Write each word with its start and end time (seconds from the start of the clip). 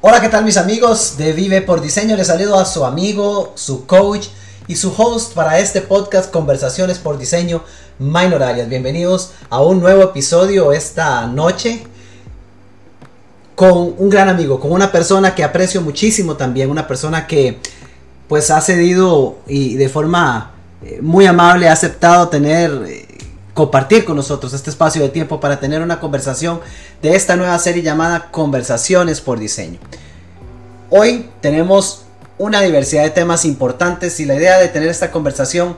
Hola, 0.00 0.20
¿qué 0.20 0.28
tal 0.28 0.44
mis 0.44 0.56
amigos 0.56 1.16
de 1.18 1.32
Vive 1.32 1.60
por 1.60 1.80
Diseño? 1.80 2.14
Les 2.14 2.28
saludo 2.28 2.56
a 2.60 2.64
su 2.64 2.84
amigo, 2.84 3.50
su 3.56 3.84
coach 3.84 4.28
y 4.68 4.76
su 4.76 4.94
host 4.96 5.34
para 5.34 5.58
este 5.58 5.80
podcast 5.80 6.30
Conversaciones 6.30 7.00
por 7.00 7.18
Diseño, 7.18 7.64
Minor 7.98 8.44
Arias. 8.44 8.68
Bienvenidos 8.68 9.32
a 9.50 9.60
un 9.60 9.80
nuevo 9.80 10.04
episodio 10.04 10.70
esta 10.70 11.26
noche 11.26 11.82
con 13.56 13.96
un 13.98 14.08
gran 14.08 14.28
amigo, 14.28 14.60
con 14.60 14.70
una 14.70 14.92
persona 14.92 15.34
que 15.34 15.42
aprecio 15.42 15.82
muchísimo 15.82 16.36
también, 16.36 16.70
una 16.70 16.86
persona 16.86 17.26
que 17.26 17.58
pues 18.28 18.52
ha 18.52 18.60
cedido 18.60 19.38
y 19.48 19.74
de 19.74 19.88
forma 19.88 20.52
eh, 20.84 21.00
muy 21.02 21.26
amable 21.26 21.68
ha 21.68 21.72
aceptado 21.72 22.28
tener 22.28 22.70
eh, 22.86 23.07
compartir 23.58 24.04
con 24.04 24.14
nosotros 24.14 24.52
este 24.52 24.70
espacio 24.70 25.02
de 25.02 25.08
tiempo 25.08 25.40
para 25.40 25.58
tener 25.58 25.82
una 25.82 25.98
conversación 25.98 26.60
de 27.02 27.16
esta 27.16 27.34
nueva 27.34 27.58
serie 27.58 27.82
llamada 27.82 28.30
Conversaciones 28.30 29.20
por 29.20 29.40
Diseño. 29.40 29.80
Hoy 30.90 31.28
tenemos 31.40 32.02
una 32.38 32.60
diversidad 32.60 33.02
de 33.02 33.10
temas 33.10 33.44
importantes 33.44 34.20
y 34.20 34.26
la 34.26 34.36
idea 34.36 34.58
de 34.58 34.68
tener 34.68 34.88
esta 34.88 35.10
conversación 35.10 35.76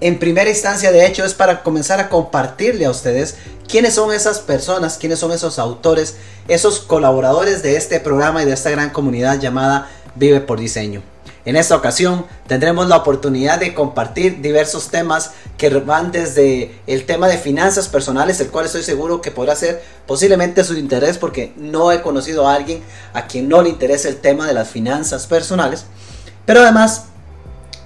en 0.00 0.20
primera 0.20 0.48
instancia 0.48 0.92
de 0.92 1.04
hecho 1.04 1.24
es 1.24 1.34
para 1.34 1.64
comenzar 1.64 1.98
a 1.98 2.08
compartirle 2.08 2.84
a 2.84 2.90
ustedes 2.90 3.34
quiénes 3.66 3.94
son 3.94 4.14
esas 4.14 4.38
personas, 4.38 4.96
quiénes 4.96 5.18
son 5.18 5.32
esos 5.32 5.58
autores, 5.58 6.14
esos 6.46 6.78
colaboradores 6.78 7.64
de 7.64 7.74
este 7.78 7.98
programa 7.98 8.44
y 8.44 8.46
de 8.46 8.52
esta 8.52 8.70
gran 8.70 8.90
comunidad 8.90 9.40
llamada 9.40 9.90
Vive 10.14 10.40
por 10.40 10.60
Diseño. 10.60 11.11
En 11.44 11.56
esta 11.56 11.74
ocasión 11.74 12.24
tendremos 12.46 12.88
la 12.88 12.96
oportunidad 12.96 13.58
de 13.58 13.74
compartir 13.74 14.40
diversos 14.40 14.90
temas 14.90 15.32
que 15.58 15.70
van 15.70 16.12
desde 16.12 16.80
el 16.86 17.04
tema 17.04 17.26
de 17.26 17.36
finanzas 17.36 17.88
personales, 17.88 18.40
el 18.40 18.48
cual 18.48 18.66
estoy 18.66 18.84
seguro 18.84 19.20
que 19.20 19.32
podrá 19.32 19.56
ser 19.56 19.82
posiblemente 20.06 20.62
su 20.62 20.74
interés 20.74 21.18
porque 21.18 21.52
no 21.56 21.90
he 21.90 22.00
conocido 22.00 22.46
a 22.46 22.54
alguien 22.54 22.82
a 23.12 23.26
quien 23.26 23.48
no 23.48 23.60
le 23.60 23.70
interese 23.70 24.08
el 24.08 24.18
tema 24.18 24.46
de 24.46 24.54
las 24.54 24.68
finanzas 24.68 25.26
personales. 25.26 25.86
Pero 26.46 26.60
además, 26.60 27.06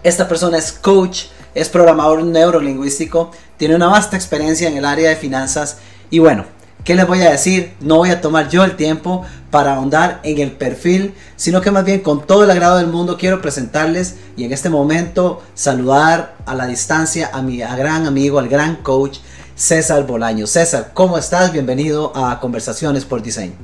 esta 0.02 0.28
persona 0.28 0.58
es 0.58 0.72
coach, 0.72 1.24
es 1.54 1.70
programador 1.70 2.22
neurolingüístico, 2.24 3.30
tiene 3.56 3.74
una 3.74 3.88
vasta 3.88 4.16
experiencia 4.16 4.68
en 4.68 4.76
el 4.76 4.84
área 4.84 5.08
de 5.08 5.16
finanzas 5.16 5.78
y 6.10 6.18
bueno, 6.18 6.44
¿Qué 6.86 6.94
les 6.94 7.04
voy 7.04 7.20
a 7.22 7.32
decir? 7.32 7.72
No 7.80 7.96
voy 7.96 8.10
a 8.10 8.20
tomar 8.20 8.48
yo 8.48 8.62
el 8.62 8.76
tiempo 8.76 9.26
para 9.50 9.74
ahondar 9.74 10.20
en 10.22 10.38
el 10.38 10.52
perfil, 10.52 11.14
sino 11.34 11.60
que 11.60 11.72
más 11.72 11.84
bien 11.84 11.98
con 11.98 12.24
todo 12.24 12.44
el 12.44 12.50
agrado 12.52 12.76
del 12.76 12.86
mundo 12.86 13.16
quiero 13.18 13.42
presentarles 13.42 14.22
y 14.36 14.44
en 14.44 14.52
este 14.52 14.70
momento 14.70 15.42
saludar 15.54 16.36
a 16.46 16.54
la 16.54 16.68
distancia 16.68 17.30
a 17.32 17.42
mi 17.42 17.56
gran 17.58 18.06
amigo, 18.06 18.38
al 18.38 18.46
gran 18.46 18.76
coach 18.76 19.18
César 19.56 20.06
Bolaño. 20.06 20.46
César, 20.46 20.92
¿cómo 20.94 21.18
estás? 21.18 21.52
Bienvenido 21.52 22.12
a 22.14 22.38
Conversaciones 22.38 23.04
por 23.04 23.20
Diseño. 23.20 23.54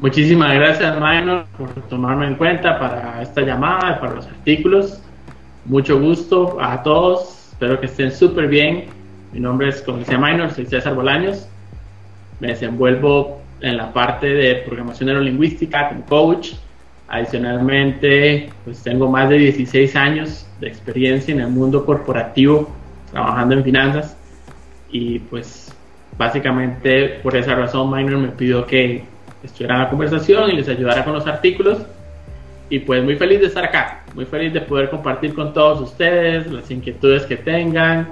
Muchísimas 0.00 0.52
gracias, 0.52 0.96
Minor, 0.96 1.46
por 1.56 1.70
tomarme 1.82 2.26
en 2.26 2.34
cuenta 2.34 2.76
para 2.80 3.22
esta 3.22 3.42
llamada, 3.42 4.00
para 4.00 4.14
los 4.14 4.26
artículos. 4.26 4.98
Mucho 5.64 6.00
gusto 6.00 6.58
a 6.60 6.82
todos. 6.82 7.52
Espero 7.52 7.78
que 7.78 7.86
estén 7.86 8.10
súper 8.10 8.48
bien. 8.48 8.86
Mi 9.32 9.38
nombre 9.38 9.68
es, 9.68 9.80
como 9.80 9.98
decía 9.98 10.18
Minor, 10.18 10.52
soy 10.52 10.66
César 10.66 10.96
Bolaños 10.96 11.46
me 12.40 12.48
desenvuelvo 12.48 13.40
en 13.60 13.76
la 13.76 13.92
parte 13.92 14.26
de 14.26 14.56
programación 14.56 15.08
neurolingüística 15.08 15.88
como 15.88 16.04
coach. 16.06 16.52
Adicionalmente, 17.08 18.50
pues 18.64 18.82
tengo 18.82 19.08
más 19.10 19.28
de 19.28 19.38
16 19.38 19.94
años 19.96 20.46
de 20.60 20.68
experiencia 20.68 21.32
en 21.34 21.40
el 21.40 21.48
mundo 21.48 21.84
corporativo 21.84 22.70
trabajando 23.10 23.54
en 23.54 23.64
finanzas. 23.64 24.16
Y 24.90 25.18
pues 25.18 25.74
básicamente 26.16 27.20
por 27.22 27.36
esa 27.36 27.54
razón 27.54 27.90
Minor 27.90 28.18
me 28.18 28.28
pidió 28.28 28.66
que 28.66 29.04
estuviera 29.42 29.74
en 29.74 29.82
la 29.82 29.90
conversación 29.90 30.50
y 30.50 30.56
les 30.56 30.68
ayudara 30.68 31.04
con 31.04 31.14
los 31.14 31.26
artículos. 31.26 31.78
Y 32.70 32.80
pues 32.80 33.04
muy 33.04 33.16
feliz 33.16 33.40
de 33.40 33.46
estar 33.46 33.64
acá, 33.64 34.04
muy 34.14 34.24
feliz 34.24 34.52
de 34.52 34.62
poder 34.62 34.88
compartir 34.88 35.34
con 35.34 35.52
todos 35.52 35.80
ustedes 35.80 36.50
las 36.50 36.70
inquietudes 36.70 37.24
que 37.26 37.36
tengan, 37.36 38.08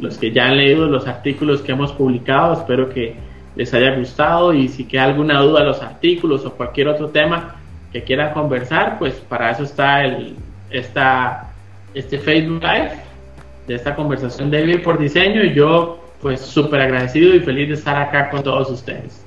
los 0.00 0.18
que 0.18 0.32
ya 0.32 0.46
han 0.46 0.56
leído 0.56 0.86
los 0.86 1.06
artículos 1.06 1.62
que 1.62 1.72
hemos 1.72 1.92
publicado, 1.92 2.54
espero 2.54 2.88
que 2.88 3.16
les 3.56 3.72
haya 3.72 3.94
gustado 3.96 4.52
y 4.52 4.68
si 4.68 4.84
queda 4.84 5.04
alguna 5.04 5.40
duda 5.40 5.62
los 5.62 5.80
artículos 5.80 6.44
o 6.44 6.52
cualquier 6.52 6.88
otro 6.88 7.08
tema 7.08 7.56
que 7.92 8.02
quieran 8.02 8.32
conversar, 8.34 8.98
pues 8.98 9.14
para 9.14 9.50
eso 9.52 9.62
está 9.62 10.04
el, 10.04 10.36
esta, 10.70 11.52
este 11.94 12.18
Facebook 12.18 12.62
Live 12.62 12.92
de 13.66 13.74
esta 13.76 13.94
conversación 13.94 14.50
de 14.50 14.62
Vivir 14.62 14.82
por 14.82 14.98
Diseño 14.98 15.44
y 15.44 15.54
yo 15.54 16.00
pues 16.20 16.40
súper 16.40 16.80
agradecido 16.80 17.34
y 17.34 17.40
feliz 17.40 17.68
de 17.68 17.74
estar 17.74 17.96
acá 17.96 18.30
con 18.30 18.42
todos 18.42 18.70
ustedes. 18.70 19.20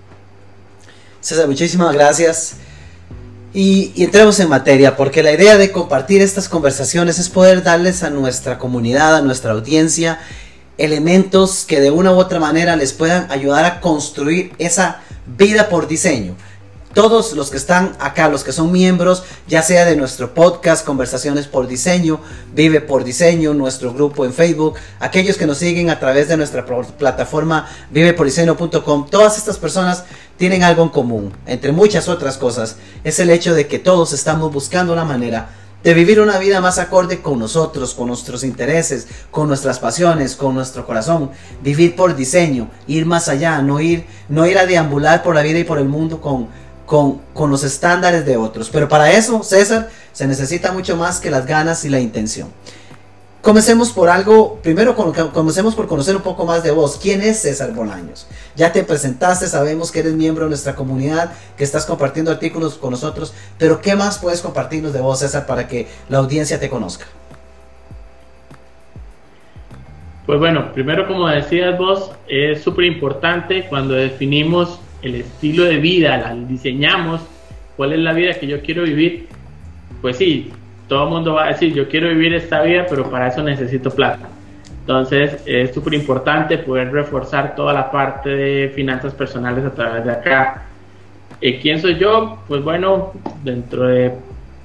César, 1.21 1.47
muchísimas 1.47 1.93
gracias. 1.93 2.57
Y, 3.53 3.91
y, 3.95 4.03
entremos 4.03 4.39
en 4.39 4.49
materia, 4.49 4.95
porque 4.95 5.23
la 5.23 5.31
idea 5.31 5.57
de 5.57 5.71
compartir 5.71 6.21
estas 6.21 6.49
conversaciones 6.49 7.17
es 7.17 7.29
poder 7.29 7.63
darles 7.63 8.03
a 8.03 8.09
nuestra 8.09 8.57
comunidad, 8.57 9.15
a 9.15 9.21
nuestra 9.21 9.53
audiencia, 9.53 10.19
elementos 10.77 11.65
que 11.65 11.81
de 11.81 11.91
una 11.91 12.11
u 12.11 12.17
otra 12.17 12.39
manera 12.39 12.75
les 12.75 12.93
puedan 12.93 13.31
ayudar 13.31 13.65
a 13.65 13.81
construir 13.81 14.53
esa 14.57 15.01
vida 15.25 15.69
por 15.69 15.87
diseño. 15.87 16.35
Todos 16.93 17.33
los 17.33 17.51
que 17.51 17.57
están 17.57 17.95
acá, 17.99 18.27
los 18.27 18.43
que 18.43 18.51
son 18.51 18.71
miembros, 18.71 19.21
ya 19.47 19.61
sea 19.61 19.85
de 19.85 19.95
nuestro 19.95 20.33
podcast 20.33 20.83
Conversaciones 20.83 21.45
por 21.45 21.67
Diseño, 21.67 22.19
Vive 22.55 22.81
por 22.81 23.03
Diseño, 23.03 23.53
nuestro 23.53 23.93
grupo 23.93 24.25
en 24.25 24.33
Facebook, 24.33 24.75
aquellos 24.99 25.37
que 25.37 25.45
nos 25.45 25.59
siguen 25.59 25.91
a 25.91 25.99
través 25.99 26.27
de 26.27 26.37
nuestra 26.37 26.65
plataforma 26.65 27.69
vivepordiseño.com, 27.91 29.09
todas 29.11 29.37
estas 29.37 29.59
personas 29.59 30.05
tienen 30.37 30.63
algo 30.63 30.81
en 30.81 30.89
común, 30.89 31.33
entre 31.45 31.71
muchas 31.71 32.07
otras 32.07 32.37
cosas, 32.37 32.77
es 33.03 33.19
el 33.19 33.29
hecho 33.29 33.53
de 33.53 33.67
que 33.67 33.77
todos 33.77 34.11
estamos 34.13 34.51
buscando 34.51 34.93
una 34.93 35.05
manera 35.05 35.49
de 35.83 35.93
vivir 35.93 36.19
una 36.19 36.37
vida 36.37 36.59
más 36.59 36.79
acorde 36.79 37.21
con 37.21 37.39
nosotros, 37.39 37.93
con 37.93 38.07
nuestros 38.07 38.43
intereses, 38.43 39.07
con 39.31 39.47
nuestras 39.47 39.79
pasiones, 39.79 40.35
con 40.35 40.55
nuestro 40.55 40.85
corazón, 40.85 41.31
vivir 41.61 41.95
por 41.95 42.15
diseño, 42.15 42.69
ir 42.87 43.05
más 43.05 43.29
allá, 43.29 43.61
no 43.61 43.79
ir, 43.79 44.05
no 44.27 44.45
ir 44.45 44.57
a 44.57 44.65
deambular 44.65 45.23
por 45.23 45.35
la 45.35 45.41
vida 45.41 45.59
y 45.59 45.63
por 45.63 45.77
el 45.77 45.87
mundo 45.87 46.19
con, 46.19 46.47
con, 46.85 47.21
con 47.33 47.49
los 47.49 47.63
estándares 47.63 48.25
de 48.25 48.37
otros. 48.37 48.69
Pero 48.69 48.87
para 48.87 49.11
eso, 49.11 49.43
César, 49.43 49.89
se 50.13 50.27
necesita 50.27 50.71
mucho 50.71 50.97
más 50.97 51.19
que 51.19 51.29
las 51.29 51.45
ganas 51.45 51.85
y 51.85 51.89
la 51.89 51.99
intención. 51.99 52.49
Comencemos 53.47 53.93
por 53.93 54.09
algo, 54.09 54.59
primero 54.61 54.93
comencemos 54.93 55.73
por 55.73 55.87
conocer 55.87 56.17
un 56.17 56.21
poco 56.21 56.45
más 56.45 56.65
de 56.65 56.71
vos. 56.71 56.99
¿Quién 57.01 57.21
es 57.21 57.43
César 57.43 57.71
Bolaños? 57.71 58.27
Ya 58.57 58.73
te 58.73 58.83
presentaste, 58.83 59.47
sabemos 59.47 59.89
que 59.89 59.99
eres 59.99 60.15
miembro 60.15 60.43
de 60.43 60.49
nuestra 60.49 60.75
comunidad, 60.75 61.31
que 61.55 61.63
estás 61.63 61.85
compartiendo 61.85 62.29
artículos 62.29 62.75
con 62.75 62.91
nosotros, 62.91 63.33
pero 63.57 63.79
¿qué 63.79 63.95
más 63.95 64.19
puedes 64.19 64.41
compartirnos 64.41 64.91
de 64.91 64.99
vos, 64.99 65.19
César, 65.19 65.45
para 65.45 65.65
que 65.65 65.87
la 66.09 66.17
audiencia 66.17 66.59
te 66.59 66.69
conozca? 66.69 67.05
Pues 70.25 70.39
bueno, 70.39 70.73
primero 70.73 71.07
como 71.07 71.29
decías 71.29 71.77
vos, 71.77 72.11
es 72.27 72.61
súper 72.61 72.83
importante 72.83 73.65
cuando 73.69 73.93
definimos 73.93 74.77
el 75.01 75.15
estilo 75.15 75.63
de 75.63 75.77
vida, 75.77 76.17
la 76.17 76.35
diseñamos, 76.35 77.21
cuál 77.77 77.93
es 77.93 77.99
la 77.99 78.11
vida 78.11 78.33
que 78.33 78.45
yo 78.45 78.61
quiero 78.61 78.83
vivir, 78.83 79.29
pues 80.01 80.17
sí, 80.17 80.51
todo 80.87 81.03
el 81.03 81.09
mundo 81.09 81.33
va 81.33 81.45
a 81.45 81.47
decir, 81.49 81.73
yo 81.73 81.87
quiero 81.87 82.09
vivir 82.09 82.33
esta 82.33 82.61
vida, 82.61 82.85
pero 82.89 83.09
para 83.09 83.27
eso 83.27 83.43
necesito 83.43 83.89
plata. 83.89 84.27
Entonces 84.81 85.43
es 85.45 85.73
súper 85.73 85.93
importante 85.95 86.57
poder 86.59 86.91
reforzar 86.91 87.55
toda 87.55 87.73
la 87.73 87.91
parte 87.91 88.29
de 88.29 88.69
finanzas 88.69 89.13
personales 89.13 89.65
a 89.65 89.73
través 89.73 90.05
de 90.05 90.11
acá. 90.11 90.63
Eh, 91.41 91.59
¿Quién 91.59 91.81
soy 91.81 91.97
yo? 91.97 92.39
Pues 92.47 92.63
bueno, 92.63 93.11
dentro 93.43 93.83
de 93.87 94.13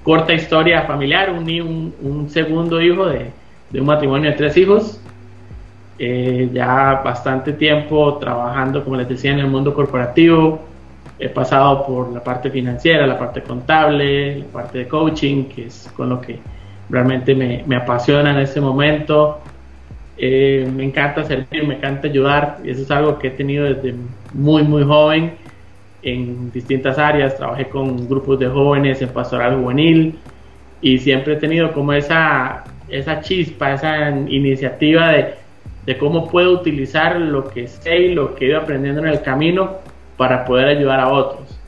corta 0.04 0.32
historia 0.32 0.82
familiar, 0.82 1.30
un, 1.30 1.92
un, 2.00 2.30
segundo 2.30 2.80
hijo 2.80 3.06
de, 3.06 3.30
de, 3.70 3.80
un 3.80 3.86
matrimonio 3.86 4.30
de 4.30 4.36
tres 4.36 4.56
hijos. 4.56 5.00
Eh, 5.98 6.48
ya 6.52 7.02
bastante 7.04 7.52
tiempo 7.52 8.16
trabajando, 8.18 8.82
como 8.82 8.96
les 8.96 9.08
decía, 9.08 9.32
en 9.32 9.40
el 9.40 9.46
mundo 9.46 9.74
corporativo, 9.74 10.60
he 11.22 11.28
pasado 11.28 11.86
por 11.86 12.12
la 12.12 12.22
parte 12.22 12.50
financiera, 12.50 13.06
la 13.06 13.16
parte 13.16 13.42
contable, 13.42 14.38
la 14.38 14.46
parte 14.46 14.78
de 14.78 14.88
coaching, 14.88 15.44
que 15.44 15.66
es 15.66 15.88
con 15.96 16.08
lo 16.08 16.20
que 16.20 16.40
realmente 16.90 17.32
me, 17.32 17.62
me 17.64 17.76
apasiona 17.76 18.32
en 18.32 18.38
este 18.38 18.60
momento. 18.60 19.38
Eh, 20.18 20.68
me 20.74 20.82
encanta 20.84 21.22
servir, 21.24 21.64
me 21.64 21.76
encanta 21.76 22.08
ayudar 22.08 22.58
y 22.64 22.70
eso 22.70 22.82
es 22.82 22.90
algo 22.90 23.20
que 23.20 23.28
he 23.28 23.30
tenido 23.30 23.64
desde 23.72 23.94
muy, 24.34 24.64
muy 24.64 24.82
joven 24.82 25.34
en 26.02 26.50
distintas 26.50 26.98
áreas. 26.98 27.36
Trabajé 27.36 27.68
con 27.68 28.08
grupos 28.08 28.40
de 28.40 28.48
jóvenes 28.48 29.00
en 29.00 29.10
pastoral 29.10 29.62
juvenil 29.62 30.18
y 30.80 30.98
siempre 30.98 31.34
he 31.34 31.36
tenido 31.36 31.72
como 31.72 31.92
esa, 31.92 32.64
esa 32.88 33.20
chispa, 33.20 33.74
esa 33.74 34.10
iniciativa 34.10 35.12
de, 35.12 35.34
de 35.86 35.98
cómo 35.98 36.28
puedo 36.28 36.50
utilizar 36.54 37.20
lo 37.20 37.48
que 37.48 37.68
sé 37.68 37.96
y 37.96 38.14
lo 38.14 38.34
que 38.34 38.46
he 38.46 38.48
ido 38.48 38.58
aprendiendo 38.58 39.00
en 39.02 39.06
el 39.06 39.22
camino 39.22 39.91
para 40.16 40.44
poder 40.44 40.68
ayudar 40.68 41.00
a 41.00 41.08
otros. 41.08 41.58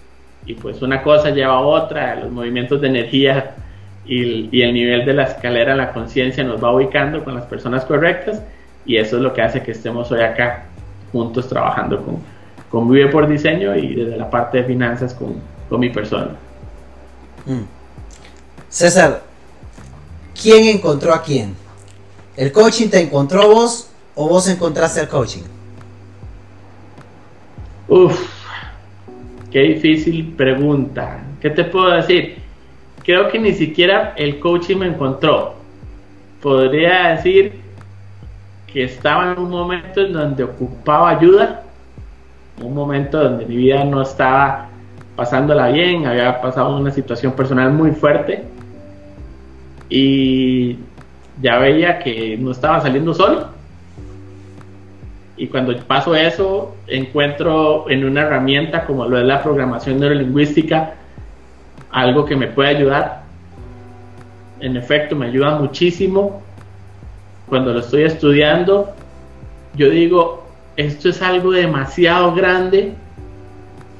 Y 0.46 0.54
pues 0.54 0.82
una 0.82 1.02
cosa 1.02 1.30
lleva 1.30 1.54
a 1.54 1.60
otra, 1.60 2.16
los 2.16 2.30
movimientos 2.30 2.80
de 2.80 2.88
energía 2.88 3.54
y, 4.06 4.60
el 4.60 4.74
nivel 4.74 5.04
de 5.06 5.14
la 5.14 5.24
escalera 5.24 5.72
en 5.72 5.78
la 5.78 5.92
conciencia 5.92 6.44
nos 6.44 6.62
va 6.62 6.72
ubicando 6.72 7.24
con 7.24 7.34
las 7.34 7.46
personas 7.46 7.84
correctas 7.84 8.42
y 8.84 8.96
eso 8.96 9.16
es 9.16 9.22
lo 9.22 9.32
que 9.32 9.42
hace 9.42 9.62
que 9.62 9.72
estemos 9.72 10.12
hoy 10.12 10.20
acá 10.20 10.66
juntos 11.10 11.48
trabajando 11.48 12.04
con, 12.04 12.18
con 12.70 12.90
Vive 12.90 13.08
por 13.08 13.26
Diseño 13.26 13.74
y 13.76 13.94
desde 13.94 14.16
la 14.16 14.28
parte 14.28 14.58
de 14.58 14.64
finanzas 14.64 15.14
con, 15.14 15.36
con 15.68 15.80
mi 15.80 15.88
persona. 15.88 16.32
Mm. 17.46 17.62
César, 18.68 19.22
¿quién 20.40 20.76
encontró 20.76 21.14
a 21.14 21.22
quién? 21.22 21.54
¿El 22.36 22.52
coaching 22.52 22.88
te 22.88 23.00
encontró 23.00 23.48
vos 23.48 23.88
o 24.14 24.28
vos 24.28 24.48
encontraste 24.48 25.00
al 25.00 25.08
coaching? 25.08 25.53
Uf, 27.88 28.18
qué 29.50 29.60
difícil 29.60 30.32
pregunta. 30.36 31.22
¿Qué 31.40 31.50
te 31.50 31.64
puedo 31.64 31.90
decir? 31.90 32.36
Creo 33.02 33.28
que 33.28 33.38
ni 33.38 33.52
siquiera 33.52 34.14
el 34.16 34.40
coaching 34.40 34.78
me 34.78 34.86
encontró. 34.86 35.54
Podría 36.40 37.08
decir 37.08 37.60
que 38.72 38.84
estaba 38.84 39.32
en 39.32 39.38
un 39.38 39.50
momento 39.50 40.00
en 40.00 40.12
donde 40.14 40.44
ocupaba 40.44 41.10
ayuda, 41.10 41.62
un 42.60 42.74
momento 42.74 43.22
donde 43.22 43.44
mi 43.46 43.56
vida 43.56 43.84
no 43.84 44.02
estaba 44.02 44.68
pasándola 45.16 45.68
bien, 45.68 46.06
había 46.06 46.40
pasado 46.40 46.76
una 46.76 46.90
situación 46.90 47.32
personal 47.32 47.72
muy 47.72 47.92
fuerte 47.92 48.44
y 49.88 50.78
ya 51.40 51.58
veía 51.58 51.98
que 51.98 52.36
no 52.38 52.50
estaba 52.50 52.80
saliendo 52.80 53.12
solo. 53.14 53.53
Y 55.36 55.48
cuando 55.48 55.76
paso 55.78 56.14
eso, 56.14 56.76
encuentro 56.86 57.90
en 57.90 58.04
una 58.04 58.22
herramienta 58.22 58.84
como 58.84 59.06
lo 59.06 59.18
es 59.18 59.24
la 59.24 59.42
programación 59.42 59.98
neurolingüística 59.98 60.94
algo 61.94 62.24
que 62.24 62.36
me 62.36 62.48
puede 62.48 62.70
ayudar. 62.70 63.22
En 64.60 64.76
efecto, 64.76 65.14
me 65.16 65.26
ayuda 65.26 65.58
muchísimo. 65.58 66.42
Cuando 67.48 67.72
lo 67.72 67.80
estoy 67.80 68.02
estudiando, 68.02 68.92
yo 69.74 69.90
digo, 69.90 70.44
esto 70.76 71.08
es 71.08 71.22
algo 71.22 71.52
demasiado 71.52 72.34
grande 72.34 72.94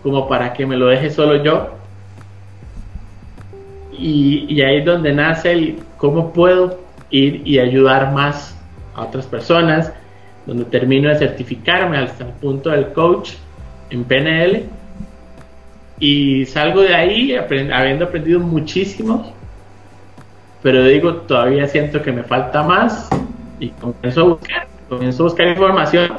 como 0.02 0.28
para 0.28 0.52
que 0.52 0.66
me 0.66 0.76
lo 0.76 0.86
deje 0.86 1.08
solo 1.10 1.42
yo. 1.42 1.68
Y, 3.96 4.60
ahí 4.60 4.78
es 4.78 4.84
donde 4.84 5.12
nace 5.12 5.52
el 5.52 5.78
cómo 5.98 6.32
puedo 6.32 6.80
ir 7.10 7.42
y 7.44 7.60
ayudar 7.60 8.12
más 8.12 8.58
a 8.96 9.04
otras 9.04 9.26
personas, 9.26 9.92
donde 10.46 10.64
termino 10.66 11.08
de 11.08 11.16
certificarme 11.16 11.98
hasta 11.98 12.24
el 12.24 12.32
punto 12.32 12.70
del 12.70 12.88
coach 12.92 13.32
en 13.90 14.04
PNL 14.04 14.64
y 16.00 16.44
salgo 16.46 16.82
de 16.82 16.94
ahí 16.94 17.36
habiendo 17.36 18.04
aprendido 18.04 18.40
muchísimo, 18.40 19.32
pero 20.62 20.84
digo, 20.84 21.14
todavía 21.14 21.66
siento 21.68 22.02
que 22.02 22.12
me 22.12 22.22
falta 22.22 22.62
más 22.62 23.08
y 23.60 23.68
comienzo 23.68 24.20
a 24.20 24.24
buscar, 24.24 24.66
comienzo 24.88 25.22
a 25.22 25.26
buscar 25.26 25.48
información 25.48 26.12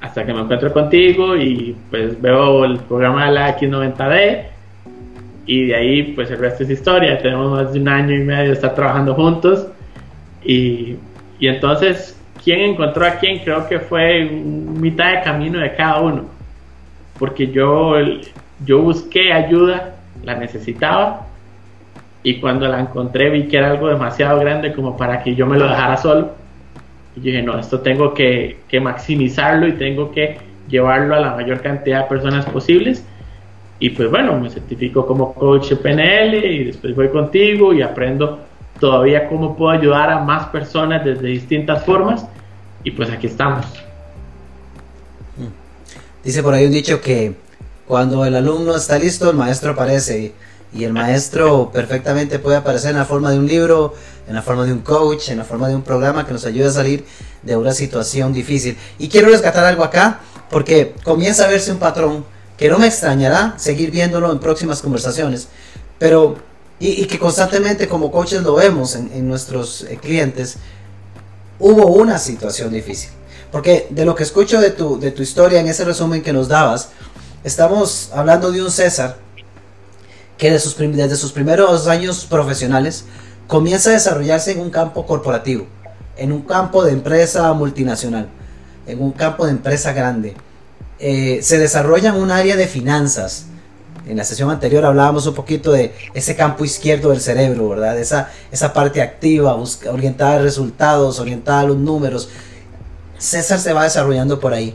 hasta 0.00 0.26
que 0.26 0.34
me 0.34 0.40
encuentro 0.40 0.72
contigo 0.72 1.36
y 1.36 1.76
pues 1.90 2.20
veo 2.20 2.64
el 2.64 2.78
programa 2.78 3.26
de 3.26 3.32
la 3.32 3.58
X90D 3.58 4.46
y 5.46 5.66
de 5.66 5.74
ahí 5.74 6.02
pues 6.14 6.30
el 6.30 6.38
resto 6.38 6.64
es 6.64 6.70
historia. 6.70 7.18
Tenemos 7.18 7.50
más 7.50 7.72
de 7.72 7.80
un 7.80 7.88
año 7.88 8.14
y 8.14 8.18
medio 8.18 8.48
de 8.48 8.52
estar 8.52 8.74
trabajando 8.74 9.14
juntos 9.14 9.68
y, 10.44 10.96
y 11.38 11.48
entonces 11.48 12.20
quién 12.42 12.60
encontró 12.60 13.06
a 13.06 13.12
quién 13.12 13.38
creo 13.40 13.68
que 13.68 13.78
fue 13.78 14.24
mitad 14.24 15.12
de 15.12 15.22
camino 15.22 15.58
de 15.58 15.74
cada 15.74 16.00
uno 16.00 16.42
porque 17.22 17.52
yo, 17.52 17.94
yo 18.64 18.82
busqué 18.82 19.32
ayuda, 19.32 19.94
la 20.24 20.34
necesitaba 20.34 21.26
y 22.22 22.40
cuando 22.40 22.66
la 22.66 22.80
encontré 22.80 23.30
vi 23.30 23.46
que 23.46 23.58
era 23.58 23.70
algo 23.70 23.88
demasiado 23.88 24.40
grande 24.40 24.72
como 24.72 24.96
para 24.96 25.22
que 25.22 25.34
yo 25.36 25.46
me 25.46 25.56
lo 25.56 25.68
dejara 25.68 25.96
solo 25.96 26.32
y 27.14 27.20
dije, 27.20 27.40
no, 27.40 27.58
esto 27.58 27.78
tengo 27.78 28.12
que, 28.12 28.58
maximizarlo 28.80 29.68
y 29.68 29.74
tengo 29.74 30.10
que 30.10 30.38
llevarlo 30.68 31.14
a 31.14 31.20
la 31.20 31.34
mayor 31.34 31.60
cantidad 31.60 32.02
de 32.02 32.08
personas 32.08 32.44
posibles. 32.46 33.06
Y 33.78 33.90
pues 33.90 34.10
bueno, 34.10 34.36
me 34.40 34.50
certifico 34.50 35.06
como 35.06 35.34
coach 35.34 35.74
PNL 35.74 36.34
y 36.44 36.64
después 36.64 36.96
voy 36.96 37.08
contigo 37.08 37.72
y 37.72 37.82
aprendo 37.82 38.40
todavía 38.80 39.28
cómo 39.28 39.56
puedo 39.56 39.70
ayudar 39.70 40.10
a 40.10 40.18
más 40.24 40.46
personas 40.46 41.04
desde 41.04 41.28
distintas 41.28 41.84
formas. 41.84 42.26
Y 42.84 42.90
pues 42.92 43.10
aquí 43.10 43.26
estamos. 43.26 43.66
Dice 46.24 46.42
por 46.42 46.54
ahí 46.54 46.66
un 46.66 46.72
dicho 46.72 47.00
que 47.00 47.34
cuando 47.86 48.24
el 48.24 48.34
alumno 48.34 48.76
está 48.76 48.98
listo, 48.98 49.30
el 49.30 49.36
maestro 49.36 49.72
aparece. 49.72 50.32
Y 50.74 50.84
el 50.84 50.92
maestro 50.92 51.70
perfectamente 51.70 52.38
puede 52.38 52.56
aparecer 52.56 52.92
en 52.92 52.96
la 52.96 53.04
forma 53.04 53.30
de 53.30 53.38
un 53.38 53.46
libro, 53.46 53.94
en 54.26 54.34
la 54.34 54.42
forma 54.42 54.64
de 54.64 54.72
un 54.72 54.80
coach, 54.80 55.28
en 55.28 55.38
la 55.38 55.44
forma 55.44 55.68
de 55.68 55.74
un 55.74 55.82
programa 55.82 56.24
que 56.24 56.32
nos 56.32 56.46
ayude 56.46 56.66
a 56.66 56.70
salir 56.70 57.04
de 57.42 57.56
una 57.56 57.72
situación 57.72 58.32
difícil. 58.32 58.78
Y 58.98 59.08
quiero 59.08 59.28
rescatar 59.28 59.64
algo 59.64 59.84
acá, 59.84 60.20
porque 60.48 60.94
comienza 61.04 61.44
a 61.44 61.48
verse 61.48 61.72
un 61.72 61.78
patrón 61.78 62.24
que 62.56 62.68
no 62.68 62.78
me 62.78 62.86
extrañará 62.86 63.54
seguir 63.58 63.90
viéndolo 63.90 64.30
en 64.32 64.38
próximas 64.38 64.80
conversaciones, 64.80 65.48
pero 65.98 66.36
y, 66.78 67.06
que 67.06 67.18
constantemente 67.18 67.86
como 67.86 68.10
coaches 68.10 68.42
lo 68.42 68.54
vemos 68.54 68.96
en, 68.96 69.28
nuestros 69.28 69.82
eh, 69.82 69.98
clientes, 70.00 70.56
hubo 71.62 71.86
una 71.86 72.18
situación 72.18 72.72
difícil. 72.72 73.10
Porque 73.50 73.86
de 73.90 74.04
lo 74.04 74.14
que 74.14 74.24
escucho 74.24 74.60
de 74.60 74.70
tu, 74.70 74.98
de 74.98 75.12
tu 75.12 75.22
historia 75.22 75.60
en 75.60 75.68
ese 75.68 75.84
resumen 75.84 76.22
que 76.22 76.32
nos 76.32 76.48
dabas, 76.48 76.88
estamos 77.44 78.10
hablando 78.12 78.50
de 78.50 78.62
un 78.62 78.70
César 78.70 79.16
que 80.36 80.50
de 80.50 80.58
sus, 80.58 80.76
desde 80.76 81.16
sus 81.16 81.32
primeros 81.32 81.86
años 81.86 82.26
profesionales 82.28 83.04
comienza 83.46 83.90
a 83.90 83.92
desarrollarse 83.92 84.52
en 84.52 84.60
un 84.60 84.70
campo 84.70 85.06
corporativo, 85.06 85.66
en 86.16 86.32
un 86.32 86.42
campo 86.42 86.82
de 86.84 86.92
empresa 86.92 87.52
multinacional, 87.52 88.28
en 88.86 89.00
un 89.00 89.12
campo 89.12 89.44
de 89.44 89.52
empresa 89.52 89.92
grande. 89.92 90.34
Eh, 90.98 91.40
se 91.42 91.58
desarrolla 91.58 92.10
en 92.10 92.16
un 92.16 92.30
área 92.30 92.56
de 92.56 92.66
finanzas. 92.66 93.46
En 94.06 94.16
la 94.16 94.24
sesión 94.24 94.50
anterior 94.50 94.84
hablábamos 94.84 95.26
un 95.26 95.34
poquito 95.34 95.70
de 95.72 95.94
ese 96.12 96.34
campo 96.34 96.64
izquierdo 96.64 97.10
del 97.10 97.20
cerebro, 97.20 97.68
¿verdad? 97.68 97.98
Esa, 97.98 98.30
esa 98.50 98.72
parte 98.72 99.00
activa, 99.00 99.56
orientada 99.90 100.36
a 100.36 100.38
resultados, 100.38 101.20
orientada 101.20 101.60
a 101.60 101.64
los 101.64 101.76
números. 101.76 102.28
César 103.18 103.60
se 103.60 103.72
va 103.72 103.84
desarrollando 103.84 104.40
por 104.40 104.54
ahí. 104.54 104.74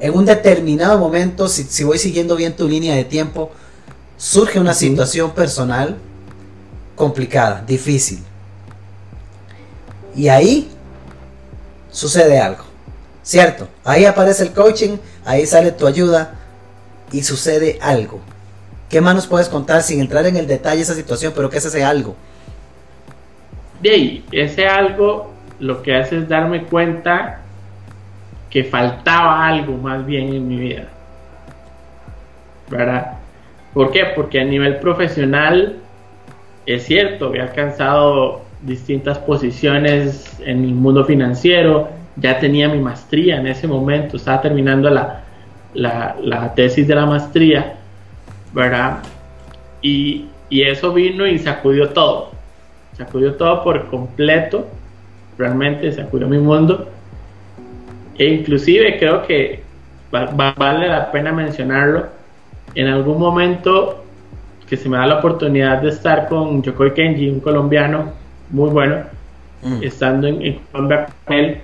En 0.00 0.14
un 0.14 0.24
determinado 0.24 0.98
momento, 0.98 1.46
si, 1.46 1.62
si 1.62 1.84
voy 1.84 1.98
siguiendo 1.98 2.34
bien 2.34 2.56
tu 2.56 2.68
línea 2.68 2.96
de 2.96 3.04
tiempo, 3.04 3.52
surge 4.16 4.58
una 4.58 4.74
situación 4.74 5.30
personal 5.30 5.96
complicada, 6.96 7.62
difícil. 7.64 8.20
Y 10.16 10.26
ahí 10.26 10.70
sucede 11.92 12.40
algo, 12.40 12.64
¿cierto? 13.22 13.68
Ahí 13.84 14.04
aparece 14.04 14.42
el 14.42 14.52
coaching, 14.52 14.96
ahí 15.24 15.46
sale 15.46 15.70
tu 15.70 15.86
ayuda 15.86 16.40
y 17.14 17.22
sucede 17.22 17.78
algo. 17.80 18.20
¿Qué 18.90 19.00
más 19.00 19.14
nos 19.14 19.26
puedes 19.26 19.48
contar 19.48 19.82
sin 19.82 20.00
entrar 20.00 20.26
en 20.26 20.36
el 20.36 20.46
detalle 20.46 20.76
de 20.76 20.82
esa 20.82 20.94
situación, 20.94 21.32
pero 21.34 21.48
qué 21.48 21.58
es 21.58 21.64
ese 21.64 21.84
algo? 21.84 22.16
De 23.80 23.90
ahí, 23.90 24.24
ese 24.32 24.66
algo 24.66 25.32
lo 25.60 25.82
que 25.82 25.94
hace 25.94 26.18
es 26.18 26.28
darme 26.28 26.64
cuenta 26.64 27.40
que 28.50 28.64
faltaba 28.64 29.46
algo 29.46 29.76
más 29.76 30.04
bien 30.04 30.34
en 30.34 30.48
mi 30.48 30.56
vida. 30.56 30.88
¿Verdad? 32.68 33.18
¿Por 33.72 33.90
qué? 33.92 34.04
Porque 34.14 34.40
a 34.40 34.44
nivel 34.44 34.78
profesional 34.78 35.76
es 36.66 36.84
cierto, 36.84 37.26
había 37.26 37.44
alcanzado 37.44 38.42
distintas 38.62 39.18
posiciones 39.18 40.40
en 40.40 40.64
el 40.64 40.72
mundo 40.72 41.04
financiero, 41.04 41.90
ya 42.16 42.38
tenía 42.38 42.68
mi 42.68 42.78
maestría 42.78 43.36
en 43.36 43.46
ese 43.46 43.68
momento, 43.68 44.16
estaba 44.16 44.40
terminando 44.40 44.88
la, 44.88 45.23
la, 45.74 46.52
tesis 46.54 46.86
de 46.86 46.94
la 46.94 47.06
maestría, 47.06 47.76
¿verdad? 48.52 49.02
Y, 49.82 50.26
y, 50.48 50.62
eso 50.62 50.92
vino 50.92 51.26
y 51.26 51.38
sacudió 51.38 51.90
todo, 51.90 52.30
sacudió 52.96 53.34
todo 53.34 53.62
por 53.62 53.86
completo, 53.88 54.66
realmente 55.36 55.92
sacudió 55.92 56.28
mi 56.28 56.38
mundo, 56.38 56.88
e 58.16 58.26
inclusive 58.26 58.98
creo 58.98 59.26
que 59.26 59.62
vale 60.10 60.88
la 60.88 61.10
pena 61.10 61.32
mencionarlo, 61.32 62.06
en 62.74 62.86
algún 62.86 63.18
momento 63.18 64.04
que 64.68 64.76
se 64.76 64.88
me 64.88 64.96
da 64.96 65.06
la 65.06 65.18
oportunidad 65.18 65.82
de 65.82 65.90
estar 65.90 66.28
con 66.28 66.62
Yokoi 66.62 66.94
Kenji, 66.94 67.28
un 67.28 67.40
colombiano 67.40 68.12
muy 68.50 68.70
bueno, 68.70 69.02
mm. 69.62 69.82
estando 69.82 70.26
en, 70.26 70.58
Colombia 70.72 71.06
con 71.24 71.36
él, 71.36 71.58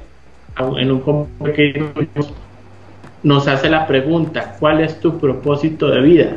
en 0.79 0.90
un 0.90 1.29
que 1.55 1.90
nos 3.23 3.47
hace 3.49 3.69
la 3.69 3.87
pregunta, 3.87 4.57
¿cuál 4.59 4.81
es 4.81 4.99
tu 5.00 5.19
propósito 5.19 5.89
de 5.89 6.00
vida? 6.00 6.37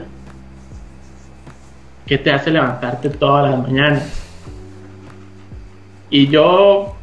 ¿Qué 2.05 2.17
te 2.17 2.31
hace 2.31 2.51
levantarte 2.51 3.09
todas 3.09 3.49
las 3.49 3.61
mañanas? 3.61 4.21
Y 6.09 6.27
yo, 6.27 6.95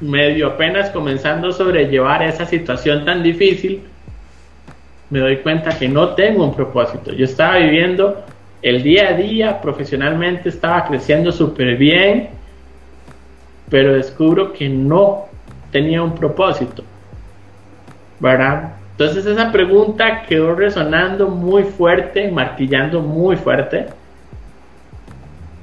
medio 0.00 0.48
apenas 0.48 0.90
comenzando 0.90 1.48
a 1.48 1.52
sobrellevar 1.52 2.22
esa 2.22 2.44
situación 2.44 3.04
tan 3.04 3.22
difícil, 3.22 3.82
me 5.10 5.20
doy 5.20 5.38
cuenta 5.38 5.76
que 5.78 5.88
no 5.88 6.10
tengo 6.10 6.44
un 6.44 6.54
propósito. 6.54 7.12
Yo 7.12 7.24
estaba 7.24 7.56
viviendo 7.56 8.24
el 8.62 8.82
día 8.82 9.08
a 9.08 9.12
día, 9.12 9.60
profesionalmente 9.60 10.50
estaba 10.50 10.84
creciendo 10.86 11.32
súper 11.32 11.76
bien, 11.76 12.30
pero 13.70 13.94
descubro 13.94 14.52
que 14.52 14.68
no 14.68 15.26
tenía 15.70 16.02
un 16.02 16.14
propósito, 16.14 16.84
¿verdad? 18.20 18.74
Entonces 18.96 19.26
esa 19.26 19.50
pregunta 19.50 20.22
quedó 20.22 20.54
resonando 20.54 21.28
muy 21.28 21.64
fuerte, 21.64 22.30
martillando 22.30 23.00
muy 23.00 23.36
fuerte. 23.36 23.86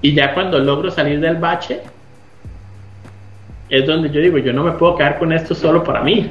Y 0.01 0.13
ya 0.13 0.33
cuando 0.33 0.59
logro 0.59 0.91
salir 0.91 1.19
del 1.21 1.37
bache, 1.37 1.79
es 3.69 3.87
donde 3.87 4.09
yo 4.09 4.19
digo, 4.19 4.37
yo 4.37 4.51
no 4.51 4.65
me 4.65 4.73
puedo 4.73 4.97
quedar 4.97 5.17
con 5.17 5.31
esto 5.31 5.55
solo 5.55 5.81
para 5.81 6.01
mí. 6.01 6.29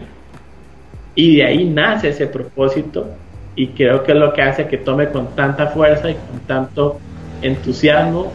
Y 1.15 1.37
de 1.37 1.45
ahí 1.45 1.65
nace 1.65 2.11
ese 2.11 2.27
propósito 2.27 3.07
y 3.57 3.69
creo 3.69 4.03
que 4.03 4.13
es 4.13 4.19
lo 4.19 4.33
que 4.35 4.43
hace 4.43 4.69
que 4.69 4.77
tome 4.77 5.09
con 5.09 5.35
tanta 5.35 5.69
fuerza 5.69 6.11
y 6.11 6.15
con 6.15 6.41
tanto 6.41 7.01
entusiasmo 7.41 8.31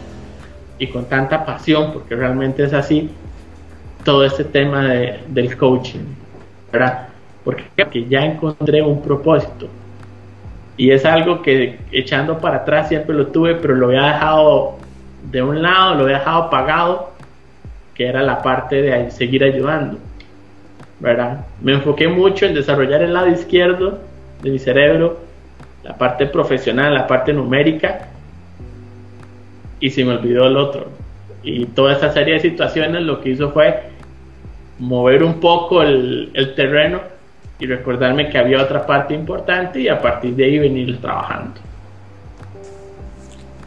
y 0.78 0.88
con 0.88 1.04
tanta 1.04 1.46
pasión, 1.46 1.92
porque 1.92 2.16
realmente 2.16 2.64
es 2.64 2.72
así, 2.72 3.10
todo 4.04 4.24
este 4.24 4.44
tema 4.44 4.88
de, 4.88 5.20
del 5.28 5.56
coaching, 5.56 6.00
¿verdad? 6.72 7.08
Porque 7.46 8.06
ya 8.08 8.24
encontré 8.24 8.82
un 8.82 9.00
propósito. 9.00 9.68
Y 10.76 10.90
es 10.90 11.04
algo 11.04 11.40
que 11.42 11.78
echando 11.92 12.38
para 12.38 12.56
atrás 12.56 12.88
siempre 12.88 13.14
lo 13.14 13.28
tuve, 13.28 13.54
pero 13.54 13.76
lo 13.76 13.86
había 13.86 14.02
dejado 14.02 14.76
de 15.30 15.42
un 15.42 15.62
lado, 15.62 15.94
lo 15.94 16.02
había 16.02 16.18
dejado 16.18 16.50
pagado, 16.50 17.12
que 17.94 18.06
era 18.06 18.22
la 18.22 18.42
parte 18.42 18.82
de 18.82 19.10
seguir 19.12 19.44
ayudando. 19.44 19.96
¿verdad? 20.98 21.46
Me 21.60 21.74
enfoqué 21.74 22.08
mucho 22.08 22.46
en 22.46 22.54
desarrollar 22.54 23.02
el 23.02 23.12
lado 23.12 23.28
izquierdo 23.28 24.00
de 24.42 24.50
mi 24.50 24.58
cerebro, 24.58 25.18
la 25.84 25.96
parte 25.96 26.26
profesional, 26.26 26.94
la 26.94 27.06
parte 27.06 27.32
numérica, 27.32 28.08
y 29.78 29.90
se 29.90 30.04
me 30.04 30.16
olvidó 30.16 30.46
el 30.46 30.56
otro. 30.56 30.86
Y 31.42 31.66
toda 31.66 31.92
esa 31.92 32.12
serie 32.12 32.34
de 32.34 32.40
situaciones 32.40 33.02
lo 33.02 33.20
que 33.20 33.30
hizo 33.30 33.52
fue 33.52 33.82
mover 34.78 35.22
un 35.22 35.40
poco 35.40 35.82
el, 35.82 36.30
el 36.34 36.54
terreno 36.54 37.00
y 37.58 37.66
recordarme 37.66 38.28
que 38.28 38.38
había 38.38 38.62
otra 38.62 38.84
parte 38.84 39.14
importante 39.14 39.80
y 39.80 39.88
a 39.88 40.00
partir 40.00 40.34
de 40.34 40.44
ahí 40.44 40.58
venir 40.58 41.00
trabajando. 41.00 41.60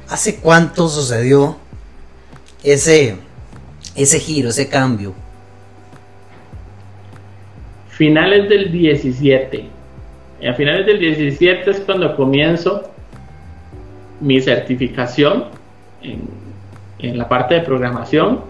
¿Hace 0.07 0.39
cuánto 0.39 0.87
sucedió 0.87 1.57
ese, 2.63 3.15
ese 3.95 4.19
giro, 4.19 4.49
ese 4.49 4.69
cambio? 4.69 5.13
Finales 7.89 8.49
del 8.49 8.71
17. 8.71 9.65
A 10.47 10.53
finales 10.53 10.85
del 10.85 10.99
17 10.99 11.69
es 11.69 11.79
cuando 11.81 12.15
comienzo 12.15 12.89
mi 14.21 14.39
certificación 14.39 15.45
en, 16.01 16.21
en 16.99 17.17
la 17.17 17.27
parte 17.27 17.55
de 17.55 17.61
programación. 17.61 18.41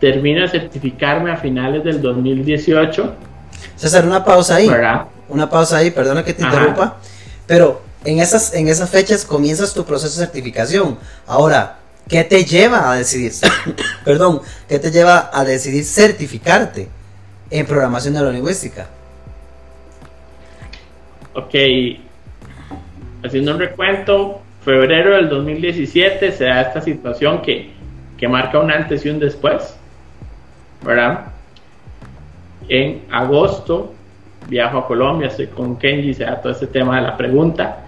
Termino 0.00 0.42
de 0.42 0.48
certificarme 0.48 1.30
a 1.30 1.36
finales 1.36 1.84
del 1.84 2.00
2018 2.00 3.27
César, 3.78 4.04
una 4.04 4.24
pausa 4.24 4.56
ahí. 4.56 4.70
Una 5.28 5.48
pausa 5.48 5.78
ahí, 5.78 5.90
perdona 5.90 6.24
que 6.24 6.34
te 6.34 6.42
interrumpa. 6.42 6.96
Pero 7.46 7.80
en 8.04 8.18
esas, 8.20 8.52
en 8.54 8.68
esas 8.68 8.90
fechas 8.90 9.24
comienzas 9.24 9.72
tu 9.72 9.84
proceso 9.84 10.20
de 10.20 10.26
certificación. 10.26 10.98
Ahora, 11.26 11.78
¿qué 12.08 12.24
te 12.24 12.44
lleva 12.44 12.90
a 12.90 12.96
decidir? 12.96 13.32
perdón, 14.04 14.42
¿qué 14.68 14.78
te 14.78 14.90
lleva 14.90 15.30
a 15.32 15.44
decidir 15.44 15.84
certificarte 15.84 16.88
en 17.50 17.66
programación 17.66 18.14
neurolingüística? 18.14 18.88
Ok, 21.34 21.54
haciendo 23.24 23.52
un 23.52 23.60
recuento, 23.60 24.40
febrero 24.64 25.14
del 25.14 25.28
2017 25.28 26.32
se 26.32 26.44
da 26.44 26.62
esta 26.62 26.80
situación 26.80 27.42
que, 27.42 27.70
que 28.16 28.26
marca 28.26 28.58
un 28.58 28.72
antes 28.72 29.06
y 29.06 29.08
un 29.08 29.20
después, 29.20 29.76
¿verdad? 30.82 31.26
En 32.68 33.02
agosto 33.10 33.94
viajo 34.48 34.78
a 34.78 34.86
Colombia, 34.86 35.28
estoy 35.28 35.48
con 35.48 35.76
Kenji, 35.76 36.14
se 36.14 36.24
da 36.24 36.40
todo 36.40 36.52
este 36.52 36.66
tema 36.66 36.96
de 36.96 37.02
la 37.02 37.16
pregunta. 37.16 37.84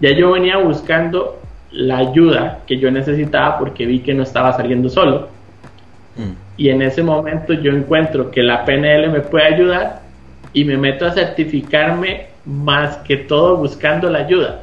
Ya 0.00 0.10
yo 0.12 0.32
venía 0.32 0.58
buscando 0.58 1.40
la 1.72 1.98
ayuda 1.98 2.60
que 2.66 2.78
yo 2.78 2.90
necesitaba 2.90 3.58
porque 3.58 3.86
vi 3.86 4.00
que 4.00 4.14
no 4.14 4.22
estaba 4.22 4.52
saliendo 4.52 4.88
solo. 4.88 5.28
Mm. 6.16 6.32
Y 6.56 6.68
en 6.70 6.82
ese 6.82 7.02
momento 7.02 7.52
yo 7.52 7.72
encuentro 7.72 8.30
que 8.30 8.42
la 8.42 8.64
PNL 8.64 9.10
me 9.10 9.20
puede 9.20 9.54
ayudar 9.54 10.02
y 10.52 10.64
me 10.64 10.76
meto 10.76 11.06
a 11.06 11.12
certificarme 11.12 12.26
más 12.44 12.96
que 12.98 13.16
todo 13.16 13.56
buscando 13.56 14.10
la 14.10 14.20
ayuda. 14.20 14.62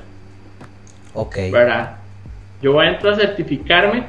Ok. 1.14 1.38
¿Verdad? 1.52 1.98
Yo 2.62 2.82
entro 2.82 3.12
a 3.12 3.16
certificarme 3.16 4.04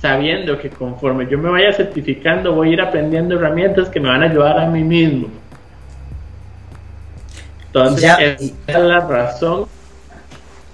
sabiendo 0.00 0.58
que 0.58 0.70
conforme 0.70 1.26
yo 1.28 1.38
me 1.38 1.50
vaya 1.50 1.72
certificando 1.72 2.54
voy 2.54 2.70
a 2.70 2.72
ir 2.74 2.80
aprendiendo 2.80 3.36
herramientas 3.36 3.88
que 3.88 4.00
me 4.00 4.08
van 4.08 4.22
a 4.22 4.26
ayudar 4.26 4.58
a 4.58 4.66
mí 4.66 4.82
mismo. 4.82 5.28
Entonces, 7.66 8.04
esa 8.08 8.54
es 8.66 8.78
la 8.78 9.00
razón. 9.00 9.66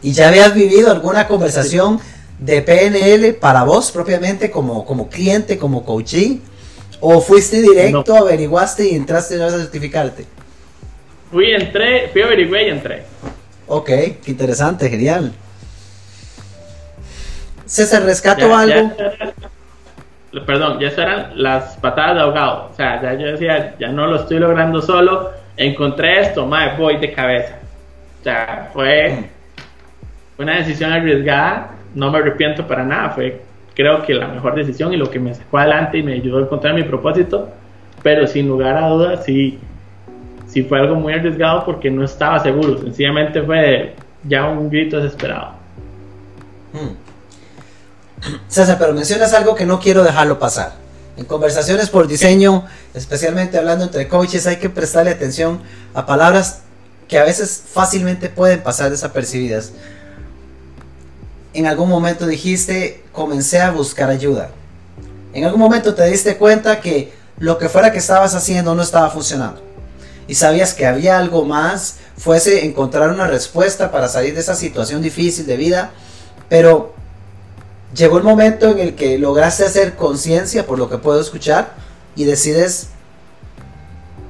¿Y 0.03 0.13
ya 0.13 0.29
habías 0.29 0.55
vivido 0.55 0.91
alguna 0.91 1.27
conversación 1.27 1.99
de 2.39 2.63
PNL 2.63 3.35
para 3.35 3.65
vos 3.65 3.91
propiamente 3.91 4.51
como, 4.51 4.85
como 4.85 5.09
cliente, 5.09 5.59
como 5.59 5.85
coaching? 5.85 6.39
¿O 7.01 7.21
fuiste 7.21 7.61
directo, 7.61 8.17
averiguaste 8.17 8.89
y 8.89 8.95
entraste 8.95 9.43
a 9.43 9.51
certificarte? 9.51 10.25
Fui, 11.31 11.53
entré, 11.53 12.09
fui, 12.13 12.23
averigué 12.23 12.67
y 12.67 12.71
entré. 12.71 13.03
Ok, 13.67 13.87
qué 13.87 14.21
interesante, 14.27 14.89
genial. 14.89 15.33
César, 17.67 18.03
rescato 18.05 18.55
algo. 18.55 18.93
perdón, 20.47 20.79
ya 20.81 20.89
eran 20.89 21.31
las 21.35 21.77
patadas 21.77 22.17
de 22.17 22.21
ahogado. 22.21 22.69
O 22.73 22.75
sea, 22.75 23.01
ya 23.03 23.15
yo 23.15 23.27
decía, 23.29 23.75
ya 23.79 23.89
no 23.89 24.07
lo 24.07 24.17
estoy 24.17 24.39
logrando 24.39 24.83
solo. 24.83 25.31
Encontré 25.57 26.21
esto, 26.21 26.47
madre, 26.47 26.75
voy 26.77 26.97
de 26.99 27.13
cabeza. 27.13 27.59
O 28.21 28.25
sea, 28.25 28.71
fue 28.73 29.25
una 30.39 30.57
decisión 30.57 30.93
arriesgada. 30.93 31.71
No 31.95 32.11
me 32.11 32.19
arrepiento 32.19 32.67
para 32.67 32.85
nada. 32.85 33.11
Fue, 33.11 33.41
creo 33.75 34.03
que 34.03 34.15
la 34.15 34.29
mejor 34.29 34.55
decisión 34.55 34.93
y 34.93 34.97
lo 34.97 35.11
que 35.11 35.21
me 35.21 35.35
sacó 35.35 35.59
adelante 35.59 35.99
y 35.99 36.03
me 36.03 36.15
ayudó 36.15 36.39
a 36.39 36.43
encontrar 36.43 36.75
mi 36.75 36.83
propósito. 36.83 37.49
Pero 38.03 38.27
sin 38.27 38.49
lugar 38.49 38.77
a 38.77 38.89
dudas, 38.89 39.25
sí, 39.25 39.59
sí 40.47 40.63
fue 40.63 40.79
algo 40.81 40.97
muy 40.97 41.13
arriesgado 41.13 41.65
porque 41.65 41.91
no 41.91 42.05
estaba 42.05 42.39
seguro. 42.41 42.79
Sencillamente 42.79 43.41
fue 43.43 43.95
ya 44.25 44.47
un 44.47 44.69
grito 44.69 45.01
desesperado. 45.01 45.53
Hmm. 46.73 47.04
César, 48.49 48.79
pero 48.79 48.93
mencionas 48.93 49.33
algo 49.35 49.55
que 49.55 49.67
no 49.67 49.81
quiero 49.81 50.03
dejarlo 50.03 50.39
pasar. 50.39 50.75
En 51.17 51.25
conversaciones 51.25 51.91
por 51.91 52.09
diseño, 52.09 52.65
especialmente 52.93 53.59
hablando 53.59 53.85
entre 53.85 54.09
coaches, 54.09 54.47
hay 54.47 54.57
que 54.57 54.69
prestarle 54.69 55.13
atención 55.13 55.63
a 55.95 56.07
palabras 56.07 56.61
que 57.09 57.19
a 57.19 57.25
veces 57.25 57.63
fácilmente 57.73 58.29
pueden 58.29 58.63
pasar 58.63 58.91
desapercibidas. 58.91 59.73
En 61.53 61.67
algún 61.67 61.89
momento 61.89 62.27
dijiste, 62.27 63.05
comencé 63.13 63.61
a 63.61 63.71
buscar 63.71 64.11
ayuda. 64.11 64.51
En 65.33 65.45
algún 65.45 65.61
momento 65.61 65.95
te 65.95 66.05
diste 66.07 66.37
cuenta 66.37 66.81
que 66.81 67.13
lo 67.39 67.59
que 67.59 67.69
fuera 67.69 67.93
que 67.93 67.99
estabas 67.99 68.35
haciendo 68.35 68.75
no 68.75 68.83
estaba 68.83 69.11
funcionando. 69.11 69.63
Y 70.27 70.35
sabías 70.35 70.75
que 70.75 70.87
había 70.87 71.19
algo 71.19 71.45
más, 71.45 71.97
fuese 72.17 72.65
encontrar 72.65 73.11
una 73.11 73.27
respuesta 73.27 73.93
para 73.93 74.09
salir 74.09 74.35
de 74.35 74.41
esa 74.41 74.55
situación 74.55 75.03
difícil 75.03 75.47
de 75.47 75.57
vida, 75.57 75.91
pero 76.49 76.95
llegó 77.95 78.19
el 78.19 78.25
momento 78.25 78.71
en 78.71 78.79
el 78.79 78.95
que 78.95 79.19
lograste 79.19 79.65
hacer 79.65 79.95
conciencia, 79.95 80.67
por 80.67 80.79
lo 80.79 80.89
que 80.89 80.99
puedo 80.99 81.21
escuchar, 81.21 81.75
y 82.17 82.25
decides 82.25 82.89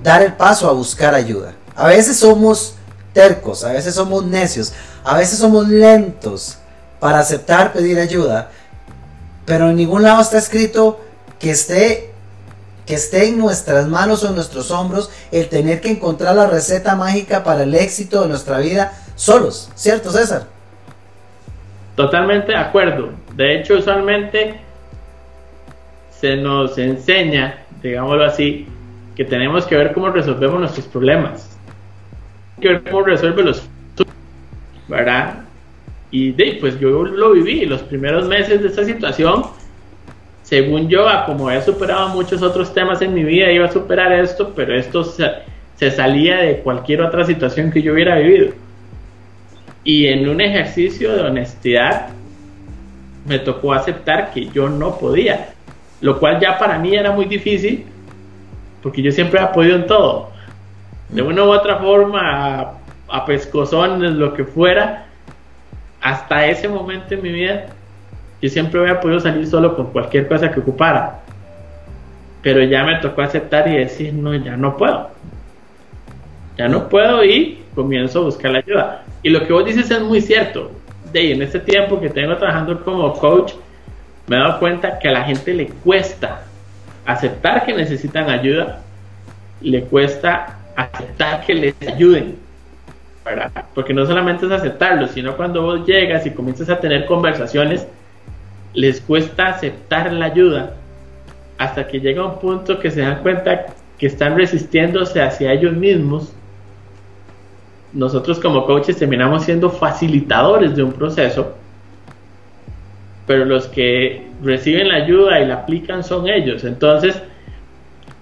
dar 0.03 0.23
el 0.23 0.35
paso 0.35 0.69
a 0.69 0.73
buscar 0.73 1.15
ayuda. 1.15 1.55
A 1.75 1.89
veces 1.89 2.17
somos 2.19 2.75
tercos, 3.13 3.65
a 3.65 3.73
veces 3.73 3.95
somos 3.95 4.25
necios, 4.25 4.73
a 5.03 5.17
veces 5.17 5.39
somos 5.39 5.69
lentos 5.69 6.59
para 7.01 7.21
aceptar 7.21 7.73
pedir 7.73 7.99
ayuda, 7.99 8.51
pero 9.45 9.71
en 9.71 9.77
ningún 9.77 10.03
lado 10.03 10.21
está 10.21 10.39
escrito 10.39 11.01
que 11.39 11.51
esté 11.51 12.11
que 12.87 12.95
esté 12.95 13.29
en 13.29 13.39
nuestras 13.39 13.89
manos 13.89 14.23
o 14.23 14.29
en 14.29 14.35
nuestros 14.35 14.71
hombros 14.71 15.09
el 15.33 15.49
tener 15.49 15.81
que 15.81 15.91
encontrar 15.91 16.37
la 16.37 16.47
receta 16.47 16.95
mágica 16.97 17.43
para 17.43 17.63
el 17.63 17.75
éxito 17.75 18.21
de 18.21 18.29
nuestra 18.29 18.59
vida 18.59 18.93
solos, 19.17 19.71
¿cierto 19.75 20.13
César? 20.13 20.54
Totalmente 21.97 22.53
de 22.53 22.59
acuerdo. 22.59 23.11
De 23.35 23.57
hecho, 23.57 23.75
usualmente 23.75 24.55
se 26.11 26.37
nos 26.37 26.77
enseña, 26.79 27.59
digámoslo 27.83 28.25
así, 28.25 28.67
que 29.15 29.25
tenemos 29.25 29.67
que 29.67 29.77
ver 29.77 29.93
cómo 29.93 30.11
resolvemos 30.11 30.61
nuestros 30.61 30.87
problemas. 30.87 31.51
que 32.61 32.69
ver 32.69 32.83
cómo 32.85 33.03
resuelve 33.03 33.43
los 33.43 33.69
¿verdad? 34.89 35.41
Y 36.11 36.33
pues 36.61 36.79
yo 36.79 37.05
lo 37.05 37.33
viví 37.33 37.65
los 37.67 37.83
primeros 37.83 38.27
meses 38.29 38.63
de 38.63 38.69
esta 38.69 38.85
situación. 38.85 39.45
Según 40.43 40.89
yo, 40.89 41.07
como 41.27 41.51
he 41.51 41.61
superado 41.63 42.11
muchos 42.11 42.43
otros 42.43 42.73
temas 42.73 43.03
en 43.03 43.15
mi 43.15 43.25
vida, 43.25 43.51
iba 43.51 43.67
a 43.67 43.73
superar 43.73 44.13
esto, 44.13 44.53
pero 44.55 44.75
esto 44.75 45.03
se 45.05 45.91
salía 45.91 46.37
de 46.37 46.59
cualquier 46.59 47.03
otra 47.03 47.25
situación 47.25 47.71
que 47.71 47.83
yo 47.83 47.95
hubiera 47.95 48.19
vivido. 48.19 48.53
Y 49.85 50.07
en 50.07 50.29
un 50.29 50.41
ejercicio 50.41 51.15
de 51.15 51.23
honestidad 51.23 52.09
me 53.27 53.39
tocó 53.39 53.73
aceptar 53.73 54.33
que 54.33 54.49
yo 54.49 54.69
no 54.69 54.99
podía, 54.99 55.51
lo 56.01 56.19
cual 56.19 56.41
ya 56.41 56.59
para 56.59 56.79
mí 56.79 56.95
era 56.95 57.13
muy 57.13 57.27
difícil, 57.27 57.85
porque 58.83 59.03
yo 59.03 59.13
siempre 59.13 59.41
he 59.41 59.47
podido 59.49 59.77
en 59.77 59.87
todo. 59.87 60.31
de 61.11 61.23
una 61.23 61.45
u 61.45 61.53
otra 61.53 61.79
forma, 61.79 62.21
a, 62.61 62.75
a 63.09 63.25
pescozones, 63.27 64.13
lo 64.13 64.35
que 64.35 64.45
fuera, 64.45 65.07
hasta 66.01 66.47
ese 66.47 66.69
momento 66.69 67.15
en 67.15 67.23
mi 67.23 67.33
vida, 67.33 67.67
yo 68.43 68.49
siempre 68.49 68.81
había 68.81 69.01
podido 69.01 69.21
salir 69.21 69.47
solo 69.47 69.75
con 69.77 69.87
cualquier 69.87 70.29
cosa 70.29 70.51
que 70.51 70.61
ocupara. 70.61 71.21
Pero 72.43 72.63
ya 72.63 72.85
me 72.85 72.97
tocó 72.97 73.23
aceptar 73.23 73.67
y 73.69 73.79
decir, 73.79 74.13
no, 74.13 74.35
ya 74.35 74.57
no 74.57 74.77
puedo. 74.77 75.09
Ya 76.59 76.69
no 76.69 76.89
puedo 76.89 77.25
y 77.25 77.63
comienzo 77.75 78.21
a 78.21 78.25
buscar 78.25 78.51
la 78.51 78.59
ayuda. 78.59 79.04
Y 79.25 79.31
lo 79.31 79.45
que 79.45 79.53
vos 79.53 79.65
dices 79.65 79.91
es 79.91 80.01
muy 80.03 80.21
cierto. 80.21 80.71
De 81.13 81.33
en 81.33 81.43
este 81.43 81.59
tiempo 81.59 82.01
que 82.01 82.11
tengo 82.11 82.37
trabajando 82.37 82.85
como 82.85 83.13
coach, 83.15 83.55
me 84.27 84.37
he 84.37 84.39
dado 84.39 84.61
cuenta 84.61 84.99
que 84.99 85.09
a 85.09 85.13
la 85.13 85.25
gente 85.25 85.53
le 85.55 85.67
cuesta 85.67 86.43
aceptar 87.07 87.65
que 87.65 87.73
necesitan 87.73 88.29
ayuda, 88.29 88.83
le 89.61 89.83
cuesta 89.85 90.59
aceptar 90.77 91.45
que 91.45 91.55
les 91.55 91.75
ayuden. 91.89 92.37
Porque 93.75 93.95
no 93.95 94.05
solamente 94.05 94.45
es 94.45 94.53
aceptarlo, 94.53 95.09
sino 95.09 95.37
cuando 95.37 95.63
vos 95.63 95.87
llegas 95.87 96.27
y 96.27 96.31
comienzas 96.31 96.69
a 96.69 96.79
tener 96.79 97.07
conversaciones, 97.07 97.87
les 98.75 99.01
cuesta 99.01 99.47
aceptar 99.47 100.13
la 100.13 100.27
ayuda 100.27 100.75
hasta 101.57 101.87
que 101.87 102.01
llega 102.01 102.27
un 102.27 102.39
punto 102.41 102.79
que 102.79 102.91
se 102.91 103.01
dan 103.01 103.23
cuenta 103.23 103.67
que 103.97 104.07
están 104.07 104.37
resistiéndose 104.37 105.23
hacia 105.23 105.53
ellos 105.53 105.73
mismos. 105.73 106.35
Nosotros 107.95 108.41
como 108.41 108.67
coaches 108.67 108.97
terminamos 108.97 109.45
siendo 109.45 109.71
facilitadores 109.71 110.75
de 110.75 110.83
un 110.83 110.93
proceso, 110.93 111.55
pero 113.27 113.45
los 113.45 113.69
que 113.69 114.27
reciben 114.43 114.89
la 114.89 114.97
ayuda 114.97 115.41
y 115.41 115.47
la 115.47 115.55
aplican 115.55 116.03
son 116.03 116.29
ellos. 116.29 116.65
Entonces, 116.65 117.23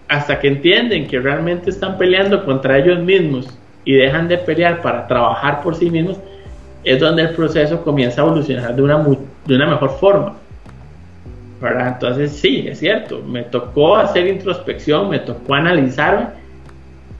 hasta 0.09 0.39
que 0.39 0.49
entienden 0.49 1.07
que 1.09 1.19
realmente 1.19 1.71
están 1.71 1.97
peleando 1.97 2.45
contra 2.45 2.79
ellos 2.79 3.01
mismos 3.01 3.49
y 3.85 3.95
dejan 3.95 4.29
de 4.29 4.39
pelear 4.39 4.83
para 4.83 5.07
trabajar 5.07 5.63
por 5.63 5.75
sí 5.75 5.91
mismos, 5.91 6.19
es 6.85 7.01
donde 7.01 7.23
el 7.23 7.31
proceso 7.31 7.83
comienza 7.83 8.21
a 8.21 8.27
evolucionar 8.27 8.77
de 8.77 8.83
una, 8.83 8.99
de 9.47 9.55
una 9.57 9.67
mejor 9.67 9.91
forma. 9.99 10.37
Entonces 11.63 12.33
sí, 12.33 12.67
es 12.69 12.81
cierto, 12.81 13.23
me 13.23 13.43
tocó 13.45 13.97
hacer 13.97 14.27
introspección, 14.27 15.09
me 15.09 15.21
tocó 15.21 15.55
analizarme 15.55 16.27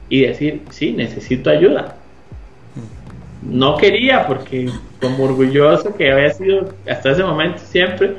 y 0.09 0.21
decir, 0.21 0.61
sí, 0.69 0.91
necesito 0.91 1.49
ayuda. 1.49 1.95
No 3.45 3.77
quería 3.77 4.25
porque 4.27 4.69
como 5.01 5.25
orgulloso 5.25 5.93
que 5.95 6.11
había 6.11 6.31
sido 6.31 6.73
hasta 6.89 7.11
ese 7.11 7.23
momento 7.23 7.59
siempre, 7.65 8.15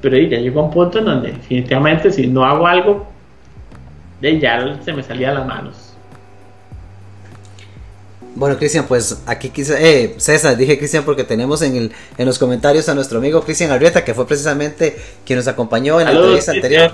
pero 0.00 0.16
ya 0.16 0.38
llegó 0.38 0.64
un 0.64 0.70
punto 0.70 0.98
en 0.98 1.04
donde 1.04 1.32
definitivamente 1.32 2.10
si 2.10 2.26
no 2.26 2.44
hago 2.44 2.66
algo, 2.66 3.06
de 4.20 4.38
ya 4.38 4.78
se 4.84 4.92
me 4.92 5.02
salía 5.02 5.32
las 5.32 5.46
manos. 5.46 5.88
Bueno, 8.34 8.56
Cristian, 8.56 8.86
pues 8.86 9.20
aquí 9.26 9.48
quise, 9.48 9.76
eh, 9.80 10.14
César, 10.18 10.56
dije 10.56 10.78
Cristian 10.78 11.04
porque 11.04 11.24
tenemos 11.24 11.60
en, 11.62 11.74
el, 11.74 11.92
en 12.16 12.26
los 12.26 12.38
comentarios 12.38 12.88
a 12.88 12.94
nuestro 12.94 13.18
amigo 13.18 13.42
Cristian 13.42 13.72
Arrieta, 13.72 14.04
que 14.04 14.14
fue 14.14 14.28
precisamente 14.28 14.96
quien 15.26 15.38
nos 15.38 15.48
acompañó 15.48 15.98
en 16.00 16.06
la 16.06 16.12
entrevista 16.12 16.52
anterior. 16.52 16.92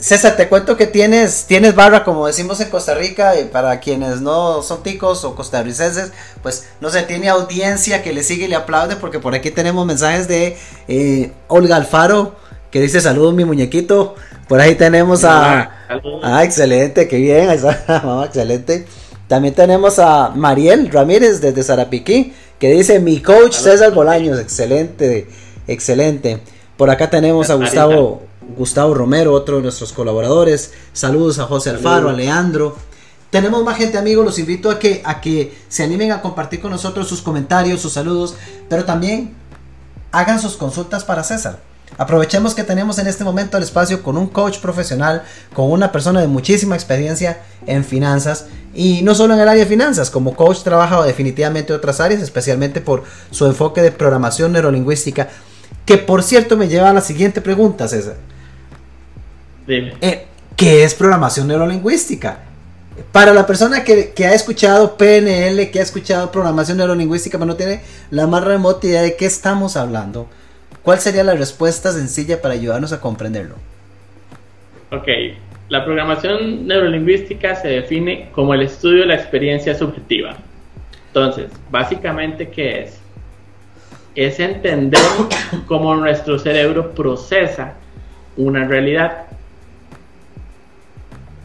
César, 0.00 0.36
te 0.36 0.48
cuento 0.48 0.76
que 0.76 0.86
tienes, 0.86 1.44
tienes 1.46 1.74
barra, 1.74 2.04
como 2.04 2.26
decimos 2.26 2.60
en 2.60 2.70
Costa 2.70 2.94
Rica, 2.94 3.38
y 3.38 3.44
para 3.44 3.80
quienes 3.80 4.20
no 4.20 4.62
son 4.62 4.82
ticos 4.82 5.24
o 5.24 5.34
costarricenses, 5.34 6.12
pues 6.42 6.68
no 6.80 6.90
sé, 6.90 7.02
tiene 7.02 7.28
audiencia 7.28 8.02
que 8.02 8.12
le 8.12 8.22
sigue 8.22 8.44
y 8.44 8.48
le 8.48 8.56
aplaude, 8.56 8.96
porque 8.96 9.18
por 9.18 9.34
aquí 9.34 9.50
tenemos 9.50 9.86
mensajes 9.86 10.28
de 10.28 10.56
eh, 10.88 11.32
Olga 11.48 11.76
Alfaro, 11.76 12.36
que 12.70 12.80
dice 12.80 13.00
saludos 13.00 13.34
mi 13.34 13.44
muñequito. 13.44 14.14
Por 14.48 14.60
ahí 14.60 14.74
tenemos 14.76 15.24
a... 15.24 15.70
Ah, 16.22 16.44
excelente, 16.44 17.06
qué 17.06 17.16
bien, 17.16 17.48
mamá, 17.88 18.26
excelente. 18.26 18.86
También 19.26 19.54
tenemos 19.54 19.98
a 19.98 20.30
Mariel 20.30 20.90
Ramírez 20.90 21.40
desde 21.40 21.62
Zarapiquí, 21.62 22.32
que 22.58 22.70
dice 22.70 22.98
mi 22.98 23.20
coach 23.20 23.54
César 23.54 23.92
Bolaños, 23.92 24.40
excelente, 24.40 25.28
excelente. 25.66 26.40
Por 26.78 26.88
acá 26.88 27.10
tenemos 27.10 27.50
a 27.50 27.54
Gustavo, 27.54 28.22
Gustavo 28.56 28.94
Romero, 28.94 29.32
otro 29.32 29.56
de 29.56 29.62
nuestros 29.62 29.92
colaboradores. 29.92 30.72
Saludos 30.92 31.38
a 31.38 31.44
José 31.44 31.70
Alfaro, 31.70 32.08
a 32.08 32.12
Leandro. 32.12 32.76
Tenemos 33.30 33.62
más 33.62 33.76
gente, 33.76 33.98
amigos. 33.98 34.24
Los 34.24 34.38
invito 34.38 34.70
a 34.70 34.78
que, 34.78 35.02
a 35.04 35.20
que 35.20 35.56
se 35.68 35.84
animen 35.84 36.12
a 36.12 36.22
compartir 36.22 36.60
con 36.60 36.70
nosotros 36.70 37.08
sus 37.08 37.20
comentarios, 37.20 37.80
sus 37.80 37.92
saludos, 37.92 38.34
pero 38.68 38.84
también 38.84 39.34
hagan 40.12 40.40
sus 40.40 40.56
consultas 40.56 41.04
para 41.04 41.22
César. 41.22 41.60
Aprovechemos 41.96 42.54
que 42.54 42.64
tenemos 42.64 42.98
en 42.98 43.06
este 43.06 43.24
momento 43.24 43.56
el 43.56 43.62
espacio 43.62 44.02
con 44.02 44.16
un 44.16 44.28
coach 44.28 44.58
profesional, 44.58 45.22
con 45.54 45.70
una 45.70 45.90
persona 45.90 46.20
de 46.20 46.28
muchísima 46.28 46.74
experiencia 46.74 47.40
en 47.66 47.84
finanzas 47.84 48.46
y 48.74 49.02
no 49.02 49.14
solo 49.14 49.34
en 49.34 49.40
el 49.40 49.48
área 49.48 49.64
de 49.64 49.68
finanzas, 49.68 50.10
como 50.10 50.36
coach 50.36 50.62
trabaja 50.62 51.02
definitivamente 51.04 51.72
en 51.72 51.78
otras 51.78 52.00
áreas, 52.00 52.22
especialmente 52.22 52.80
por 52.80 53.04
su 53.30 53.46
enfoque 53.46 53.80
de 53.80 53.90
programación 53.90 54.52
neurolingüística, 54.52 55.28
que 55.86 55.98
por 55.98 56.22
cierto 56.22 56.56
me 56.56 56.68
lleva 56.68 56.90
a 56.90 56.92
la 56.92 57.00
siguiente 57.00 57.40
pregunta, 57.40 57.88
César. 57.88 58.16
Dime. 59.68 59.94
Eh, 60.00 60.26
¿Qué 60.56 60.82
es 60.82 60.94
programación 60.94 61.46
neurolingüística? 61.46 62.40
Para 63.12 63.32
la 63.32 63.46
persona 63.46 63.84
que, 63.84 64.12
que, 64.12 64.26
ha 64.26 64.34
escuchado 64.34 64.96
PNL, 64.96 65.70
que 65.70 65.78
ha 65.78 65.82
escuchado 65.82 66.32
programación 66.32 66.78
neurolingüística, 66.78 67.38
pero 67.38 67.46
no 67.46 67.54
tiene 67.54 67.82
la 68.10 68.26
más 68.26 68.42
remota 68.42 68.88
idea 68.88 69.02
de 69.02 69.14
qué 69.14 69.26
estamos 69.26 69.76
hablando, 69.76 70.26
¿Cuál 70.88 71.00
sería 71.00 71.22
la 71.22 71.34
respuesta 71.34 71.92
sencilla 71.92 72.40
para 72.40 72.54
ayudarnos 72.54 72.94
a 72.94 73.00
comprenderlo? 73.02 73.56
Ok, 74.90 75.06
la 75.68 75.84
programación 75.84 76.66
neurolingüística 76.66 77.54
se 77.56 77.68
define 77.68 78.30
como 78.32 78.54
el 78.54 78.62
estudio 78.62 79.00
de 79.00 79.08
la 79.08 79.16
experiencia 79.16 79.74
subjetiva. 79.74 80.36
Entonces, 81.08 81.50
básicamente, 81.70 82.48
¿qué 82.48 82.84
es? 82.84 83.00
Es 84.14 84.40
entender 84.40 84.98
cómo 85.66 85.94
nuestro 85.94 86.38
cerebro 86.38 86.94
procesa 86.94 87.74
una 88.38 88.66
realidad. 88.66 89.26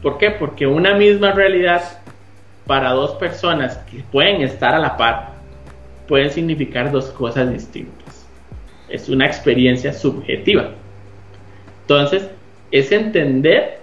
¿Por 0.04 0.20
qué? 0.20 0.30
Porque 0.30 0.68
una 0.68 0.94
misma 0.94 1.32
realidad 1.32 1.82
para 2.68 2.92
dos 2.92 3.12
personas 3.16 3.78
que 3.90 4.04
pueden 4.12 4.42
estar 4.42 4.76
a 4.76 4.80
la 4.80 4.96
par 4.96 5.30
pueden 6.08 6.30
significar 6.30 6.92
dos 6.92 7.08
cosas 7.08 7.52
distintas 7.52 8.04
es 8.94 9.10
una 9.10 9.26
experiencia 9.26 9.92
subjetiva. 9.92 10.70
Entonces, 11.82 12.30
es 12.72 12.92
entender 12.92 13.80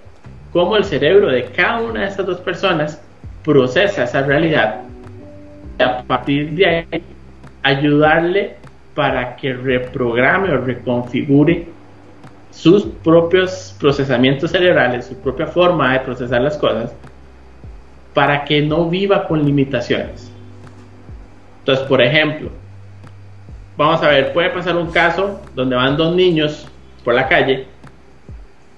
cómo 0.52 0.76
el 0.76 0.84
cerebro 0.84 1.28
de 1.28 1.46
cada 1.46 1.80
una 1.80 2.02
de 2.02 2.06
esas 2.06 2.26
dos 2.26 2.40
personas 2.40 3.02
procesa 3.44 4.04
esa 4.04 4.22
realidad 4.22 4.82
y 5.78 5.82
a 5.82 6.02
partir 6.04 6.50
de 6.52 6.66
ahí 6.66 7.02
ayudarle 7.62 8.54
para 8.94 9.34
que 9.36 9.52
reprograme 9.52 10.50
o 10.52 10.58
reconfigure 10.58 11.66
sus 12.50 12.84
propios 12.84 13.74
procesamientos 13.78 14.50
cerebrales, 14.50 15.06
su 15.06 15.14
propia 15.16 15.46
forma 15.46 15.92
de 15.92 16.00
procesar 16.00 16.42
las 16.42 16.56
cosas, 16.56 16.92
para 18.14 18.44
que 18.44 18.62
no 18.62 18.88
viva 18.88 19.26
con 19.26 19.44
limitaciones. 19.44 20.30
Entonces, 21.60 21.86
por 21.86 22.02
ejemplo, 22.02 22.50
vamos 23.76 24.02
a 24.02 24.08
ver, 24.08 24.32
puede 24.32 24.50
pasar 24.50 24.76
un 24.76 24.90
caso 24.90 25.40
donde 25.54 25.76
van 25.76 25.96
dos 25.96 26.14
niños 26.14 26.66
por 27.04 27.14
la 27.14 27.28
calle 27.28 27.66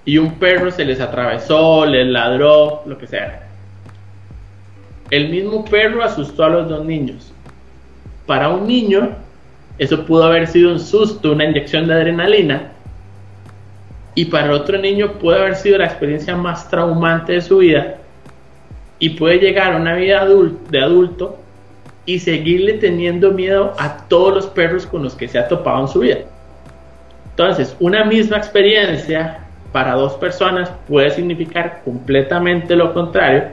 y 0.04 0.18
un 0.18 0.35
perro 0.35 0.70
se 0.70 0.85
les 0.85 1.00
atravesó, 1.00 1.87
les 1.87 2.06
ladró, 2.06 2.82
lo 2.87 2.98
que 2.98 3.06
sea. 3.06 3.48
El 5.11 5.28
mismo 5.28 5.64
perro 5.64 6.02
asustó 6.02 6.44
a 6.44 6.48
los 6.48 6.68
dos 6.68 6.85
niños. 6.85 7.32
Para 8.26 8.48
un 8.48 8.66
niño, 8.66 9.11
eso 9.78 10.04
pudo 10.04 10.24
haber 10.24 10.46
sido 10.46 10.72
un 10.72 10.80
susto, 10.80 11.32
una 11.32 11.44
inyección 11.44 11.87
de 11.87 11.94
adrenalina. 11.94 12.72
Y 14.14 14.27
para 14.27 14.53
otro 14.53 14.79
niño 14.79 15.12
puede 15.12 15.40
haber 15.40 15.57
sido 15.57 15.79
la 15.79 15.87
experiencia 15.87 16.37
más 16.37 16.68
traumante 16.68 17.33
de 17.33 17.40
su 17.40 17.59
vida. 17.59 17.96
Y 18.98 19.11
puede 19.11 19.38
llegar 19.38 19.72
a 19.72 19.77
una 19.77 19.94
vida 19.94 20.27
de 20.70 20.81
adulto 20.81 21.38
y 22.05 22.18
seguirle 22.18 22.75
teniendo 22.75 23.31
miedo 23.31 23.75
a 23.79 23.96
todos 24.09 24.35
los 24.35 24.46
perros 24.46 24.87
con 24.87 25.03
los 25.03 25.14
que 25.14 25.29
se 25.29 25.38
ha 25.38 25.48
topado 25.48 25.83
en 25.83 25.88
su 25.88 26.01
vida. 26.01 26.18
Entonces, 27.31 27.75
una 27.81 28.05
misma 28.05 28.37
experiencia 28.37 29.38
para 29.72 29.94
dos 29.94 30.14
personas 30.14 30.70
puede 30.87 31.11
significar 31.11 31.81
completamente 31.85 32.77
lo 32.77 32.92
contrario. 32.92 33.44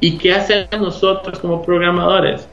¿Y 0.00 0.18
qué 0.18 0.34
hacemos 0.34 0.80
nosotros 0.80 1.38
como 1.38 1.62
programadores? 1.62 2.48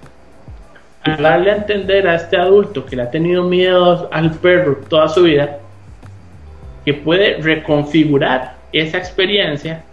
Al 1.01 1.21
darle 1.21 1.51
a 1.51 1.55
entender 1.55 2.07
a 2.07 2.15
este 2.15 2.37
adulto 2.37 2.85
que 2.85 2.95
le 2.95 3.03
ha 3.03 3.09
tenido 3.09 3.43
miedo 3.43 4.07
al 4.11 4.31
perro 4.35 4.77
toda 4.87 5.09
su 5.09 5.23
vida, 5.23 5.57
que 6.89 6.95
puede 6.95 7.37
reconfigurar 7.39 8.55
esa 8.73 8.97
experiencia 8.97 9.83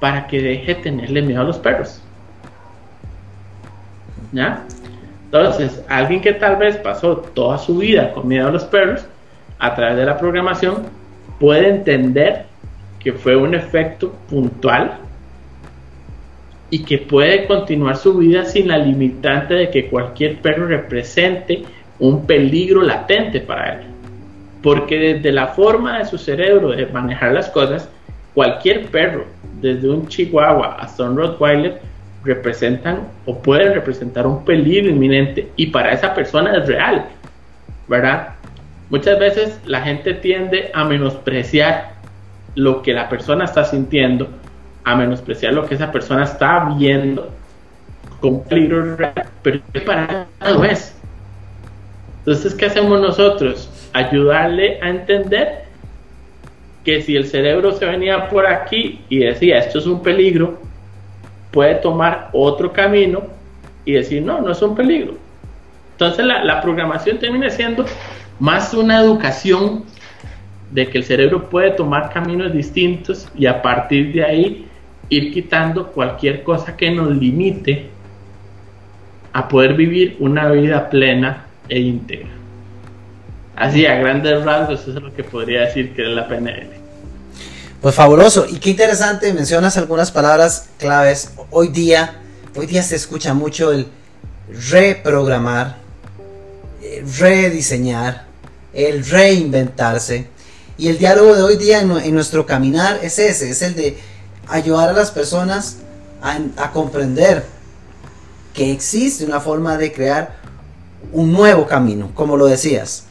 para 0.00 0.26
que 0.26 0.42
deje 0.42 0.74
de 0.74 0.82
tenerle 0.82 1.22
miedo 1.22 1.40
a 1.40 1.44
los 1.44 1.56
perros. 1.56 2.02
Entonces, 5.26 5.84
alguien 5.88 6.20
que 6.20 6.32
tal 6.32 6.56
vez 6.56 6.76
pasó 6.78 7.18
toda 7.18 7.58
su 7.58 7.78
vida 7.78 8.10
con 8.10 8.26
miedo 8.26 8.48
a 8.48 8.50
los 8.50 8.64
perros, 8.64 9.06
a 9.60 9.72
través 9.76 9.98
de 9.98 10.04
la 10.04 10.18
programación, 10.18 10.82
puede 11.38 11.68
entender 11.68 12.46
que 12.98 13.12
fue 13.12 13.36
un 13.36 13.54
efecto 13.54 14.12
puntual 14.28 14.98
y 16.70 16.82
que 16.82 16.98
puede 16.98 17.46
continuar 17.46 17.96
su 17.98 18.14
vida 18.14 18.46
sin 18.46 18.66
la 18.66 18.78
limitante 18.78 19.54
de 19.54 19.70
que 19.70 19.88
cualquier 19.88 20.40
perro 20.40 20.66
represente 20.66 21.62
un 22.00 22.26
peligro 22.26 22.82
latente 22.82 23.40
para 23.40 23.74
él. 23.74 23.89
Porque 24.62 24.98
desde 24.98 25.32
la 25.32 25.48
forma 25.48 25.98
de 25.98 26.04
su 26.04 26.18
cerebro 26.18 26.70
de 26.70 26.86
manejar 26.86 27.32
las 27.32 27.48
cosas, 27.48 27.88
cualquier 28.34 28.86
perro, 28.86 29.24
desde 29.60 29.88
un 29.88 30.06
chihuahua 30.08 30.76
hasta 30.78 31.04
un 31.04 31.16
rottweiler, 31.16 31.80
representan 32.24 33.08
o 33.24 33.38
pueden 33.38 33.74
representar 33.74 34.26
un 34.26 34.44
peligro 34.44 34.90
inminente 34.90 35.50
y 35.56 35.68
para 35.68 35.92
esa 35.92 36.14
persona 36.14 36.56
es 36.56 36.66
real, 36.66 37.06
¿verdad? 37.88 38.34
Muchas 38.90 39.18
veces 39.18 39.58
la 39.64 39.80
gente 39.82 40.14
tiende 40.14 40.70
a 40.74 40.84
menospreciar 40.84 41.92
lo 42.56 42.82
que 42.82 42.92
la 42.92 43.08
persona 43.08 43.44
está 43.44 43.64
sintiendo, 43.64 44.28
a 44.84 44.96
menospreciar 44.96 45.54
lo 45.54 45.66
que 45.66 45.76
esa 45.76 45.92
persona 45.92 46.24
está 46.24 46.74
viendo 46.76 47.30
con 48.20 48.42
peligro 48.44 48.96
real, 48.96 49.24
pero 49.42 49.60
para 49.86 50.26
es. 50.68 50.94
Entonces, 52.18 52.54
¿qué 52.54 52.66
hacemos 52.66 53.00
nosotros? 53.00 53.69
Ayudarle 53.92 54.78
a 54.82 54.88
entender 54.88 55.64
que 56.84 57.02
si 57.02 57.16
el 57.16 57.26
cerebro 57.26 57.72
se 57.72 57.84
venía 57.84 58.28
por 58.28 58.46
aquí 58.46 59.00
y 59.08 59.18
decía 59.18 59.58
esto 59.58 59.78
es 59.78 59.86
un 59.86 60.02
peligro, 60.02 60.60
puede 61.50 61.74
tomar 61.76 62.30
otro 62.32 62.72
camino 62.72 63.22
y 63.84 63.92
decir 63.92 64.22
no, 64.22 64.40
no 64.40 64.52
es 64.52 64.62
un 64.62 64.74
peligro. 64.74 65.14
Entonces 65.92 66.24
la, 66.24 66.60
programación 66.62 67.18
termina 67.18 67.50
siendo 67.50 67.84
más 68.38 68.72
una 68.72 69.00
educación 69.00 69.84
de 70.70 70.88
que 70.88 70.98
el 70.98 71.04
cerebro 71.04 71.50
puede 71.50 71.72
tomar 71.72 72.10
caminos 72.10 72.52
distintos 72.52 73.28
y 73.36 73.46
a 73.46 73.60
partir 73.60 74.12
de 74.12 74.24
ahí 74.24 74.66
ir 75.10 75.32
quitando 75.32 75.88
cualquier 75.88 76.42
cosa 76.42 76.76
que 76.76 76.90
nos 76.90 77.10
limite 77.10 77.88
a 79.32 79.46
poder 79.46 79.74
vivir 79.74 80.16
una 80.20 80.50
vida 80.50 80.88
plena 80.88 81.46
e 81.68 81.80
íntegra. 81.80 82.39
Así, 83.60 83.84
a 83.84 83.96
grandes 83.96 84.42
rasgos, 84.42 84.80
eso 84.80 84.96
es 84.96 85.02
lo 85.02 85.14
que 85.14 85.22
podría 85.22 85.66
decir 85.66 85.94
que 85.94 86.00
es 86.00 86.08
la 86.08 86.26
PNL. 86.26 86.70
Pues 87.82 87.94
fabuloso. 87.94 88.46
Y 88.48 88.58
qué 88.58 88.70
interesante, 88.70 89.34
mencionas 89.34 89.76
algunas 89.76 90.10
palabras 90.10 90.70
claves. 90.78 91.32
Hoy 91.50 91.68
día, 91.68 92.22
hoy 92.56 92.64
día 92.64 92.82
se 92.82 92.96
escucha 92.96 93.34
mucho 93.34 93.70
el 93.70 93.86
reprogramar, 94.70 95.76
eh, 96.82 97.04
rediseñar, 97.18 98.24
el 98.72 99.04
reinventarse. 99.04 100.28
Y 100.78 100.88
el 100.88 100.96
diálogo 100.96 101.36
de 101.36 101.42
hoy 101.42 101.58
día 101.58 101.80
en, 101.80 102.14
nuestro 102.14 102.46
caminar 102.46 103.00
es 103.02 103.18
ese, 103.18 103.50
es 103.50 103.60
el 103.60 103.74
de 103.74 103.98
ayudar 104.48 104.88
a 104.88 104.92
las 104.94 105.10
personas 105.10 105.80
a, 106.22 106.72
comprender 106.72 107.44
que 108.54 108.72
existe 108.72 109.26
una 109.26 109.38
forma 109.38 109.76
de 109.76 109.92
crear 109.92 110.36
un 111.12 111.30
nuevo 111.30 111.66
camino, 111.66 112.10
como 112.14 112.38
lo 112.38 112.46
decías. 112.46 113.04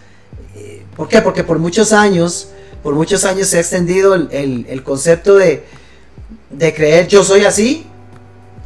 ¿Por 1.00 1.08
qué? 1.08 1.22
Porque 1.22 1.46
por 1.46 1.60
muchos 1.60 1.94
años 1.94 2.50
por 2.84 2.94
muchos 2.94 3.26
años 3.26 3.48
se 3.48 3.58
ha 3.58 3.62
extendido 3.62 4.16
el, 4.16 4.84
concepto 4.84 5.36
de, 5.36 5.64
creer 6.58 7.08
yo 7.08 7.24
soy 7.24 7.46
así 7.46 7.86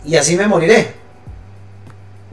y 0.06 0.16
así 0.16 0.36
me 0.36 0.48
moriré. 0.48 0.94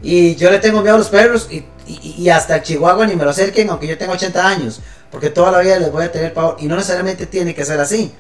Y 0.03 0.35
yo 0.37 0.51
le 0.51 0.59
tengo 0.59 0.81
miedo 0.83 0.97
a 0.97 0.99
los 0.99 1.09
perros 1.09 1.49
y, 1.51 2.29
hasta 2.29 2.57
el 2.57 2.63
chihuahua 2.63 3.07
ni 3.07 3.17
me 3.17 3.25
lo 3.25 3.31
acerquen 3.31 3.69
aunque 3.69 3.87
yo 3.87 3.99
tenga 3.99 4.13
80 4.13 4.47
años, 4.47 4.81
porque 5.11 5.31
toda 5.31 5.51
la 5.51 5.59
vida 5.59 5.79
les 5.79 5.91
voy 5.91 6.05
a 6.05 6.13
tener 6.13 6.33
pavor 6.33 6.57
y 6.61 6.67
no 6.67 6.77
necesariamente 6.77 7.27
tiene 7.27 7.55
que 7.55 7.65
ser 7.65 7.81
así. 7.81 8.13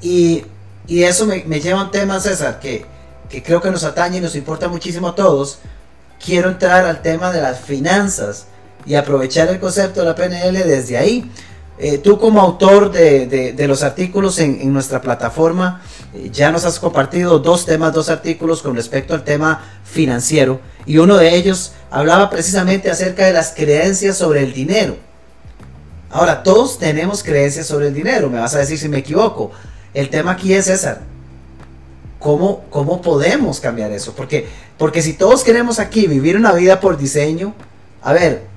Y, 0.00 0.44
eso 0.88 1.26
me, 1.26 1.42
lleva 1.60 1.80
a 1.80 1.84
un 1.84 1.90
tema, 1.90 2.20
César, 2.20 2.60
que, 2.60 2.86
que 3.28 3.42
creo 3.42 3.60
que 3.60 3.70
nos 3.70 3.82
atañe 3.82 4.18
y 4.18 4.20
nos 4.20 4.36
importa 4.36 4.68
muchísimo 4.68 5.08
a 5.08 5.14
todos. 5.14 5.58
Quiero 6.24 6.48
entrar 6.48 6.84
al 6.84 7.02
tema 7.02 7.32
de 7.32 7.40
las 7.40 7.60
finanzas 7.60 8.46
y 8.86 8.94
aprovechar 8.94 9.48
el 9.48 9.58
concepto 9.58 10.00
de 10.00 10.06
la 10.06 10.14
PNL 10.14 10.64
desde 10.64 10.96
ahí. 10.96 11.30
Eh, 11.78 11.98
tú 11.98 12.18
como 12.18 12.40
autor 12.40 12.90
de, 12.90 13.54
los 13.68 13.82
artículos 13.82 14.38
en, 14.38 14.72
nuestra 14.72 15.02
plataforma, 15.02 15.82
eh, 16.14 16.30
ya 16.32 16.50
nos 16.50 16.64
has 16.64 16.78
compartido 16.78 17.38
dos 17.38 17.66
temas, 17.66 17.92
dos 17.92 18.08
artículos 18.08 18.62
con 18.62 18.74
respecto 18.74 19.12
al 19.12 19.24
tema 19.24 19.62
financiero 19.84 20.60
y 20.86 20.96
uno 20.98 21.18
de 21.18 21.36
ellos 21.36 21.72
hablaba 21.90 22.30
precisamente 22.30 22.90
acerca 22.90 23.26
de 23.26 23.34
las 23.34 23.52
creencias 23.52 24.16
sobre 24.16 24.42
el 24.42 24.54
dinero. 24.54 24.96
Ahora, 26.10 26.42
todos 26.42 26.78
tenemos 26.78 27.22
creencias 27.22 27.66
sobre 27.66 27.88
el 27.88 27.94
dinero, 27.94 28.30
me 28.30 28.38
vas 28.38 28.54
a 28.54 28.58
decir 28.58 28.78
si 28.78 28.88
me 28.88 28.98
equivoco. 28.98 29.50
El 29.92 30.08
tema 30.08 30.32
aquí 30.32 30.54
es 30.54 30.66
César. 30.66 31.02
¿Cómo, 32.18 32.64
cómo 32.70 33.02
podemos 33.02 33.60
cambiar 33.60 33.92
eso? 33.92 34.14
Porque, 34.14 34.48
porque 34.78 35.02
si 35.02 35.12
todos 35.12 35.44
queremos 35.44 35.78
aquí 35.78 36.06
vivir 36.06 36.36
una 36.36 36.52
vida 36.52 36.80
por 36.80 36.96
diseño, 36.96 37.54
a 38.02 38.14
ver, 38.14 38.55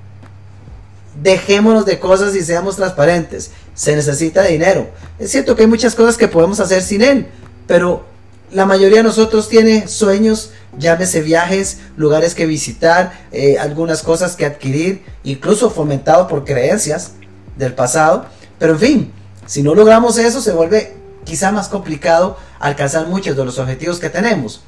dejémonos 1.22 1.86
de 1.86 2.00
cosas 2.00 2.36
y 2.36 2.42
seamos 2.42 2.76
transparentes. 2.76 3.52
Se 3.74 3.96
necesita 3.96 4.44
dinero. 4.44 4.90
Es 5.20 5.32
cierto 5.32 5.56
que 5.56 5.64
hay 5.64 5.68
muchas 5.68 5.96
cosas 5.96 6.18
que 6.18 6.28
podemos 6.28 6.60
hacer 6.60 6.82
sin 6.82 7.02
él, 7.02 7.28
pero 7.68 8.06
la 8.52 8.66
mayoría 8.66 8.98
de 8.98 9.04
nosotros 9.04 9.48
tiene 9.48 9.88
sueños, 9.88 10.52
llámese 10.78 11.22
viajes, 11.22 11.80
lugares 11.98 12.34
que 12.34 12.46
visitar, 12.46 13.28
eh, 13.32 13.60
algunas 13.60 14.02
cosas 14.02 14.36
que 14.36 14.46
adquirir, 14.46 15.04
incluso 15.24 15.70
fomentado 15.70 16.28
por 16.28 16.46
creencias 16.46 17.12
del 17.58 17.74
pasado. 17.74 18.26
Pero 18.58 18.74
en 18.74 18.80
fin, 18.80 19.14
si 19.46 19.62
no 19.62 19.76
logramos 19.76 20.18
eso, 20.18 20.42
se 20.42 20.52
vuelve 20.52 20.94
quizá 21.26 21.52
más 21.52 21.68
complicado 21.68 22.38
alcanzar 22.60 23.08
muchos 23.08 23.36
de 23.36 23.46
los 23.46 23.60
objetivos 23.60 24.00
que 24.00 24.10
tenemos. 24.10 24.64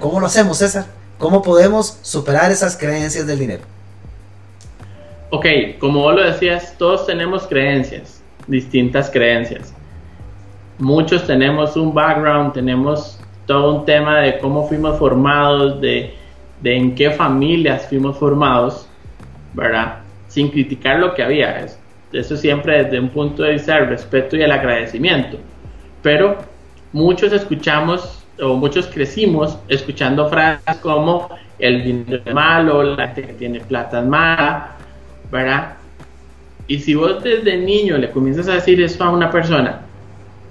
¿Cómo 0.00 0.20
lo 0.20 0.26
hacemos, 0.26 0.58
César? 0.58 0.86
¿Cómo 1.18 1.42
podemos 1.42 1.98
superar 2.02 2.50
esas 2.50 2.76
creencias 2.76 3.26
del 3.26 3.38
dinero? 3.38 3.75
Ok, 5.30 5.46
como 5.78 6.00
vos 6.00 6.14
lo 6.14 6.22
decías, 6.22 6.76
todos 6.78 7.06
tenemos 7.06 7.46
creencias, 7.46 8.22
distintas 8.46 9.10
creencias. 9.10 9.74
Muchos 10.78 11.26
tenemos 11.26 11.76
un 11.76 11.94
background, 11.94 12.52
tenemos 12.52 13.18
todo 13.46 13.78
un 13.78 13.84
tema 13.84 14.20
de 14.20 14.38
cómo 14.38 14.66
fuimos 14.68 14.98
formados, 14.98 15.80
de, 15.80 16.14
en 16.64 16.94
qué 16.94 17.10
familias 17.10 17.86
fuimos 17.88 18.18
formados, 18.18 18.88
¿verdad? 19.54 19.98
Sin 20.28 20.50
criticar 20.50 20.98
lo 20.98 21.14
que 21.14 21.22
había. 21.22 21.66
Eso 22.12 22.36
siempre 22.36 22.84
desde 22.84 23.00
un 23.00 23.08
punto 23.08 23.42
de 23.42 23.52
vista 23.52 23.76
del 23.76 23.88
respeto 23.88 24.36
y 24.36 24.42
el 24.42 24.52
agradecimiento. 24.52 25.38
Pero 26.02 26.36
muchos 26.92 27.32
escuchamos 27.32 28.24
o 28.40 28.54
muchos 28.54 28.86
crecimos 28.86 29.58
escuchando 29.68 30.28
frases 30.28 30.76
como 30.82 31.28
el 31.58 31.82
dinero 31.84 32.22
es 32.24 32.34
malo, 32.34 32.82
la 32.82 33.06
gente 33.08 33.22
que 33.22 33.32
tiene 33.34 33.60
plata 33.60 34.00
es 34.00 34.06
mala, 34.06 34.75
¿verdad? 35.30 35.74
Y 36.68 36.80
si 36.80 36.94
vos 36.94 37.22
desde 37.22 37.56
niño 37.56 37.96
le 37.98 38.10
comienzas 38.10 38.48
a 38.48 38.54
decir 38.54 38.80
eso 38.80 39.04
a 39.04 39.10
una 39.10 39.30
persona, 39.30 39.82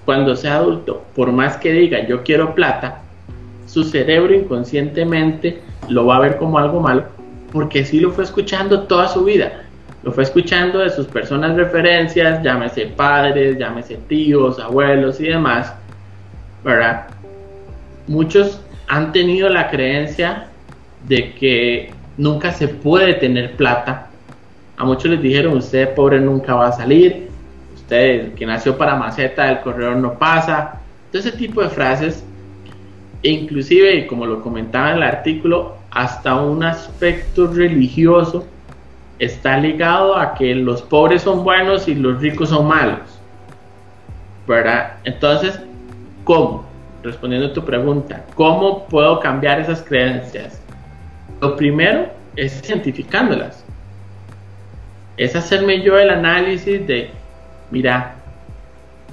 cuando 0.06 0.36
sea 0.36 0.58
adulto, 0.58 1.04
por 1.16 1.32
más 1.32 1.58
que 1.58 1.74
diga 1.74 2.08
yo 2.08 2.24
quiero 2.24 2.56
plata, 2.56 3.02
su 3.66 3.84
cerebro 3.84 4.34
inconscientemente 4.34 5.62
lo 5.90 6.06
va 6.06 6.18
a 6.18 6.22
ver 6.22 6.38
como 6.38 6.58
algo 6.58 6.80
malo, 6.80 7.04
porque 7.52 7.84
sí 7.84 8.00
lo 8.00 8.12
fue 8.12 8.24
escuchando 8.24 8.84
toda 8.84 9.08
su 9.08 9.24
vida. 9.24 9.62
Lo 10.04 10.12
fue 10.12 10.24
escuchando 10.24 10.80
de 10.80 10.92
sus 10.92 11.08
personas 11.08 11.56
referencias, 11.56 12.44
llámese 12.44 12.86
padres, 12.86 13.58
llámese 13.58 13.98
tíos, 14.08 14.60
abuelos 14.60 15.20
y 15.20 15.30
demás, 15.30 15.74
¿verdad? 16.64 17.08
Muchos 18.08 18.62
han 18.88 19.12
tenido 19.12 19.50
la 19.50 19.72
creencia 19.72 20.46
de 21.08 21.34
que 21.34 21.92
nunca 22.18 22.52
se 22.52 22.68
puede 22.68 23.16
tener 23.16 23.56
plata 23.56 24.10
a 24.78 24.84
muchos 24.84 25.10
les 25.10 25.22
dijeron, 25.22 25.58
usted 25.58 25.94
pobre 25.94 26.20
nunca 26.20 26.56
va 26.56 26.68
a 26.68 26.72
salir, 26.72 27.30
usted 27.74 28.34
que 28.34 28.46
nació 28.46 28.78
para 28.78 28.96
maceta 28.96 29.46
del 29.46 29.62
corredor 29.62 29.98
no 29.98 30.14
pasa. 30.16 30.82
Todo 31.12 31.20
ese 31.22 31.32
tipo 31.32 31.62
de 31.62 31.70
frases, 31.70 32.26
e 33.24 33.30
inclusive, 33.30 34.06
como 34.08 34.26
lo 34.26 34.42
comentaba 34.42 34.92
en 34.92 34.98
el 34.98 35.04
artículo, 35.04 35.78
hasta 35.92 36.36
un 36.36 36.64
aspecto 36.64 37.48
religioso 37.48 38.46
está 39.18 39.58
ligado 39.58 40.18
a 40.18 40.36
que 40.36 40.54
los 40.54 40.82
pobres 40.82 41.22
son 41.22 41.46
buenos 41.46 41.88
y 41.88 41.96
los 41.96 42.20
ricos 42.20 42.50
son 42.50 42.68
malos. 42.68 43.00
¿Verdad? 44.46 44.98
Entonces, 45.06 45.60
¿cómo? 46.26 46.66
Respondiendo 47.02 47.48
a 47.48 47.54
tu 47.54 47.64
pregunta, 47.64 48.26
¿cómo 48.36 48.86
puedo 48.88 49.22
cambiar 49.22 49.62
esas 49.62 49.82
creencias? 49.82 50.62
Lo 51.40 51.56
primero 51.56 52.08
es 52.36 52.62
identificándolas 52.68 53.65
es 55.18 55.36
hacerme 55.36 55.82
yo 55.82 55.98
el 55.98 56.10
análisis 56.10 56.86
de, 56.86 57.10
mira, 57.72 58.16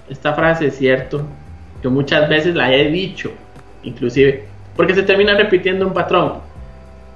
esta 0.09 0.33
frase 0.35 0.67
es 0.67 0.77
cierto, 0.77 1.25
que 1.81 1.89
muchas 1.89 2.29
veces 2.29 2.55
la 2.55 2.73
he 2.73 2.91
dicho, 2.91 3.31
inclusive, 3.83 4.45
porque 4.77 4.95
se 4.95 5.03
termina 5.03 5.35
repitiendo 5.35 5.87
un 5.87 5.95
patrón. 5.95 6.35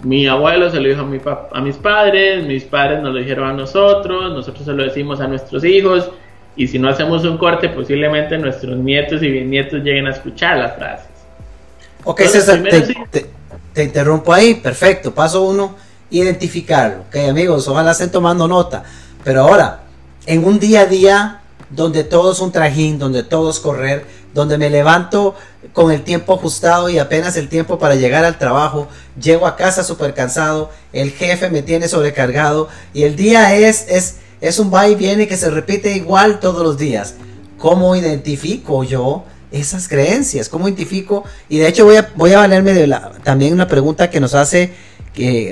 Mi 0.03 0.27
abuelo 0.27 0.71
se 0.71 0.79
lo 0.79 0.89
dijo 0.89 1.01
a, 1.01 1.05
mi 1.05 1.21
a 1.53 1.61
mis 1.61 1.77
padres, 1.77 2.47
mis 2.47 2.65
padres 2.65 3.03
nos 3.03 3.15
lo 3.15 3.19
dijeron 3.19 3.49
a 3.49 3.53
nosotros, 3.53 4.33
nosotros 4.33 4.65
se 4.65 4.73
lo 4.73 4.85
decimos 4.85 5.21
a 5.21 5.27
nuestros 5.27 5.65
hijos, 5.65 6.11
y 6.57 6.67
si 6.67 6.79
no 6.79 6.89
hacemos 6.89 7.25
un 7.25 7.37
corte, 7.37 7.69
posiblemente 7.69 8.39
nuestros 8.39 8.77
nietos 8.79 9.23
y 9.23 9.31
bisnietos 9.31 9.83
lleguen 9.83 10.07
a 10.07 10.11
escuchar 10.11 10.57
las 10.57 10.77
frases. 10.77 11.09
Ok, 12.05 12.23
César, 12.23 12.63
te, 13.75 13.83
interrumpo 13.83 14.33
ahí, 14.33 14.55
perfecto. 14.55 15.13
Paso 15.13 15.43
uno, 15.43 15.77
identificarlo. 16.11 17.05
Ok, 17.09 17.17
amigos, 17.29 17.69
ojalá 17.69 17.93
estén 17.93 18.11
tomando 18.11 18.49
nota. 18.49 18.85
Pero 19.25 19.43
ahora, 19.43 19.85
en 20.27 20.45
un 20.45 20.59
día 20.59 20.83
a 20.83 20.87
día 20.87 21.41
donde 21.71 22.05
todo 22.05 22.33
es 22.33 22.41
un 22.41 22.53
trajín, 22.53 22.99
donde 22.99 23.23
todo 23.23 23.51
es 23.51 23.59
correr, 23.59 24.07
donde 24.35 24.59
me 24.59 24.71
levanto 24.71 25.35
con 25.73 25.91
el 25.91 26.03
tiempo 26.03 26.35
ajustado 26.35 26.89
y 26.89 26.99
apenas 26.99 27.37
el 27.37 27.49
tiempo 27.49 27.79
para 27.79 27.97
llegar 27.97 28.25
al 28.25 28.39
trabajo, 28.39 28.89
llego 29.21 29.47
a 29.47 29.57
casa 29.57 29.83
súper 29.83 30.15
cansado, 30.15 30.71
el 30.93 31.11
jefe 31.11 31.51
me 31.51 31.63
tiene 31.63 31.89
sobrecargado 31.89 32.69
y 32.95 33.03
el 33.03 33.17
día 33.17 33.57
es, 33.57 33.87
es, 33.89 34.17
es 34.41 34.59
un 34.59 34.73
va 34.73 34.89
y 34.89 34.95
viene 34.95 35.27
que 35.27 35.37
se 35.37 35.51
repite 35.51 35.97
igual 35.97 36.39
todos 36.39 36.63
los 36.63 36.79
días. 36.79 37.15
¿Cómo 37.59 37.97
identifico 37.97 38.85
yo 38.85 39.25
esas 39.51 39.89
creencias? 39.89 40.49
¿Cómo 40.49 40.69
identifico? 40.69 41.25
Y 41.49 41.59
de 41.59 41.69
hecho 41.69 41.85
voy 41.85 41.97
a, 41.97 42.13
voy 42.15 42.33
a 42.33 42.39
valerme 42.39 42.75
de 42.75 42.87
la, 42.87 43.13
también 43.25 43.55
una 43.55 43.67
pregunta 43.67 44.11
que 44.11 44.21
nos 44.21 44.35
hace 44.35 44.73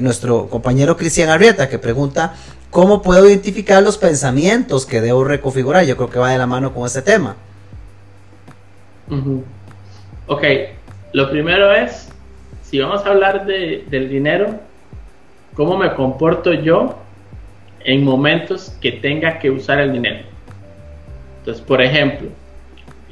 nuestro 0.03 0.48
compañero 0.48 0.96
Cristian 0.96 1.31
Arrieta, 1.31 1.68
que 1.68 1.79
pregunta, 1.79 2.35
¿cómo 2.70 3.03
puedo 3.03 3.27
identificar 3.29 3.83
los 3.83 3.98
pensamientos 3.98 4.87
que 4.87 5.00
debo 5.00 5.24
reconfigurar? 5.24 5.85
Yo 5.85 5.96
creo 5.96 6.11
que 6.11 6.18
va 6.18 6.31
de 6.31 6.38
la 6.38 6.46
mano 6.46 6.72
con 6.74 6.87
este 6.87 7.03
tema. 7.03 7.37
Ok, 10.27 10.42
lo 11.12 11.31
primero 11.31 11.72
es, 11.72 12.09
si 12.62 12.81
vamos 12.81 13.05
a 13.05 13.11
hablar 13.11 13.46
de, 13.46 13.85
del 13.88 14.09
dinero, 14.09 14.59
¿cómo 15.55 15.77
me 15.77 15.94
comporto 15.94 16.53
yo 16.53 16.98
en 17.85 18.03
momentos 18.03 18.77
que 18.81 18.92
tenga 18.92 19.38
que 19.38 19.50
usar 19.50 19.79
el 19.81 19.92
dinero? 19.92 20.24
Entonces, 21.38 21.62
por 21.62 21.83
ejemplo, 21.83 22.29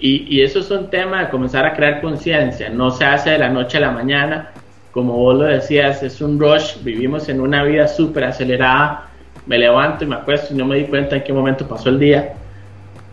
y, 0.01 0.27
y 0.29 0.43
eso 0.43 0.59
es 0.59 0.71
un 0.71 0.91
tema 0.91 1.25
de 1.25 1.29
comenzar 1.31 1.65
a 1.65 1.75
crear 1.75 2.01
conciencia, 2.01 2.71
no 2.71 2.91
se 2.91 3.05
hace 3.05 3.31
de 3.31 3.39
la 3.39 3.51
noche 3.51 3.77
a 3.77 3.81
la 3.83 3.91
mañana, 3.91 4.53
como 4.93 5.15
vos 5.15 5.39
lo 5.39 5.45
decías, 5.45 6.03
es 6.03 6.21
un 6.21 6.39
rush, 6.39 6.83
vivimos 6.83 7.29
en 7.29 7.41
una 7.41 7.65
vida 7.65 7.89
súper 7.89 8.25
acelerada, 8.25 9.09
me 9.47 9.59
levanto 9.59 10.05
y 10.05 10.07
me 10.07 10.17
acuesto 10.17 10.55
y 10.55 10.57
no 10.57 10.67
me 10.67 10.77
di 10.77 10.85
cuenta 10.85 11.17
en 11.17 11.25
qué 11.25 11.33
momento 11.33 11.67
pasó 11.67 11.89
el 11.89 11.99
día, 11.99 12.35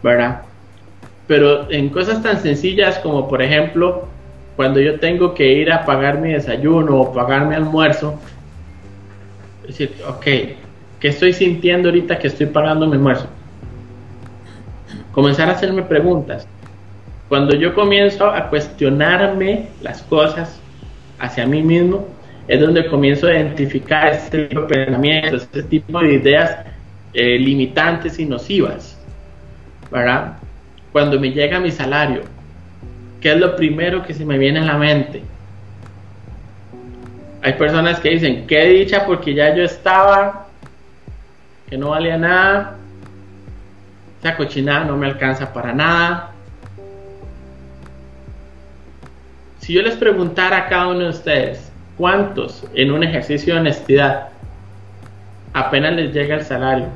¿verdad? 0.03 0.41
Pero 1.27 1.71
en 1.71 1.89
cosas 1.89 2.21
tan 2.21 2.39
sencillas 2.39 2.99
como 2.99 3.27
por 3.27 3.41
ejemplo, 3.41 4.07
cuando 4.55 4.79
yo 4.79 4.99
tengo 4.99 5.33
que 5.33 5.53
ir 5.53 5.71
a 5.71 5.85
pagar 5.85 6.19
mi 6.19 6.33
desayuno 6.33 6.99
o 6.99 7.13
pagar 7.13 7.45
mi 7.45 7.55
almuerzo, 7.55 8.19
decir, 9.65 9.93
ok, 10.07 10.23
¿qué 10.99 11.07
estoy 11.07 11.33
sintiendo 11.33 11.89
ahorita 11.89 12.19
que 12.19 12.27
estoy 12.27 12.47
pagando 12.47 12.85
mi 12.87 12.93
almuerzo? 12.93 13.27
comenzar 15.11 15.49
a 15.49 15.53
hacerme 15.53 15.83
preguntas. 15.83 16.47
Cuando 17.27 17.55
yo 17.55 17.75
comienzo 17.75 18.27
a 18.27 18.49
cuestionarme 18.49 19.67
las 19.81 20.01
cosas 20.03 20.58
hacia 21.19 21.45
mí 21.45 21.61
mismo, 21.61 22.07
es 22.47 22.59
donde 22.59 22.87
comienzo 22.87 23.27
a 23.27 23.33
identificar 23.33 24.07
este 24.13 24.47
tipo 24.47 24.61
de 24.61 24.67
pensamientos, 24.67 25.43
este 25.43 25.63
tipo 25.63 25.99
de 25.99 26.13
ideas 26.13 26.65
eh, 27.13 27.37
limitantes 27.37 28.17
y 28.19 28.25
nocivas. 28.25 28.97
¿Verdad? 29.91 30.37
Cuando 30.91 31.19
me 31.19 31.31
llega 31.31 31.59
mi 31.59 31.71
salario, 31.71 32.21
¿qué 33.21 33.33
es 33.33 33.37
lo 33.39 33.55
primero 33.55 34.03
que 34.03 34.13
se 34.13 34.25
me 34.25 34.37
viene 34.37 34.59
a 34.59 34.63
la 34.63 34.77
mente? 34.77 35.21
Hay 37.41 37.53
personas 37.53 37.99
que 37.99 38.09
dicen, 38.09 38.45
qué 38.47 38.65
dicha 38.65 39.05
porque 39.05 39.33
ya 39.33 39.55
yo 39.55 39.63
estaba, 39.63 40.47
que 41.69 41.77
no 41.77 41.91
valía 41.91 42.17
nada, 42.17 42.75
esa 44.19 44.35
cochinada 44.35 44.85
no 44.85 44.97
me 44.97 45.07
alcanza 45.07 45.53
para 45.53 45.73
nada. 45.73 46.28
Si 49.69 49.75
yo 49.75 49.83
les 49.83 49.97
preguntara 49.97 50.57
a 50.57 50.67
cada 50.67 50.87
uno 50.87 51.01
de 51.01 51.09
ustedes, 51.09 51.71
¿cuántos 51.95 52.65
en 52.73 52.91
un 52.91 53.03
ejercicio 53.03 53.53
de 53.53 53.59
honestidad 53.59 54.29
apenas 55.53 55.93
les 55.93 56.11
llega 56.11 56.37
el 56.37 56.43
salario 56.43 56.87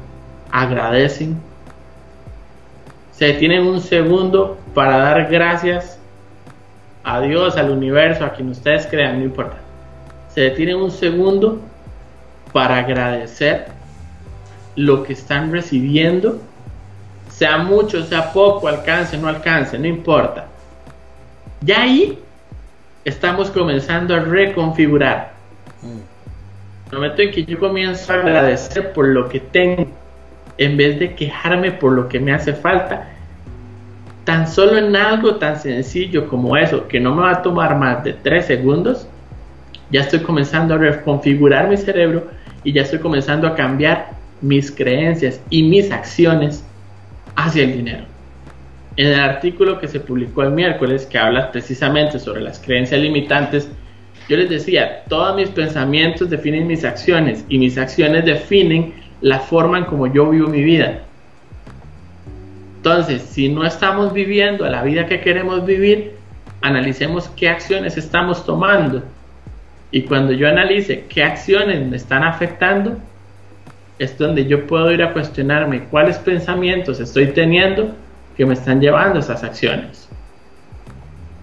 agradecen? 0.50 1.38
Se 3.12 3.34
tienen 3.34 3.68
un 3.68 3.80
segundo 3.80 4.58
para 4.74 4.98
dar 4.98 5.30
gracias 5.30 6.00
a 7.04 7.22
Dios, 7.22 7.58
al 7.58 7.70
universo, 7.70 8.26
a 8.26 8.34
quien 8.34 8.50
ustedes 8.50 8.88
crean, 8.88 9.20
no 9.20 9.26
importa. 9.26 9.58
Se 10.30 10.42
detienen 10.42 10.78
un 10.78 10.90
segundo 10.90 11.62
para 12.54 12.80
agradecer 12.80 13.68
lo 14.76 15.04
que 15.04 15.14
están 15.14 15.52
recibiendo 15.52 16.42
sea 17.30 17.60
mucho, 17.60 18.04
sea 18.04 18.34
poco, 18.34 18.68
alcance, 18.68 19.16
no 19.16 19.28
alcance, 19.28 19.78
no 19.78 19.86
importa. 19.86 20.48
Ya 21.62 21.84
ahí 21.84 22.23
estamos 23.06 23.52
comenzando 23.52 24.16
a 24.16 24.20
reconfigurar. 24.20 25.34
Mm. 25.82 26.92
el 26.92 26.98
momento 26.98 27.22
en 27.24 27.32
que 27.32 27.44
yo 27.44 27.60
comienzo 27.60 28.14
a 28.14 28.18
agradecer 28.18 28.94
por 28.94 29.08
lo 29.08 29.28
que 29.28 29.40
tengo, 29.40 29.88
en 30.58 30.78
vez 30.78 31.00
de 31.00 31.16
quejarme 31.16 31.72
por 31.72 31.92
lo 31.94 32.08
que 32.08 32.20
me 32.20 32.32
hace 32.32 32.54
falta, 32.54 33.10
tan 34.24 34.48
solo 34.48 34.78
en 34.78 34.96
algo 34.96 35.36
tan 35.36 35.60
sencillo 35.60 36.28
como 36.28 36.56
eso, 36.56 36.88
que 36.88 37.00
no 37.00 37.16
me 37.16 37.24
va 37.24 37.32
a 37.32 37.42
tomar 37.42 37.78
más 37.78 38.04
de 38.04 38.14
3 38.14 38.46
segundos, 38.46 39.08
ya 39.90 40.02
estoy 40.02 40.20
comenzando 40.20 40.76
a 40.76 40.78
reconfigurar 40.78 41.68
mi 41.68 41.78
cerebro 41.78 42.28
y 42.64 42.72
ya 42.72 42.84
estoy 42.84 43.00
comenzando 43.00 43.48
a 43.48 43.56
cambiar 43.56 44.12
mis 44.42 44.72
creencias 44.72 45.42
y 45.50 45.64
mis 45.64 45.92
acciones 45.92 46.64
hacia 47.36 47.64
el 47.64 47.74
dinero. 47.74 48.13
En 48.96 49.08
el 49.08 49.20
artículo 49.20 49.80
que 49.80 49.88
se 49.88 50.00
publicó 50.00 50.44
el 50.44 50.52
miércoles, 50.52 51.08
que 51.08 51.18
habla 51.18 51.52
precisamente 51.52 52.20
sobre 52.20 52.42
las 52.42 52.60
creencias 52.60 53.02
limitantes, 53.02 53.68
yo 54.30 54.38
les 54.38 54.50
decía, 54.50 55.04
todos 55.10 55.36
mis 55.36 55.50
pensamientos 55.50 56.30
definen 56.30 56.68
mis 56.68 56.86
acciones 56.86 57.44
y 57.50 57.58
mis 57.58 57.78
acciones 57.78 58.24
definen 58.24 58.94
la 59.22 59.40
forma 59.40 59.80
en 59.80 59.86
como 59.86 60.14
yo 60.14 60.30
vivo 60.30 60.48
mi 60.48 60.64
vida. 60.64 61.00
Entonces, 62.78 63.22
si 63.24 63.50
no 63.50 63.66
estamos 63.66 64.14
viviendo 64.14 64.68
la 64.70 64.84
vida 64.84 65.08
que 65.08 65.22
queremos 65.22 65.66
vivir, 65.66 66.12
analicemos 66.62 67.30
qué 67.30 67.50
acciones 67.50 67.98
estamos 67.98 68.46
tomando. 68.46 69.04
Y 69.92 70.04
cuando 70.04 70.34
yo 70.34 70.48
analice 70.48 71.06
qué 71.10 71.24
acciones 71.24 71.86
me 71.88 71.98
están 71.98 72.24
afectando, 72.24 72.98
es 73.98 74.18
donde 74.18 74.46
yo 74.46 74.68
puedo 74.68 74.92
ir 74.92 75.02
a 75.02 75.14
cuestionarme 75.14 75.86
cuáles 75.86 76.18
pensamientos 76.18 77.00
estoy 77.00 77.28
teniendo 77.28 77.96
que 78.36 78.46
me 78.46 78.54
están 78.54 78.82
llevando 78.82 79.20
esas 79.20 79.44
acciones. 79.44 80.10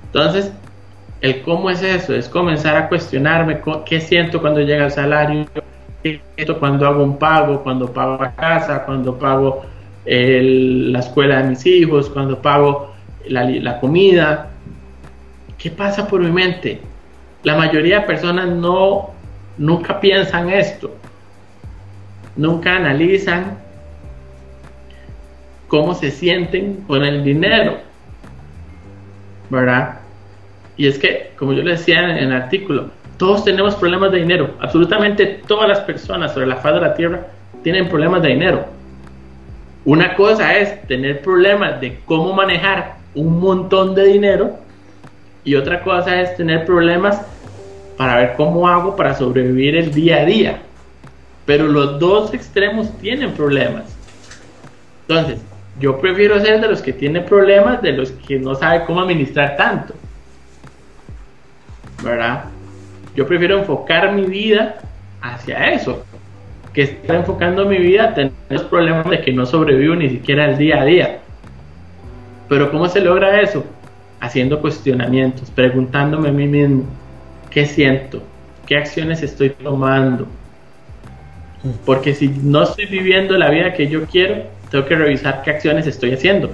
Entonces, 0.06 0.52
el 1.20 1.42
cómo 1.42 1.70
es 1.70 1.82
eso, 1.82 2.14
es 2.14 2.28
comenzar 2.28 2.76
a 2.76 2.88
cuestionarme 2.88 3.60
qué 3.86 4.00
siento 4.00 4.40
cuando 4.40 4.60
llega 4.60 4.86
el 4.86 4.90
salario, 4.90 5.46
qué 6.02 6.20
siento 6.34 6.58
cuando 6.58 6.86
hago 6.86 7.04
un 7.04 7.18
pago, 7.18 7.62
cuando 7.62 7.92
pago 7.92 8.18
la 8.20 8.34
casa, 8.34 8.84
cuando 8.84 9.18
pago 9.18 9.64
la 10.04 10.98
escuela 10.98 11.42
de 11.42 11.50
mis 11.50 11.64
hijos, 11.66 12.08
cuando 12.08 12.40
pago 12.40 12.94
la, 13.28 13.44
la 13.44 13.78
comida. 13.78 14.50
¿Qué 15.58 15.70
pasa 15.70 16.08
por 16.08 16.20
mi 16.20 16.32
mente? 16.32 16.80
La 17.42 17.54
mayoría 17.54 18.00
de 18.00 18.06
personas 18.06 18.48
no, 18.48 19.10
nunca 19.58 20.00
piensan 20.00 20.50
esto 20.50 20.90
nunca 22.36 22.76
analizan 22.76 23.58
cómo 25.70 25.94
se 25.94 26.10
sienten 26.10 26.82
con 26.88 27.04
el 27.04 27.22
dinero, 27.22 27.78
¿verdad? 29.48 30.00
Y 30.76 30.88
es 30.88 30.98
que, 30.98 31.30
como 31.38 31.52
yo 31.52 31.62
le 31.62 31.72
decía 31.72 32.00
en 32.00 32.24
el 32.24 32.32
artículo, 32.32 32.90
todos 33.16 33.44
tenemos 33.44 33.76
problemas 33.76 34.10
de 34.10 34.18
dinero, 34.18 34.56
absolutamente 34.60 35.42
todas 35.46 35.68
las 35.68 35.80
personas 35.80 36.34
sobre 36.34 36.48
la 36.48 36.56
faz 36.56 36.74
de 36.74 36.80
la 36.80 36.94
tierra 36.94 37.28
tienen 37.62 37.88
problemas 37.88 38.20
de 38.22 38.30
dinero. 38.30 38.64
Una 39.84 40.16
cosa 40.16 40.56
es 40.58 40.82
tener 40.88 41.22
problemas 41.22 41.80
de 41.80 42.00
cómo 42.04 42.32
manejar 42.32 42.96
un 43.14 43.38
montón 43.38 43.94
de 43.94 44.06
dinero 44.06 44.58
y 45.44 45.54
otra 45.54 45.82
cosa 45.82 46.20
es 46.20 46.36
tener 46.36 46.66
problemas 46.66 47.22
para 47.96 48.16
ver 48.16 48.34
cómo 48.36 48.66
hago 48.66 48.96
para 48.96 49.14
sobrevivir 49.14 49.76
el 49.76 49.92
día 49.92 50.22
a 50.22 50.24
día. 50.24 50.62
Pero 51.46 51.68
los 51.68 52.00
dos 52.00 52.34
extremos 52.34 52.90
tienen 52.98 53.32
problemas. 53.32 53.84
Entonces, 55.06 55.40
yo 55.80 55.98
prefiero 55.98 56.38
ser 56.40 56.60
de 56.60 56.68
los 56.68 56.82
que 56.82 56.92
tienen 56.92 57.24
problemas 57.24 57.80
de 57.80 57.92
los 57.92 58.10
que 58.12 58.38
no 58.38 58.54
saben 58.54 58.82
cómo 58.86 59.00
administrar 59.00 59.56
tanto. 59.56 59.94
¿Verdad? 62.04 62.44
Yo 63.16 63.26
prefiero 63.26 63.58
enfocar 63.58 64.12
mi 64.12 64.26
vida 64.26 64.76
hacia 65.22 65.70
eso. 65.70 66.04
Que 66.74 66.82
estar 66.82 67.16
enfocando 67.16 67.64
mi 67.64 67.78
vida 67.78 68.04
a 68.04 68.14
tener 68.14 68.32
los 68.50 68.62
problemas 68.64 69.08
de 69.08 69.22
que 69.22 69.32
no 69.32 69.46
sobrevivo 69.46 69.96
ni 69.96 70.10
siquiera 70.10 70.50
el 70.50 70.58
día 70.58 70.82
a 70.82 70.84
día. 70.84 71.18
Pero 72.48 72.70
¿cómo 72.70 72.86
se 72.88 73.00
logra 73.00 73.40
eso? 73.40 73.64
Haciendo 74.20 74.60
cuestionamientos, 74.60 75.50
preguntándome 75.50 76.28
a 76.28 76.32
mí 76.32 76.46
mismo, 76.46 76.84
¿qué 77.50 77.64
siento? 77.64 78.22
¿Qué 78.66 78.76
acciones 78.76 79.22
estoy 79.22 79.50
tomando? 79.50 80.26
Porque 81.86 82.14
si 82.14 82.28
no 82.28 82.62
estoy 82.62 82.86
viviendo 82.86 83.36
la 83.36 83.50
vida 83.50 83.72
que 83.72 83.88
yo 83.88 84.04
quiero, 84.04 84.44
tengo 84.70 84.86
que 84.86 84.96
revisar 84.96 85.42
qué 85.42 85.50
acciones 85.50 85.86
estoy 85.86 86.14
haciendo. 86.14 86.52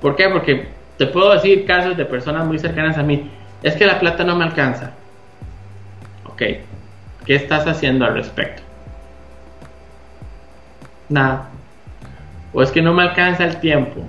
¿Por 0.00 0.16
qué? 0.16 0.28
Porque 0.28 0.68
te 0.96 1.06
puedo 1.06 1.32
decir 1.32 1.66
casos 1.66 1.96
de 1.96 2.04
personas 2.04 2.46
muy 2.46 2.58
cercanas 2.58 2.96
a 2.98 3.02
mí 3.02 3.30
es 3.62 3.74
que 3.74 3.86
la 3.86 4.00
plata 4.00 4.24
no 4.24 4.36
me 4.36 4.44
alcanza. 4.44 4.92
Ok, 6.26 6.42
¿qué 7.26 7.34
estás 7.34 7.66
haciendo 7.66 8.04
al 8.04 8.14
respecto? 8.14 8.62
Nada. 11.08 11.48
O 12.52 12.62
es 12.62 12.70
que 12.70 12.80
no 12.80 12.94
me 12.94 13.02
alcanza 13.02 13.44
el 13.44 13.58
tiempo. 13.60 14.02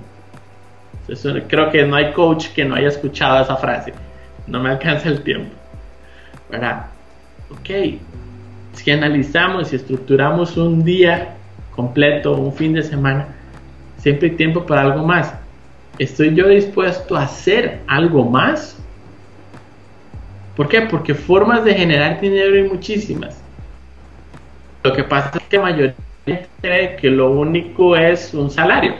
creo 1.48 1.70
que 1.70 1.84
no 1.84 1.96
hay 1.96 2.12
coach 2.12 2.48
que 2.48 2.64
no 2.64 2.74
haya 2.74 2.88
escuchado 2.88 3.42
esa 3.42 3.56
frase. 3.56 3.92
No 4.46 4.60
me 4.60 4.70
alcanza 4.70 5.08
el 5.08 5.22
tiempo. 5.22 5.54
¿Verdad? 6.48 6.86
Ok. 7.50 7.98
Si 8.72 8.90
analizamos 8.90 9.72
y 9.72 9.76
estructuramos 9.76 10.56
un 10.56 10.84
día 10.84 11.36
completo, 11.74 12.36
un 12.36 12.52
fin 12.52 12.72
de 12.72 12.82
semana, 12.82 13.28
siempre 13.98 14.30
hay 14.30 14.36
tiempo 14.36 14.66
para 14.66 14.82
algo 14.82 15.06
más. 15.06 15.32
¿Estoy 15.98 16.34
yo 16.34 16.48
dispuesto 16.48 17.16
a 17.16 17.22
hacer 17.22 17.80
algo 17.86 18.24
más? 18.24 18.78
¿Por 20.56 20.68
qué? 20.68 20.82
Porque 20.82 21.14
formas 21.14 21.64
de 21.64 21.74
generar 21.74 22.20
dinero 22.20 22.54
hay 22.54 22.68
muchísimas. 22.68 23.40
Lo 24.82 24.92
que 24.92 25.04
pasa 25.04 25.30
es 25.34 25.42
que 25.44 25.56
la 25.56 25.62
mayoría 25.62 25.94
cree 26.60 26.96
que 26.96 27.10
lo 27.10 27.30
único 27.30 27.96
es 27.96 28.32
un 28.34 28.50
salario. 28.50 28.94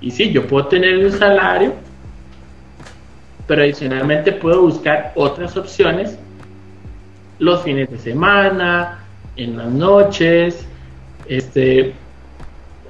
Y 0.00 0.10
sí, 0.10 0.30
yo 0.30 0.46
puedo 0.46 0.66
tener 0.66 1.04
un 1.04 1.10
salario, 1.10 1.74
pero 3.46 3.62
adicionalmente 3.62 4.32
puedo 4.32 4.62
buscar 4.62 5.12
otras 5.16 5.56
opciones 5.56 6.18
los 7.38 7.62
fines 7.62 7.90
de 7.90 7.98
semana, 7.98 9.05
en 9.36 9.56
las 9.56 9.68
noches. 9.68 10.66
Este, 11.28 11.94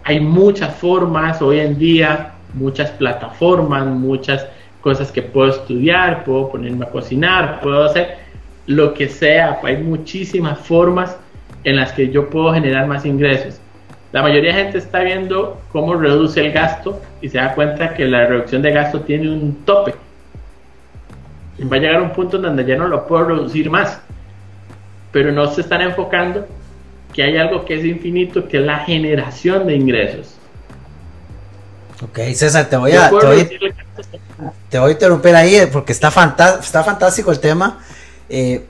hay 0.04 0.20
muchas 0.20 0.74
formas 0.76 1.42
hoy 1.42 1.60
en 1.60 1.78
día, 1.78 2.34
muchas 2.54 2.90
plataformas, 2.92 3.86
muchas 3.86 4.46
cosas 4.80 5.10
que 5.10 5.22
puedo 5.22 5.50
estudiar, 5.50 6.24
puedo 6.24 6.48
ponerme 6.50 6.86
a 6.86 6.90
cocinar, 6.90 7.60
puedo 7.60 7.84
hacer 7.84 8.18
lo 8.66 8.94
que 8.94 9.08
sea. 9.08 9.58
Hay 9.62 9.78
muchísimas 9.78 10.58
formas 10.60 11.16
en 11.64 11.76
las 11.76 11.92
que 11.92 12.10
yo 12.10 12.30
puedo 12.30 12.52
generar 12.54 12.86
más 12.86 13.04
ingresos. 13.04 13.60
La 14.12 14.22
mayoría 14.22 14.54
de 14.54 14.62
gente 14.62 14.78
está 14.78 15.00
viendo 15.00 15.60
cómo 15.72 15.94
reduce 15.96 16.40
el 16.40 16.52
gasto 16.52 17.00
y 17.20 17.28
se 17.28 17.38
da 17.38 17.54
cuenta 17.54 17.92
que 17.94 18.04
la 18.04 18.26
reducción 18.26 18.62
de 18.62 18.70
gasto 18.70 19.00
tiene 19.00 19.28
un 19.28 19.64
tope. 19.64 19.94
Va 21.60 21.76
a 21.76 21.80
llegar 21.80 22.00
un 22.00 22.10
punto 22.10 22.38
donde 22.38 22.64
ya 22.64 22.76
no 22.76 22.86
lo 22.86 23.06
puedo 23.06 23.24
reducir 23.24 23.68
más. 23.68 24.00
Pero 25.16 25.32
no 25.32 25.50
se 25.50 25.62
están 25.62 25.80
enfocando 25.80 26.46
que 27.14 27.22
hay 27.22 27.38
algo 27.38 27.64
que 27.64 27.78
es 27.78 27.86
infinito, 27.86 28.46
que 28.46 28.58
es 28.58 28.62
la 28.62 28.80
generación 28.80 29.66
de 29.66 29.74
ingresos. 29.74 30.26
Ok, 32.02 32.18
César, 32.34 32.68
te 32.68 32.76
voy 32.76 32.92
a, 32.92 33.08
te 34.68 34.78
voy, 34.78 34.90
a 34.90 34.92
interrumpir 34.92 35.34
ahí 35.34 35.54
eh, 35.54 35.68
porque 35.68 35.92
está, 35.92 36.08
está 36.60 36.84
fantástico 36.84 37.32
el 37.32 37.40
tema. 37.40 37.78
Eh, 38.28 38.66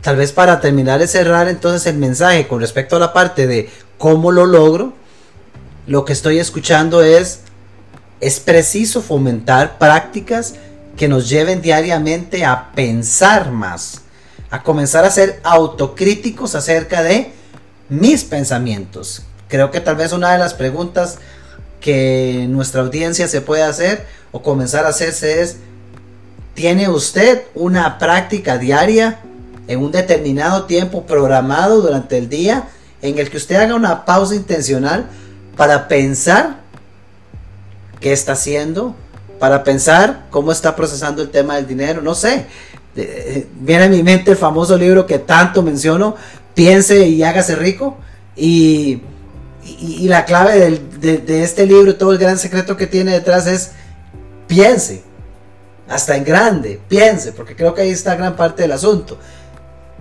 tal 0.00 0.16
vez 0.16 0.32
para 0.32 0.62
terminar 0.62 0.98
de 0.98 1.06
cerrar 1.06 1.46
entonces 1.46 1.86
el 1.86 1.98
mensaje 1.98 2.48
con 2.48 2.62
respecto 2.62 2.96
a 2.96 2.98
la 2.98 3.12
parte 3.12 3.46
de 3.46 3.68
cómo 3.98 4.32
lo 4.32 4.46
logro, 4.46 4.94
lo 5.86 6.06
que 6.06 6.14
estoy 6.14 6.38
escuchando 6.38 7.02
es, 7.02 7.40
es 8.20 8.40
preciso 8.40 9.02
fomentar 9.02 9.76
prácticas 9.76 10.54
que 10.96 11.06
nos 11.06 11.28
lleven 11.28 11.60
diariamente 11.60 12.46
a 12.46 12.72
pensar 12.72 13.50
más, 13.50 14.04
a 14.50 14.62
comenzar 14.62 15.04
a 15.04 15.10
ser 15.10 15.40
autocríticos 15.44 16.54
acerca 16.54 17.02
de 17.02 17.32
mis 17.88 18.24
pensamientos. 18.24 19.22
Creo 19.48 19.70
que 19.70 19.80
tal 19.80 19.96
vez 19.96 20.12
una 20.12 20.32
de 20.32 20.38
las 20.38 20.54
preguntas 20.54 21.18
que 21.80 22.46
nuestra 22.48 22.82
audiencia 22.82 23.26
se 23.28 23.40
puede 23.40 23.62
hacer 23.62 24.06
o 24.32 24.42
comenzar 24.42 24.84
a 24.84 24.90
hacerse 24.90 25.42
es, 25.42 25.56
¿tiene 26.54 26.88
usted 26.88 27.42
una 27.54 27.98
práctica 27.98 28.58
diaria 28.58 29.20
en 29.66 29.80
un 29.80 29.92
determinado 29.92 30.64
tiempo 30.64 31.06
programado 31.06 31.80
durante 31.80 32.18
el 32.18 32.28
día 32.28 32.68
en 33.02 33.18
el 33.18 33.30
que 33.30 33.36
usted 33.36 33.56
haga 33.56 33.74
una 33.74 34.04
pausa 34.04 34.34
intencional 34.34 35.06
para 35.56 35.88
pensar 35.88 36.60
qué 38.00 38.12
está 38.12 38.32
haciendo, 38.32 38.94
para 39.38 39.64
pensar 39.64 40.26
cómo 40.30 40.52
está 40.52 40.76
procesando 40.76 41.22
el 41.22 41.30
tema 41.30 41.56
del 41.56 41.66
dinero, 41.66 42.02
no 42.02 42.14
sé. 42.14 42.46
Viene 42.94 43.84
a 43.84 43.88
mi 43.88 44.02
mente 44.02 44.32
el 44.32 44.36
famoso 44.36 44.76
libro 44.76 45.06
que 45.06 45.18
tanto 45.18 45.62
menciono, 45.62 46.16
Piense 46.54 47.06
y 47.06 47.22
hágase 47.22 47.54
rico. 47.56 47.96
Y, 48.36 49.02
la 50.02 50.24
clave 50.24 50.80
de, 51.00 51.42
este 51.42 51.64
libro, 51.66 51.96
todo 51.96 52.12
el 52.12 52.18
gran 52.18 52.38
secreto 52.38 52.76
que 52.76 52.86
tiene 52.86 53.12
detrás 53.12 53.46
es 53.46 53.72
piense, 54.46 55.02
hasta 55.88 56.16
en 56.16 56.24
grande, 56.24 56.80
piense, 56.88 57.32
porque 57.32 57.54
creo 57.54 57.74
que 57.74 57.82
ahí 57.82 57.90
está 57.90 58.16
gran 58.16 58.34
parte 58.36 58.62
del 58.62 58.72
asunto 58.72 59.18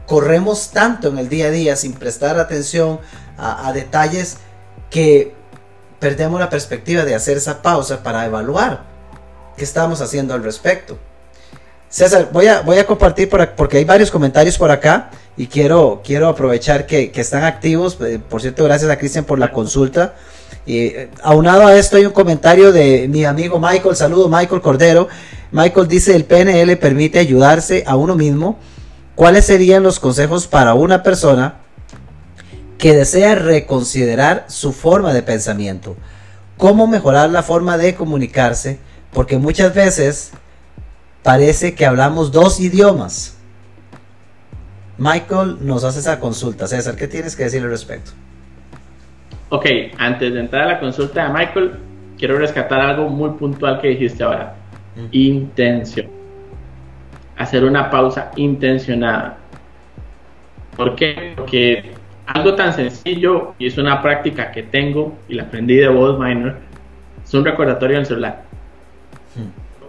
corremos 0.10 0.72
tanto 0.72 1.10
en 1.10 1.20
el 1.20 1.30
día 1.30 1.46
a 1.46 1.52
día 1.52 1.76
sin 1.76 1.94
prestar 1.94 2.40
atención 2.40 3.00
a, 3.38 3.72
detalles 3.72 4.38
que 4.90 5.36
perdemos 6.00 6.40
la 6.40 6.50
perspectiva 6.50 7.06
de 7.06 7.14
hacer 7.14 7.38
esa 7.38 7.62
pausa 7.62 8.02
para 8.02 8.26
evaluar 8.26 8.86
qué 9.56 9.64
estamos 9.64 10.02
haciendo 10.02 10.34
al 10.34 10.44
respecto. 10.44 10.98
César, 11.90 12.30
voy 12.32 12.48
a, 12.48 12.62
voy 12.62 12.78
a 12.78 12.86
compartir 12.86 13.30
por, 13.30 13.56
porque 13.56 13.78
hay 13.78 13.86
varios 13.86 14.12
comentarios 14.12 14.58
por 14.58 14.72
acá 14.72 15.10
y 15.36 15.48
quiero, 15.48 16.02
quiero 16.04 16.28
aprovechar 16.28 16.86
que, 16.86 17.12
están 17.16 17.44
activos. 17.44 17.98
Eh, 18.02 18.20
por 18.20 18.42
cierto, 18.42 18.64
gracias 18.64 18.92
a 18.92 18.98
Cristian 18.98 19.26
por 19.26 19.40
la 19.40 19.52
consulta. 19.52 20.16
Y 20.66 20.80
eh, 20.80 21.10
aunado 21.24 21.66
a 21.66 21.76
esto 21.76 21.98
hay 21.98 22.06
un 22.06 22.12
comentario 22.12 22.72
de 22.72 23.08
mi 23.08 23.26
amigo 23.26 23.60
Michael, 23.60 23.96
saludo 23.96 24.30
Michael 24.30 24.62
Cordero. 24.62 25.08
Michael 25.52 25.88
dice 25.88 26.16
el 26.16 26.26
PNL 26.26 26.78
permite 26.78 27.18
ayudarse 27.18 27.84
a 27.88 27.96
uno 27.96 28.16
mismo 28.16 28.60
¿Cuáles 29.20 29.44
serían 29.44 29.84
los 29.84 30.00
consejos 30.00 30.48
para 30.48 30.76
una 30.76 31.04
persona 31.04 31.56
que 32.78 32.96
desea 32.96 33.36
reconsiderar 33.36 34.46
su 34.48 34.72
forma 34.72 35.14
de 35.14 35.22
pensamiento? 35.22 35.98
¿Cómo 36.56 36.88
mejorar 36.88 37.30
la 37.30 37.44
forma 37.44 37.78
de 37.78 37.96
comunicarse? 37.96 38.80
Porque 39.12 39.38
muchas 39.38 39.76
veces 39.76 40.32
parece 41.24 41.76
que 41.76 41.86
hablamos 41.86 42.32
dos 42.32 42.60
idiomas. 42.60 43.38
Michael 44.98 45.58
nos 45.62 45.84
hace 45.84 46.00
esa 46.00 46.20
consulta. 46.20 46.68
César, 46.68 46.96
¿qué 46.96 47.08
tienes 47.08 47.36
que 47.36 47.44
decir 47.44 47.64
al 47.64 47.70
respecto? 47.70 48.12
Ok, 49.50 49.66
antes 49.98 50.34
de 50.34 50.40
entrar 50.40 50.64
a 50.64 50.74
la 50.74 50.80
consulta 50.80 51.24
de 51.24 51.34
Michael, 51.34 51.72
quiero 52.18 52.38
rescatar 52.38 52.82
algo 52.82 53.10
muy 53.10 53.32
puntual 53.32 53.80
que 53.80 53.90
dijiste 53.90 54.24
ahora. 54.24 54.56
Intención 55.12 56.20
hacer 57.40 57.64
una 57.64 57.90
pausa 57.90 58.32
intencionada. 58.36 59.38
¿Por 60.76 60.96
qué? 60.96 61.34
Porque 61.36 61.92
algo 62.28 62.54
tan 62.54 62.74
sencillo 62.74 63.56
y 63.58 63.68
es 63.68 63.78
una 63.78 64.02
práctica 64.02 64.52
que 64.52 64.64
tengo 64.64 65.18
y 65.28 65.36
la 65.36 65.44
aprendí 65.44 65.78
de 65.78 65.88
voz 65.88 66.20
minor 66.20 66.58
es 67.24 67.34
un 67.34 67.46
recordatorio 67.46 67.96
en 67.96 68.02
el 68.02 68.06
celular. 68.06 68.44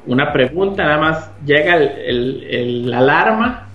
Una 0.07 0.33
pregunta, 0.33 0.85
nada 0.85 0.99
más 0.99 1.31
llega 1.45 1.77
el, 1.77 2.45
el, 2.45 2.93
alarma, 2.93 3.69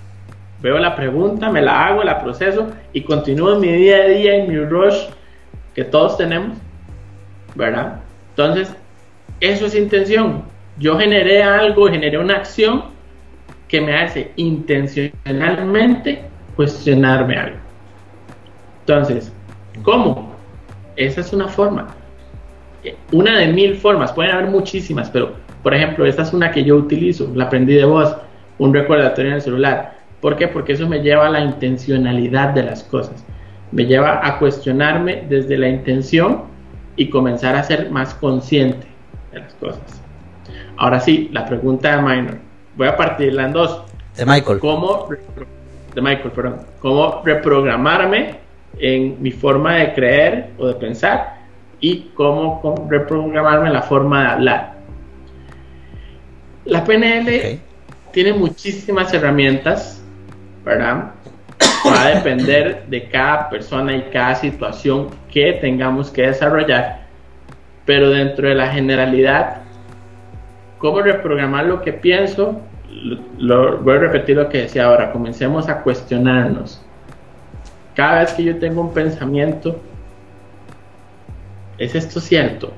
veo 0.62 0.80
la 0.80 0.96
pregunta, 0.96 1.52
me 1.52 1.62
la 1.62 1.86
hago, 1.86 2.04
la 2.04 2.22
proceso 2.22 2.68
y 2.94 3.02
continúo 3.02 3.54
en 3.54 3.60
mi 3.62 3.72
día 3.72 3.98
a 3.98 4.08
día, 4.08 4.36
en 4.38 4.50
mi 4.50 4.58
rush 4.58 4.96
que 5.76 5.84
todos 5.84 6.18
tenemos, 6.18 6.58
¿verdad? 7.54 8.00
Entonces, 8.30 8.76
eso 9.40 9.68
es 9.68 9.76
intención. 9.76 10.44
Yo 10.78 10.98
generé 10.98 11.44
algo, 11.44 11.88
generé 11.88 12.18
una 12.18 12.38
acción 12.38 12.86
que 13.68 13.82
me 13.82 13.96
hace 13.96 14.32
intencionalmente 14.36 16.24
cuestionarme 16.56 17.38
algo. 17.38 17.58
Entonces, 18.82 19.32
¿cómo? 19.84 20.34
Esa 20.96 21.22
es 21.22 21.34
una 21.34 21.48
forma. 21.48 21.88
Una 23.12 23.40
de 23.40 23.48
mil 23.48 23.76
formas, 23.76 24.12
pueden 24.12 24.32
haber 24.32 24.50
muchísimas, 24.50 25.10
pero 25.10 25.34
por 25.66 25.74
ejemplo, 25.74 26.06
esta 26.06 26.22
es 26.22 26.32
una 26.32 26.52
que 26.52 26.64
yo 26.64 26.76
utilizo, 26.76 27.32
la 27.34 27.46
aprendí 27.46 27.74
de 27.74 27.86
voz, 27.86 28.16
un 28.60 28.72
recordatorio 28.72 29.32
en 29.32 29.38
el 29.38 29.42
celular. 29.42 29.98
¿Por 30.22 30.36
qué? 30.36 30.48
Porque 30.48 30.74
eso 30.74 30.88
me 30.88 31.00
lleva 31.00 31.26
a 31.26 31.30
la 31.32 31.40
intencionalidad 31.40 32.50
de 32.50 32.62
las 32.62 32.84
cosas. 32.84 33.26
Me 33.72 33.88
lleva 33.88 34.22
a 34.24 34.38
cuestionarme 34.38 35.24
desde 35.28 35.58
la 35.58 35.68
intención 35.68 36.44
y 36.96 37.10
comenzar 37.10 37.56
a 37.56 37.64
ser 37.64 37.90
más 37.90 38.14
consciente 38.14 38.86
de 39.32 39.40
las 39.40 39.56
cosas. 39.56 40.04
Ahora 40.78 41.00
sí, 41.00 41.32
la 41.34 41.48
pregunta 41.48 41.96
de 41.96 42.02
Minor 42.04 42.38
voy 42.76 42.88
a 42.88 42.96
partirla 42.96 43.46
en 43.46 43.54
dos. 43.54 43.82
De 44.16 44.24
Michael. 44.24 44.60
¿Cómo, 44.60 45.10
de 45.96 46.00
Michael, 46.00 46.32
perdón. 46.32 46.58
Cómo 46.80 47.24
reprogramarme 47.26 48.36
en 48.78 49.20
mi 49.20 49.32
forma 49.32 49.78
de 49.78 49.94
creer 49.96 50.52
o 50.60 50.68
de 50.68 50.76
pensar 50.76 51.38
y 51.80 52.12
cómo 52.14 52.88
reprogramarme 52.88 53.70
en 53.70 53.74
la 53.74 53.82
forma 53.82 54.22
de 54.22 54.28
hablar. 54.28 54.75
La 56.66 56.84
PNL 56.84 57.60
tiene 58.12 58.34
muchísimas 58.34 59.14
herramientas, 59.14 60.02
¿verdad? 60.64 61.12
Va 61.88 62.02
a 62.06 62.10
depender 62.10 62.86
de 62.88 63.08
cada 63.10 63.50
persona 63.50 63.96
y 63.96 64.02
cada 64.12 64.36
situación 64.36 65.10
que 65.32 65.54
tengamos 65.54 66.10
que 66.10 66.24
desarrollar, 66.24 67.06
pero 67.86 68.10
dentro 68.10 68.48
de 68.48 68.56
la 68.56 68.68
generalidad 68.68 69.66
¿Cómo 70.78 71.02
reprogramar 71.02 71.66
lo 71.66 71.82
que 71.82 71.94
pienso? 71.94 72.62
Lo, 73.40 73.80
voy 73.80 73.96
a 73.96 74.00
repetir 74.00 74.36
lo 74.36 74.50
que 74.50 74.60
decía 74.60 74.86
ahora. 74.86 75.12
Comencemos 75.12 75.70
a 75.70 75.82
cuestionarnos. 75.82 76.80
Cada 77.96 78.20
vez 78.20 78.34
que 78.34 78.44
yo 78.44 78.60
tengo 78.60 78.82
un 78.82 78.94
pensamiento, 78.94 79.82
¿es 81.78 81.96
esto 81.96 82.20
cierto? 82.20 82.74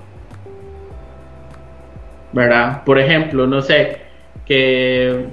¿Verdad? 2.33 2.83
Por 2.83 2.99
ejemplo, 2.99 3.47
no 3.47 3.61
sé, 3.61 4.01
que 4.45 5.27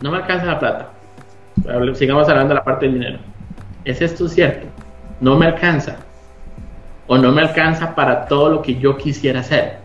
no 0.00 0.10
me 0.10 0.18
alcanza 0.18 0.46
la 0.46 0.58
plata. 0.58 0.88
Sigamos 1.94 2.28
hablando 2.28 2.50
de 2.50 2.54
la 2.54 2.64
parte 2.64 2.86
del 2.86 2.94
dinero. 2.94 3.18
¿Es 3.84 4.00
esto 4.00 4.28
cierto? 4.28 4.66
No 5.20 5.36
me 5.36 5.46
alcanza. 5.46 5.96
O 7.06 7.18
no 7.18 7.32
me 7.32 7.42
alcanza 7.42 7.94
para 7.94 8.26
todo 8.26 8.48
lo 8.50 8.62
que 8.62 8.76
yo 8.76 8.96
quisiera 8.96 9.40
hacer. 9.40 9.78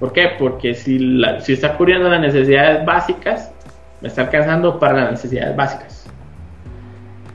¿Por 0.00 0.12
qué? 0.12 0.32
Porque 0.38 0.74
si, 0.74 1.22
si 1.40 1.52
está 1.52 1.76
cubriendo 1.76 2.08
las 2.08 2.20
necesidades 2.20 2.84
básicas, 2.84 3.52
me 4.00 4.08
está 4.08 4.22
alcanzando 4.22 4.78
para 4.78 4.94
las 4.94 5.10
necesidades 5.12 5.54
básicas. 5.54 6.10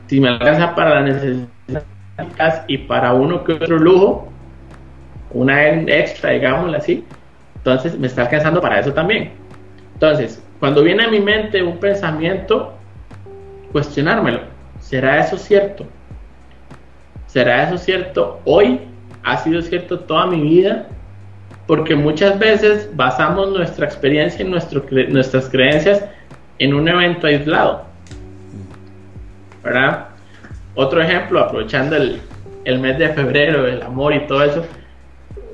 Si 0.07 0.19
me 0.19 0.29
alcanza 0.29 0.75
para 0.75 1.01
las 1.01 1.05
necesidades 1.05 1.47
básicas 2.17 2.63
y 2.67 2.77
para 2.79 3.13
uno 3.13 3.43
que 3.43 3.53
otro 3.53 3.77
lujo, 3.77 4.27
una 5.41 5.69
extra, 5.69 6.31
digámoslo 6.31 6.77
así, 6.77 7.05
entonces 7.57 7.97
me 7.97 8.07
está 8.07 8.23
alcanzando 8.23 8.61
para 8.61 8.79
eso 8.79 8.93
también. 8.93 9.31
Entonces, 9.93 10.41
cuando 10.59 10.83
viene 10.83 11.03
a 11.03 11.09
mi 11.09 11.19
mente 11.19 11.61
un 11.61 11.77
pensamiento, 11.77 12.73
cuestionármelo. 13.71 14.41
¿Será 14.79 15.19
eso 15.19 15.37
cierto? 15.37 15.85
¿Será 17.25 17.63
eso 17.63 17.77
cierto 17.77 18.39
hoy? 18.45 18.81
¿Ha 19.23 19.37
sido 19.37 19.61
cierto 19.61 19.99
toda 19.99 20.27
mi 20.27 20.41
vida? 20.41 20.87
porque 21.67 21.95
muchas 21.95 22.39
veces 22.39 22.89
basamos 22.95 23.49
nuestra 23.49 23.85
experiencia 23.85 24.43
y 24.43 24.49
nuestras 24.49 25.49
creencias 25.49 26.03
en 26.59 26.73
un 26.73 26.87
evento 26.87 27.27
aislado. 27.27 27.83
¿Verdad? 29.63 30.07
Otro 30.75 31.01
ejemplo, 31.01 31.41
aprovechando 31.41 31.97
el, 31.97 32.21
el, 32.63 32.79
mes 32.79 32.97
de 32.97 33.09
febrero, 33.09 33.67
el 33.67 33.81
amor 33.81 34.13
y 34.13 34.25
todo 34.27 34.43
eso, 34.43 34.65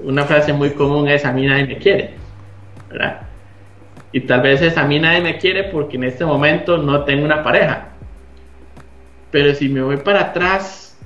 una 0.04 0.26
frase 0.26 0.54
muy 0.54 0.72
común 0.72 1.08
es 1.08 1.26
a 1.26 1.32
mí 1.32 1.46
nadie 1.46 1.66
me 1.66 1.78
quiere. 1.78 2.12
Y 4.12 4.22
tal 4.22 4.42
vez 4.42 4.62
es 4.62 4.78
a 4.78 4.86
mí 4.86 5.00
nadie 5.00 5.22
me 5.22 5.38
quiere 5.38 5.66
porque 5.66 5.98
en 5.98 6.04
este 6.04 6.26
momento 6.26 6.78
no 6.78 7.04
tengo 7.04 7.26
una 7.26 7.44
pareja. 7.44 7.90
Pero 9.32 9.56
si 9.56 9.68
me 9.70 9.82
voy 9.82 9.98
para 9.98 10.22
atrás, 10.22 10.98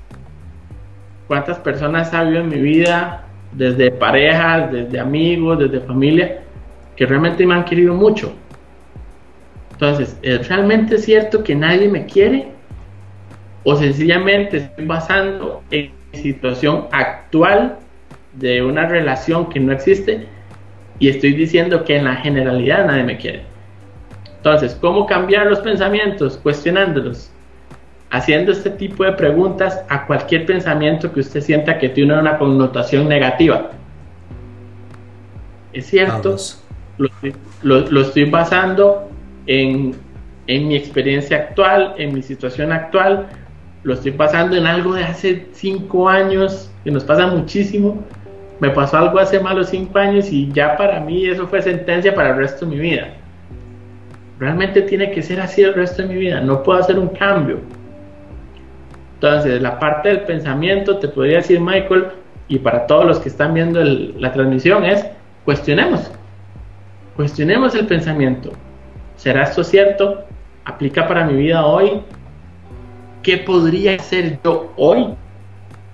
¿cuántas 1.27 1.57
personas 1.59 2.13
ha 2.13 2.19
habido 2.19 2.41
en 2.41 2.49
mi 2.49 2.59
vida 2.59 3.23
desde 3.51 3.91
parejas, 3.91 4.71
desde 4.71 4.99
amigos, 4.99 5.59
desde 5.59 5.79
familia, 5.81 6.41
que 6.95 7.05
realmente 7.05 7.45
me 7.45 7.53
han 7.53 7.65
querido 7.65 7.93
mucho. 7.93 8.33
Entonces, 9.71 10.17
¿es 10.21 10.47
realmente 10.47 10.97
cierto 10.97 11.43
que 11.43 11.55
nadie 11.55 11.87
me 11.87 12.05
quiere? 12.05 12.49
¿O 13.63 13.75
sencillamente 13.75 14.57
estoy 14.57 14.85
basando 14.85 15.63
en 15.71 15.91
situación 16.13 16.87
actual 16.91 17.77
de 18.39 18.63
una 18.63 18.87
relación 18.87 19.49
que 19.49 19.59
no 19.59 19.71
existe 19.71 20.27
y 20.99 21.09
estoy 21.09 21.33
diciendo 21.33 21.83
que 21.83 21.97
en 21.97 22.05
la 22.05 22.15
generalidad 22.15 22.85
nadie 22.85 23.03
me 23.03 23.17
quiere? 23.17 23.43
Entonces, 24.37 24.77
¿cómo 24.79 25.05
cambiar 25.05 25.47
los 25.47 25.59
pensamientos? 25.59 26.37
Cuestionándolos 26.37 27.31
haciendo 28.09 28.51
este 28.51 28.69
tipo 28.69 29.03
de 29.03 29.11
preguntas 29.13 29.81
a 29.89 30.05
cualquier 30.05 30.45
pensamiento 30.45 31.11
que 31.11 31.19
usted 31.19 31.41
sienta 31.41 31.77
que 31.77 31.89
tiene 31.89 32.17
una 32.17 32.37
connotación 32.37 33.07
negativa. 33.07 33.71
Es 35.73 35.87
cierto, 35.87 36.37
lo, 37.61 38.01
estoy 38.01 38.25
basando 38.25 39.09
en, 39.45 39.95
en 40.47 40.67
mi 40.67 40.75
experiencia 40.75 41.37
actual, 41.37 41.95
en 41.97 42.13
mi 42.13 42.23
situación 42.23 42.71
actual, 42.71 43.27
lo 43.83 43.93
estoy 43.93 44.11
basando 44.11 44.55
en 44.55 44.65
algo 44.65 44.93
de 44.93 45.03
hace 45.03 45.47
cinco 45.53 46.09
años, 46.09 46.71
que 46.83 46.91
nos 46.91 47.03
pasa 47.03 47.27
muchísimo. 47.27 48.03
Me 48.59 48.69
pasó 48.71 48.97
algo 48.97 49.19
hace 49.19 49.39
malos 49.39 49.69
cinco 49.69 49.99
años 49.99 50.31
y 50.31 50.51
ya 50.51 50.75
para 50.77 50.99
mí 50.99 51.27
eso 51.27 51.47
fue 51.47 51.61
sentencia 51.61 52.15
para 52.15 52.29
el 52.29 52.37
resto 52.37 52.65
de 52.65 52.75
mi 52.75 52.81
vida. 52.81 53.13
Realmente 54.39 54.81
tiene 54.83 55.11
que 55.11 55.21
ser 55.21 55.39
así 55.39 55.61
el 55.61 55.73
resto 55.73 56.01
de 56.01 56.09
mi 56.09 56.15
vida. 56.15 56.41
No 56.41 56.63
puedo 56.63 56.79
hacer 56.79 56.97
un 56.97 57.09
cambio. 57.09 57.59
Entonces, 59.15 59.61
la 59.61 59.79
parte 59.79 60.09
del 60.09 60.21
pensamiento, 60.21 60.97
te 60.97 61.07
podría 61.07 61.37
decir 61.37 61.59
Michael, 61.59 62.07
y 62.47 62.59
para 62.59 62.87
todos 62.87 63.05
los 63.05 63.19
que 63.19 63.29
están 63.29 63.53
viendo 63.53 63.83
la 63.83 64.31
transmisión, 64.31 64.85
es 64.85 65.05
cuestionemos. 65.43 66.11
Cuestionemos 67.15 67.73
el 67.75 67.87
pensamiento. 67.87 68.51
¿Será 69.15 69.43
esto 69.43 69.63
cierto? 69.63 70.23
¿Aplica 70.65 71.07
para 71.07 71.25
mi 71.25 71.33
vida 71.33 71.65
hoy? 71.65 72.01
¿Qué 73.23 73.39
podría 73.39 73.95
hacer 73.95 74.39
yo 74.43 74.71
hoy 74.77 75.15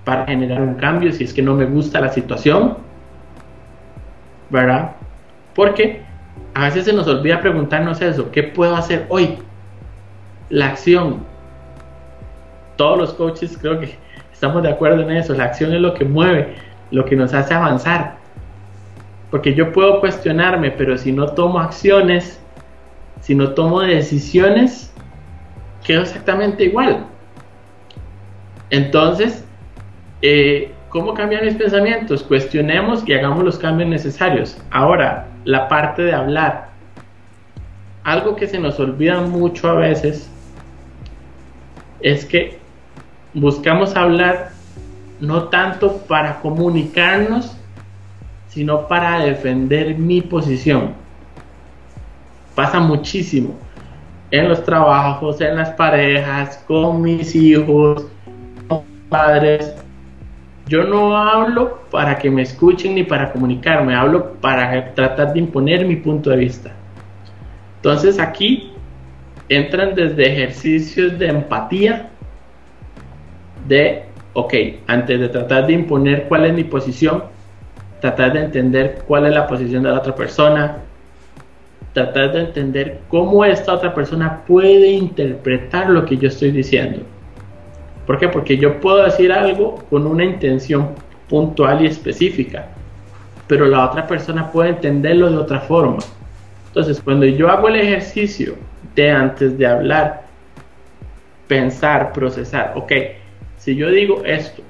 para 0.03 0.25
generar 0.25 0.61
un 0.61 0.75
cambio 0.75 1.11
si 1.11 1.23
es 1.23 1.33
que 1.33 1.41
no 1.41 1.55
me 1.55 1.65
gusta 1.65 2.01
la 2.01 2.09
situación? 2.09 2.77
¿Verdad? 4.49 4.91
Porque 5.55 6.01
a 6.53 6.65
veces 6.65 6.85
se 6.85 6.93
nos 6.93 7.07
olvida 7.07 7.41
preguntarnos 7.41 8.01
eso, 8.01 8.31
¿qué 8.31 8.43
puedo 8.43 8.75
hacer 8.75 9.05
hoy? 9.09 9.37
La 10.49 10.67
acción, 10.67 11.23
todos 12.75 12.97
los 12.97 13.13
coaches 13.13 13.57
creo 13.59 13.79
que 13.79 13.97
estamos 14.31 14.63
de 14.63 14.69
acuerdo 14.69 15.01
en 15.03 15.11
eso. 15.11 15.33
La 15.33 15.45
acción 15.45 15.73
es 15.73 15.81
lo 15.81 15.93
que 15.93 16.05
mueve, 16.05 16.55
lo 16.91 17.05
que 17.05 17.15
nos 17.15 17.33
hace 17.33 17.53
avanzar. 17.53 18.17
Porque 19.31 19.53
yo 19.53 19.71
puedo 19.71 19.99
cuestionarme, 19.99 20.71
pero 20.71 20.97
si 20.97 21.11
no 21.11 21.27
tomo 21.27 21.59
acciones, 21.59 22.39
si 23.21 23.35
no 23.35 23.51
tomo 23.51 23.81
decisiones, 23.81 24.93
quedo 25.83 26.01
exactamente 26.01 26.65
igual. 26.65 27.05
Entonces, 28.69 29.45
eh, 30.25 30.71
¿cómo 30.87 31.13
cambiar 31.13 31.43
mis 31.43 31.55
pensamientos? 31.55 32.23
Cuestionemos 32.23 33.03
y 33.05 33.13
hagamos 33.13 33.43
los 33.43 33.59
cambios 33.59 33.89
necesarios. 33.89 34.57
Ahora, 34.71 35.27
la 35.43 35.67
parte 35.67 36.01
de 36.01 36.13
hablar. 36.13 36.69
Algo 38.05 38.35
que 38.37 38.47
se 38.47 38.57
nos 38.57 38.79
olvida 38.79 39.19
mucho 39.19 39.69
a 39.69 39.73
veces 39.73 40.29
es 41.99 42.23
que 42.23 42.57
buscamos 43.33 43.97
hablar 43.97 44.51
no 45.19 45.49
tanto 45.49 45.97
para 46.07 46.39
comunicarnos, 46.39 47.57
sino 48.47 48.87
para 48.87 49.19
defender 49.19 49.97
mi 49.97 50.21
posición. 50.21 50.93
Pasa 52.55 52.79
muchísimo 52.79 53.55
en 54.31 54.47
los 54.47 54.63
trabajos, 54.63 55.41
en 55.41 55.57
las 55.57 55.71
parejas, 55.71 56.63
con 56.65 57.01
mis 57.01 57.35
hijos, 57.35 58.05
con 58.69 58.83
padres. 59.09 59.82
Yo 60.67 60.83
no 60.83 61.17
hablo 61.17 61.81
para 61.91 62.17
que 62.17 62.29
me 62.29 62.41
escuchen 62.41 62.95
ni 62.95 63.03
para 63.03 63.31
comunicarme, 63.31 63.95
hablo 63.95 64.33
para 64.35 64.93
tratar 64.93 65.33
de 65.33 65.39
imponer 65.39 65.85
mi 65.85 65.97
punto 65.97 66.29
de 66.29 66.37
vista. 66.37 66.71
Entonces 67.77 68.17
aquí 68.17 68.71
entran 69.49 69.93
desde 69.93 70.31
ejercicios 70.31 71.19
de 71.19 71.27
empatía, 71.27 72.09
de, 73.67 74.03
ok, 74.33 74.53
antes 74.87 75.19
de 75.19 75.29
tratar 75.29 75.67
de 75.67 75.73
imponer 75.73 76.27
cuál 76.29 76.45
es 76.45 76.53
mi 76.53 76.63
posición, 76.63 77.25
tratar 77.99 78.33
de 78.33 78.45
entender 78.45 79.03
cuál 79.05 79.25
es 79.25 79.33
la 79.33 79.47
posición 79.47 79.83
de 79.83 79.89
la 79.89 79.97
otra 79.97 80.15
persona, 80.15 80.77
tratar 81.93 82.33
de 82.33 82.39
entender 82.39 83.01
cómo 83.09 83.45
esta 83.45 83.73
otra 83.73 83.93
persona 83.93 84.43
puede 84.47 84.91
interpretar 84.91 85.89
lo 85.89 86.05
que 86.05 86.17
yo 86.17 86.29
estoy 86.29 86.51
diciendo. 86.51 87.01
¿Por 88.05 88.19
qué? 88.19 88.27
Porque 88.27 88.57
yo 88.57 88.79
puedo 88.79 89.03
decir 89.03 89.31
algo 89.31 89.75
con 89.89 90.05
una 90.05 90.25
intención 90.25 90.89
puntual 91.29 91.83
y 91.83 91.87
específica, 91.87 92.67
pero 93.47 93.65
la 93.65 93.85
otra 93.89 94.05
persona 94.05 94.51
puede 94.51 94.69
entenderlo 94.69 95.29
de 95.29 95.37
otra 95.37 95.61
forma. 95.61 95.99
Entonces, 96.67 96.99
cuando 97.01 97.25
yo 97.25 97.49
hago 97.49 97.69
el 97.69 97.77
ejercicio 97.77 98.55
de 98.95 99.11
antes 99.11 99.57
de 99.57 99.67
hablar, 99.67 100.23
pensar, 101.47 102.11
procesar, 102.13 102.73
ok, 102.75 102.91
si 103.57 103.75
yo 103.75 103.89
digo 103.89 104.23
esto, 104.25 104.61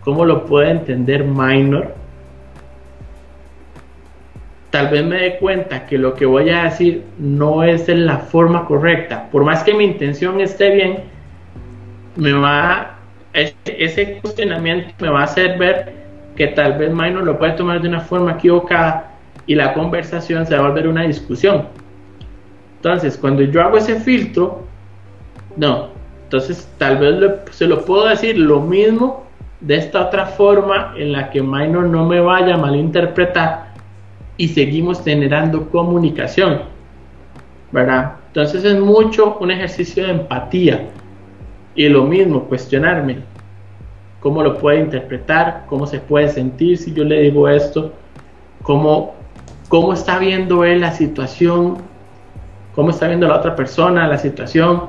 ¿cómo 0.00 0.24
lo 0.24 0.46
puede 0.46 0.70
entender 0.70 1.24
minor? 1.24 1.94
Tal 4.70 4.88
vez 4.88 5.04
me 5.04 5.16
dé 5.16 5.36
cuenta 5.36 5.84
que 5.86 5.98
lo 5.98 6.14
que 6.14 6.24
voy 6.24 6.48
a 6.48 6.64
decir 6.64 7.04
no 7.18 7.62
es 7.62 7.88
en 7.90 8.06
la 8.06 8.16
forma 8.16 8.64
correcta. 8.64 9.28
Por 9.30 9.44
más 9.44 9.62
que 9.62 9.74
mi 9.74 9.84
intención 9.84 10.40
esté 10.40 10.74
bien, 10.74 11.11
me 12.16 12.32
va 12.32 12.98
ese, 13.32 14.18
cuestionamiento 14.20 14.92
me 15.00 15.08
va 15.08 15.20
a 15.20 15.24
hacer 15.24 15.58
ver 15.58 15.94
que 16.36 16.48
tal 16.48 16.74
vez 16.74 16.92
minor 16.92 17.24
lo 17.24 17.38
puede 17.38 17.52
tomar 17.52 17.80
de 17.80 17.88
una 17.88 18.00
forma 18.00 18.32
equivocada 18.32 19.14
y 19.46 19.54
la 19.54 19.72
conversación 19.74 20.46
se 20.46 20.54
va 20.54 20.66
a 20.66 20.68
volver 20.68 20.88
una 20.88 21.02
discusión. 21.02 21.66
Entonces, 22.76 23.16
cuando 23.16 23.42
yo 23.42 23.62
hago 23.62 23.78
ese 23.78 23.96
filtro, 24.00 24.64
no, 25.56 25.88
entonces, 26.24 26.68
tal 26.78 26.98
vez 26.98 27.32
se 27.50 27.66
lo 27.66 27.84
puedo 27.84 28.08
decir 28.08 28.38
lo 28.38 28.60
mismo 28.60 29.26
de 29.60 29.76
esta 29.76 30.06
otra 30.06 30.26
forma 30.26 30.94
en 30.96 31.12
la 31.12 31.30
que 31.30 31.42
Minor 31.42 31.84
no 31.84 32.06
me 32.06 32.20
vaya 32.20 32.54
a 32.54 32.58
malinterpretar, 32.58 33.72
y 34.36 34.48
seguimos 34.48 35.04
generando 35.04 35.68
comunicación, 35.70 36.62
¿verdad? 37.70 38.14
Entonces 38.28 38.64
es 38.64 38.80
mucho 38.80 39.36
un 39.38 39.50
ejercicio 39.50 40.04
de 40.04 40.12
empatía 40.12 40.88
y 41.74 41.88
lo 41.88 42.04
mismo, 42.04 42.44
cuestionarme. 42.44 43.18
Cómo 44.20 44.42
lo 44.42 44.58
puede 44.58 44.80
interpretar, 44.80 45.64
cómo 45.66 45.86
se 45.86 45.98
puede 45.98 46.28
sentir 46.28 46.78
si 46.78 46.92
yo 46.92 47.04
le 47.04 47.22
digo 47.22 47.48
esto, 47.48 47.92
cómo, 48.62 49.14
cómo 49.68 49.92
está 49.92 50.18
viendo 50.18 50.64
él 50.64 50.80
la 50.80 50.92
situación, 50.92 51.78
cómo 52.74 52.90
está 52.90 53.08
viendo 53.08 53.26
la 53.26 53.36
otra 53.36 53.56
persona 53.56 54.06
la 54.06 54.18
situación. 54.18 54.84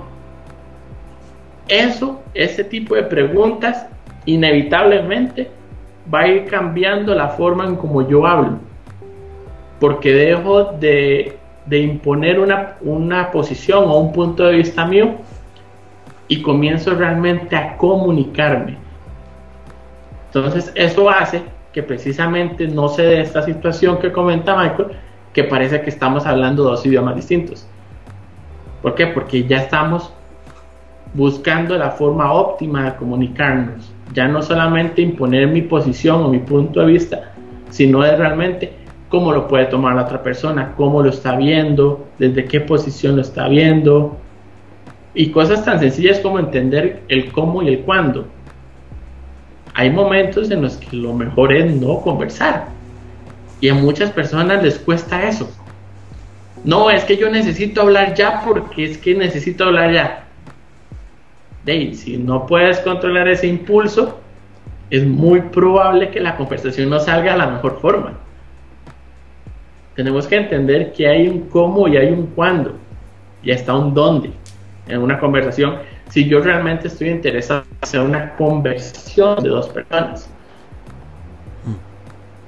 Eso, 1.68 2.22
ese 2.34 2.64
tipo 2.64 2.96
de 2.96 3.04
preguntas, 3.04 3.88
inevitablemente 4.26 5.50
va 6.14 6.22
a 6.22 6.28
ir 6.28 6.46
cambiando 6.46 7.16
la 7.16 7.30
forma 7.30 7.66
en 7.66 7.76
como 7.76 8.08
yo 8.08 8.28
hablo, 8.28 8.60
porque 9.80 10.14
dejo 10.14 10.66
de, 10.74 11.38
de 11.66 11.80
imponer 11.80 12.40
una, 12.40 12.76
una 12.82 13.32
posición 13.32 13.86
o 13.86 13.98
un 13.98 14.12
punto 14.12 14.44
de 14.44 14.58
vista 14.58 14.86
mío 14.86 15.16
y 16.34 16.42
comienzo 16.42 16.96
realmente 16.96 17.56
a 17.56 17.78
comunicarme. 17.78 18.76
Entonces 20.26 20.72
eso 20.74 21.08
hace 21.08 21.44
que 21.72 21.84
precisamente 21.84 22.68
no 22.68 22.90
se 22.90 23.04
dé 23.04 23.22
esta 23.22 23.44
situación 23.44 24.00
que 24.00 24.12
comenta 24.12 24.58
Michael, 24.58 24.98
que 25.32 25.44
parece 25.44 25.82
que 25.82 25.92
estamos 25.92 26.26
hablando 26.26 26.64
dos 26.64 26.84
idiomas 26.88 27.16
distintos. 27.16 27.68
¿Por 28.82 28.96
qué? 28.96 29.08
Porque 29.08 29.44
ya 29.44 29.58
estamos 29.58 30.12
buscando 31.14 31.78
la 31.78 31.92
forma 31.92 32.34
óptima 32.34 32.86
de 32.86 32.96
comunicarnos. 32.96 33.92
Ya 34.12 34.28
no 34.28 34.42
solamente 34.42 35.04
imponer 35.04 35.48
mi 35.48 35.62
posición 35.62 36.24
o 36.24 36.30
mi 36.30 36.40
punto 36.40 36.80
de 36.80 36.88
vista, 36.88 37.34
sino 37.70 38.02
de 38.02 38.16
realmente 38.16 38.74
cómo 39.08 39.32
lo 39.32 39.48
puede 39.48 39.66
tomar 39.66 39.96
la 39.96 40.06
otra 40.06 40.24
persona, 40.24 40.74
cómo 40.76 41.04
lo 41.04 41.10
está 41.10 41.36
viendo, 41.36 42.08
desde 42.18 42.46
qué 42.46 42.60
posición 42.60 43.18
lo 43.18 43.22
está 43.22 43.48
viendo, 43.48 44.18
y 45.16 45.32
cosas 45.32 45.64
tan 45.64 45.80
sencillas 45.80 46.20
como 46.20 46.40
entender 46.40 47.04
el 47.08 47.32
cómo 47.32 47.62
y 47.62 47.68
el 47.70 47.80
cuándo. 47.82 48.26
Hay 49.76 49.90
momentos 49.90 50.52
en 50.52 50.62
los 50.62 50.78
que 50.78 50.96
lo 50.96 51.14
mejor 51.14 51.54
es 51.54 51.74
no 51.76 52.02
conversar. 52.02 52.68
Y 53.60 53.70
a 53.70 53.74
muchas 53.74 54.12
personas 54.12 54.64
les 54.64 54.78
cuesta 54.80 55.28
eso. 55.28 55.50
No, 56.64 56.90
es 56.90 57.04
que 57.04 57.18
yo 57.18 57.30
necesito 57.30 57.82
hablar 57.82 58.14
ya 58.14 58.42
porque 58.46 58.86
es 58.86 58.98
que 58.98 59.16
necesito 59.16 59.66
hablar 59.66 59.94
ya. 59.94 60.24
Si 61.66 62.18
no 62.18 62.46
puedes 62.46 62.80
controlar 62.80 63.28
ese 63.28 63.48
impulso, 63.48 64.20
es 64.90 65.06
muy 65.06 65.42
probable 65.42 66.10
que 66.10 66.20
la 66.20 66.36
conversación 66.36 66.90
no 66.90 67.00
salga 67.00 67.34
de 67.34 67.38
la 67.38 67.48
mejor 67.48 67.80
forma. 67.80 68.14
Tenemos 69.96 70.28
que 70.28 70.36
entender 70.36 70.92
que 70.92 71.08
hay 71.08 71.28
un 71.28 71.50
cómo 71.50 71.88
y 71.88 71.98
hay 71.98 72.12
un 72.12 72.28
cuándo. 72.28 72.76
Y 73.44 73.52
hasta 73.52 73.76
un 73.76 73.94
dónde 73.94 74.32
en 74.88 75.02
una 75.02 75.20
conversación 75.20 75.78
si 76.10 76.28
yo 76.28 76.42
realmente 76.42 76.88
estoy 76.88 77.10
interesado 77.10 77.64
en 77.72 77.78
hacer 77.82 78.02
una 78.02 78.36
conversión 78.36 79.42
de 79.42 79.50
dos 79.50 79.70
personas. 79.70 80.30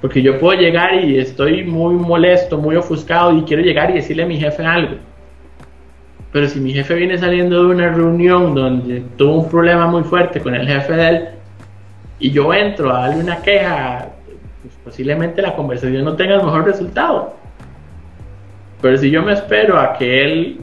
Porque 0.00 0.22
yo 0.22 0.38
puedo 0.38 0.60
llegar 0.60 0.94
y 0.94 1.18
estoy 1.18 1.64
muy 1.64 1.94
molesto, 1.94 2.58
muy 2.58 2.76
ofuscado 2.76 3.36
y 3.36 3.42
quiero 3.42 3.62
llegar 3.62 3.90
y 3.90 3.94
decirle 3.94 4.22
a 4.22 4.26
mi 4.26 4.38
jefe 4.38 4.64
algo. 4.64 4.96
Pero 6.32 6.48
si 6.48 6.60
mi 6.60 6.72
jefe 6.72 6.94
viene 6.94 7.16
saliendo 7.16 7.64
de 7.64 7.74
una 7.74 7.88
reunión 7.88 8.54
donde 8.54 9.02
tuvo 9.16 9.40
un 9.40 9.48
problema 9.48 9.86
muy 9.86 10.02
fuerte 10.04 10.40
con 10.40 10.54
el 10.54 10.66
jefe 10.66 10.92
de 10.92 11.08
él 11.08 11.28
y 12.18 12.30
yo 12.30 12.52
entro 12.52 12.94
a 12.94 13.00
darle 13.00 13.24
una 13.24 13.38
queja, 13.38 14.08
pues 14.62 14.74
posiblemente 14.84 15.40
la 15.40 15.56
conversación 15.56 16.04
no 16.04 16.14
tenga 16.14 16.34
el 16.34 16.44
mejor 16.44 16.66
resultado. 16.66 17.34
Pero 18.82 18.98
si 18.98 19.10
yo 19.10 19.22
me 19.22 19.32
espero 19.32 19.80
a 19.80 19.94
que 19.94 20.24
él 20.24 20.60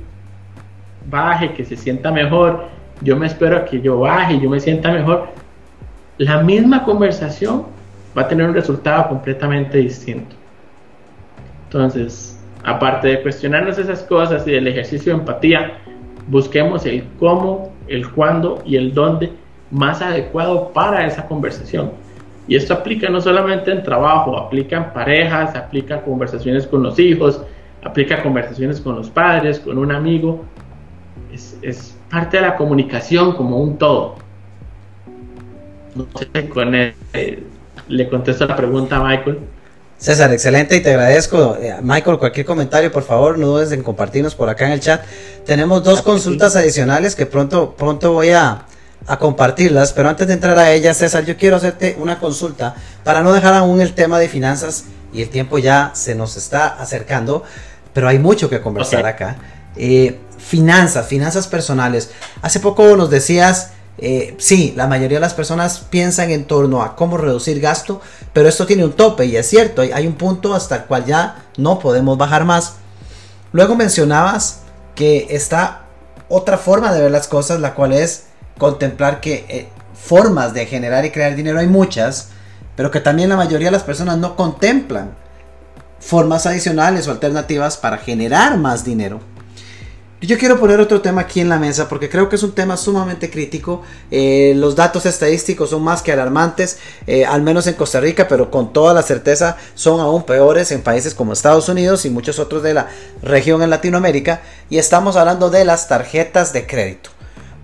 baje, 1.10 1.54
que 1.54 1.64
se 1.66 1.76
sienta 1.76 2.12
mejor, 2.12 2.66
yo 3.02 3.18
me 3.18 3.28
espero 3.28 3.58
a 3.58 3.66
que 3.66 3.82
yo 3.82 4.00
baje 4.00 4.40
yo 4.40 4.50
me 4.50 4.60
sienta 4.60 4.92
mejor, 4.92 5.28
la 6.18 6.42
misma 6.42 6.84
conversación 6.84 7.66
va 8.18 8.24
a 8.24 8.28
tener 8.28 8.48
un 8.48 8.54
resultado 8.54 9.10
completamente 9.10 9.80
distinto. 9.80 10.36
Entonces, 11.66 12.40
aparte 12.64 13.08
de 13.08 13.22
cuestionarnos 13.22 13.78
esas 13.78 14.04
cosas 14.04 14.48
y 14.48 14.52
del 14.52 14.68
ejercicio 14.68 15.14
de 15.14 15.20
empatía, 15.20 15.74
busquemos 16.28 16.86
el 16.86 17.04
cómo, 17.20 17.74
el 17.88 18.10
cuándo 18.12 18.62
y 18.66 18.78
el 18.78 18.94
dónde 18.94 19.32
más 19.72 20.02
adecuado 20.02 20.72
para 20.72 21.06
esa 21.06 21.28
conversación. 21.28 21.92
Y 22.48 22.56
esto 22.56 22.74
aplica 22.74 23.10
no 23.10 23.22
solamente 23.22 23.72
en 23.72 23.84
trabajo, 23.84 24.38
aplica 24.38 24.78
en 24.78 24.94
parejas, 24.94 25.56
aplica 25.56 25.96
en 25.96 26.02
conversaciones 26.02 26.68
con 26.68 26.84
los 26.84 27.00
hijos, 27.00 27.42
aplica 27.84 28.22
conversaciones 28.22 28.80
con 28.80 28.96
los 28.96 29.10
padres, 29.10 29.60
con 29.60 29.78
un 29.78 29.92
amigo, 29.92 30.46
es, 31.64 31.94
parte 32.10 32.38
de 32.38 32.44
la 32.44 32.56
comunicación 32.56 33.36
como 33.36 33.58
un 33.58 33.78
todo. 33.78 34.16
No 35.96 36.08
sé, 36.20 36.50
con 36.50 36.76
él, 36.76 36.94
eh, 37.14 37.44
le 37.88 38.10
contesto 38.10 38.46
la 38.46 38.56
pregunta 38.56 38.98
a 38.98 39.04
Michael. 39.04 39.40
César, 39.98 40.32
excelente 40.34 40.76
y 40.76 40.82
te 40.82 40.92
agradezco. 40.92 41.58
Eh, 41.60 41.76
Michael, 41.82 42.18
cualquier 42.18 42.46
comentario, 42.46 42.92
por 42.92 43.04
favor, 43.04 43.38
no 43.38 43.48
dudes 43.48 43.72
en 43.72 43.84
compartirnos 43.84 44.36
por 44.36 44.50
acá 44.50 44.68
en 44.68 44.74
el 44.74 44.80
chat. 44.80 45.02
Tenemos 45.46 45.84
dos 45.84 46.02
consultas 46.02 46.56
adicionales 46.56 47.16
que 47.16 47.26
pronto, 47.26 47.76
pronto 47.76 48.12
voy 48.12 48.30
a, 48.30 48.66
a 49.08 49.18
compartirlas, 49.18 49.94
pero 49.94 50.10
antes 50.10 50.28
de 50.28 50.34
entrar 50.34 50.58
a 50.58 50.72
ellas, 50.72 50.98
César, 50.98 51.26
yo 51.26 51.38
quiero 51.38 51.56
hacerte 51.56 51.96
una 52.00 52.20
consulta 52.20 52.76
para 53.04 53.22
no 53.22 53.34
dejar 53.34 53.54
aún 53.54 53.82
el 53.82 53.94
tema 53.94 54.20
de 54.20 54.28
finanzas 54.28 54.86
y 55.14 55.22
el 55.22 55.30
tiempo 55.30 55.58
ya 55.58 55.92
se 55.94 56.16
nos 56.16 56.38
está 56.38 56.68
acercando, 56.68 57.44
pero 57.94 58.08
hay 58.08 58.20
mucho 58.20 58.50
que 58.50 58.62
conversar 58.62 59.06
acá. 59.06 59.38
Eh, 59.76 60.20
finanzas, 60.44 61.08
finanzas 61.08 61.48
personales. 61.48 62.12
Hace 62.42 62.60
poco 62.60 62.96
nos 62.96 63.10
decías, 63.10 63.72
eh, 63.98 64.36
sí, 64.40 64.74
la 64.76 64.88
mayoría 64.88 65.18
de 65.18 65.22
las 65.22 65.34
personas 65.34 65.80
piensan 65.90 66.32
en 66.32 66.46
torno 66.46 66.84
a 66.84 66.96
cómo 66.96 67.18
reducir 67.18 67.60
gasto, 67.60 68.02
pero 68.34 68.50
esto 68.50 68.66
tiene 68.66 68.84
un 68.84 68.94
tope 68.94 69.26
y 69.26 69.38
es 69.38 69.48
cierto, 69.48 69.82
hay, 69.82 70.08
un 70.08 70.16
punto 70.16 70.54
hasta 70.54 70.76
el 70.78 70.84
cual 70.86 71.06
ya 71.06 71.46
no 71.58 71.80
podemos 71.80 72.18
bajar 72.18 72.46
más. 72.46 72.74
Luego 73.52 73.76
mencionabas 73.76 74.60
que 74.96 75.28
está 75.30 75.84
otra 76.28 76.58
forma 76.58 76.92
de 76.92 77.02
ver 77.02 77.12
las 77.12 77.28
cosas, 77.28 77.60
la 77.60 77.74
cual 77.76 77.94
es 77.94 78.26
contemplar 78.58 79.22
que 79.22 79.46
eh, 79.48 79.70
formas 79.94 80.54
de 80.54 80.66
generar 80.66 81.06
y 81.06 81.12
crear 81.12 81.36
dinero 81.36 81.60
hay 81.60 81.68
muchas, 81.68 82.30
pero 82.76 82.92
que 82.92 83.00
también 83.00 83.30
la 83.30 83.38
mayoría 83.38 83.68
de 83.68 83.74
las 83.74 83.84
personas 83.84 84.18
no 84.18 84.36
contemplan 84.36 85.16
formas 86.00 86.46
adicionales 86.46 87.08
o 87.08 87.12
alternativas 87.12 87.78
para 87.78 87.98
generar 87.98 88.58
más 88.58 88.84
dinero. 88.84 89.33
Yo 90.26 90.38
quiero 90.38 90.58
poner 90.58 90.80
otro 90.80 91.02
tema 91.02 91.24
aquí 91.24 91.42
en 91.42 91.50
la 91.50 91.60
mesa 91.60 91.90
porque 91.90 92.10
creo 92.10 92.30
que 92.30 92.38
es 92.38 92.44
un 92.44 92.54
tema 92.54 92.78
sumamente 92.78 93.30
crítico. 93.30 93.82
Eh, 94.10 94.54
los 94.56 94.74
datos 94.74 95.06
estadísticos 95.06 95.72
son 95.72 95.84
más 95.84 96.02
que 96.02 96.14
alarmantes, 96.14 96.78
eh, 97.08 97.26
al 97.26 97.42
menos 97.42 97.68
en 97.68 97.74
Costa 97.74 98.00
Rica, 98.00 98.30
pero 98.30 98.50
con 98.50 98.72
toda 98.72 98.94
la 98.94 99.02
certeza 99.02 99.58
son 99.76 100.00
aún 100.00 100.24
peores 100.24 100.72
en 100.72 100.82
países 100.82 101.14
como 101.14 101.34
Estados 101.34 101.68
Unidos 101.68 102.06
y 102.06 102.10
muchos 102.10 102.40
otros 102.40 102.64
de 102.64 102.74
la 102.74 102.88
región 103.22 103.64
en 103.64 103.70
Latinoamérica. 103.70 104.42
Y 104.70 104.78
estamos 104.78 105.18
hablando 105.18 105.50
de 105.50 105.66
las 105.66 105.90
tarjetas 105.90 106.54
de 106.54 106.68
crédito. 106.68 107.10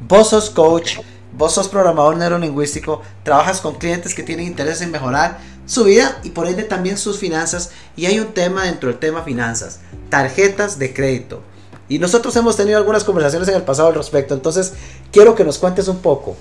Vos 0.06 0.32
sos 0.32 0.50
coach, 0.50 0.98
vos 1.32 1.54
sos 1.54 1.70
programador 1.70 2.18
neurolingüístico, 2.18 3.02
trabajas 3.24 3.62
con 3.62 3.76
clientes 3.76 4.14
que 4.14 4.24
tienen 4.24 4.48
interés 4.48 4.82
en 4.82 4.92
mejorar 4.92 5.40
su 5.66 5.86
vida 5.86 6.20
y 6.24 6.32
por 6.32 6.46
ende 6.46 6.64
también 6.64 6.98
sus 6.98 7.20
finanzas. 7.20 7.72
Y 7.96 8.08
hay 8.08 8.20
un 8.20 8.34
tema 8.34 8.66
dentro 8.66 8.90
del 8.90 9.00
tema 9.00 9.24
finanzas, 9.24 9.80
tarjetas 10.10 10.78
de 10.78 10.94
crédito. 10.94 11.42
Y 11.90 11.98
nosotros 11.98 12.36
hemos 12.36 12.56
tenido 12.56 12.78
algunas 12.78 13.04
conversaciones 13.04 13.50
en 13.50 13.56
el 13.56 13.64
pasado 13.64 13.90
al 13.90 13.96
respecto. 13.96 14.36
Entonces, 14.36 14.78
quiero 15.12 15.34
que 15.34 15.44
nos 15.44 15.58
cuentes 15.58 15.88
un 15.88 16.02
poco. 16.02 16.38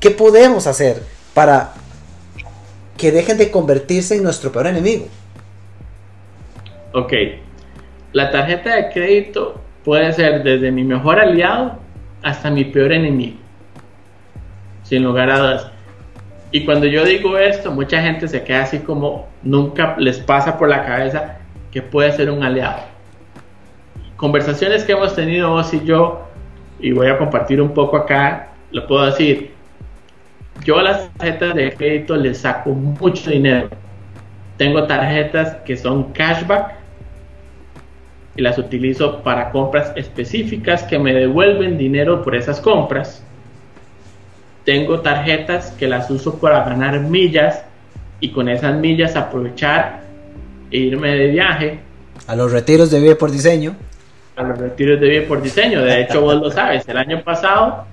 ¿Qué 0.00 0.10
podemos 0.10 0.66
hacer 0.66 1.02
para 1.34 1.74
que 2.96 3.12
dejen 3.12 3.36
de 3.36 3.50
convertirse 3.50 4.16
en 4.16 4.22
nuestro 4.22 4.50
peor 4.50 4.66
enemigo? 4.66 5.06
Ok. 6.94 7.12
La 8.14 8.30
tarjeta 8.30 8.74
de 8.76 8.90
crédito 8.90 9.60
puede 9.84 10.10
ser 10.14 10.42
desde 10.42 10.72
mi 10.72 10.84
mejor 10.84 11.20
aliado 11.20 11.78
hasta 12.22 12.50
mi 12.50 12.64
peor 12.64 12.92
enemigo. 12.92 13.36
Sin 14.84 15.04
lugar 15.04 15.30
a 15.30 15.38
dudas. 15.38 15.66
Y 16.50 16.64
cuando 16.64 16.86
yo 16.86 17.04
digo 17.04 17.36
esto, 17.36 17.70
mucha 17.70 18.00
gente 18.00 18.26
se 18.26 18.42
queda 18.42 18.62
así 18.62 18.78
como 18.78 19.28
nunca 19.42 19.96
les 19.98 20.18
pasa 20.18 20.56
por 20.56 20.70
la 20.70 20.84
cabeza 20.86 21.38
que 21.70 21.82
puede 21.82 22.12
ser 22.12 22.30
un 22.30 22.42
aliado 22.42 22.91
conversaciones 24.22 24.84
que 24.84 24.92
hemos 24.92 25.16
tenido 25.16 25.50
vos 25.50 25.74
y 25.74 25.84
yo, 25.84 26.20
y 26.78 26.92
voy 26.92 27.08
a 27.08 27.18
compartir 27.18 27.60
un 27.60 27.74
poco 27.74 27.96
acá, 27.96 28.50
lo 28.70 28.86
puedo 28.86 29.04
decir. 29.04 29.50
Yo 30.64 30.78
a 30.78 30.84
las 30.84 31.12
tarjetas 31.14 31.56
de 31.56 31.72
crédito 31.74 32.14
les 32.14 32.38
saco 32.38 32.70
mucho 32.70 33.32
dinero. 33.32 33.68
Tengo 34.58 34.86
tarjetas 34.86 35.56
que 35.64 35.76
son 35.76 36.12
cashback 36.12 36.72
y 38.36 38.42
las 38.42 38.58
utilizo 38.58 39.24
para 39.24 39.50
compras 39.50 39.92
específicas 39.96 40.84
que 40.84 41.00
me 41.00 41.12
devuelven 41.12 41.76
dinero 41.76 42.22
por 42.22 42.36
esas 42.36 42.60
compras. 42.60 43.24
Tengo 44.64 45.00
tarjetas 45.00 45.72
que 45.72 45.88
las 45.88 46.08
uso 46.12 46.38
para 46.38 46.62
ganar 46.62 47.00
millas 47.00 47.64
y 48.20 48.30
con 48.30 48.48
esas 48.48 48.76
millas 48.76 49.16
aprovechar 49.16 50.02
e 50.70 50.78
irme 50.78 51.08
de 51.08 51.26
viaje. 51.26 51.80
A 52.28 52.36
los 52.36 52.52
retiros 52.52 52.92
de 52.92 53.00
Vive 53.00 53.16
por 53.16 53.32
Diseño. 53.32 53.74
A 54.36 54.42
los 54.42 54.58
retiros 54.58 55.00
de 55.00 55.08
Vive 55.08 55.26
por 55.26 55.42
Diseño. 55.42 55.82
De 55.82 56.00
hecho, 56.00 56.20
vos 56.20 56.36
lo 56.36 56.50
sabes, 56.50 56.88
el 56.88 56.96
año 56.96 57.22
pasado 57.22 57.84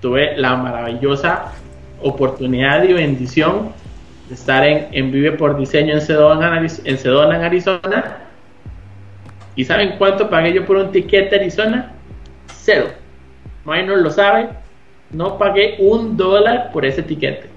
tuve 0.00 0.36
la 0.36 0.56
maravillosa 0.56 1.52
oportunidad 2.00 2.82
y 2.84 2.92
bendición 2.92 3.72
de 4.28 4.34
estar 4.34 4.64
en, 4.64 5.12
Vive 5.12 5.32
por 5.32 5.56
Diseño 5.56 5.94
en 5.94 6.00
Sedona, 6.00 6.60
en 6.84 6.98
Sedona, 6.98 7.36
en 7.36 7.42
Arizona. 7.42 8.18
¿Y 9.54 9.64
saben 9.64 9.96
cuánto 9.98 10.30
pagué 10.30 10.52
yo 10.52 10.64
por 10.64 10.76
un 10.76 10.92
ticket 10.92 11.30
de 11.30 11.36
Arizona? 11.36 11.92
Cero. 12.62 12.88
Minor 13.64 13.98
lo 13.98 14.10
sabe. 14.10 14.48
No 15.10 15.36
pagué 15.36 15.76
un 15.78 16.16
dólar 16.16 16.70
por 16.72 16.84
ese 16.84 17.02
tiquete. 17.02 17.48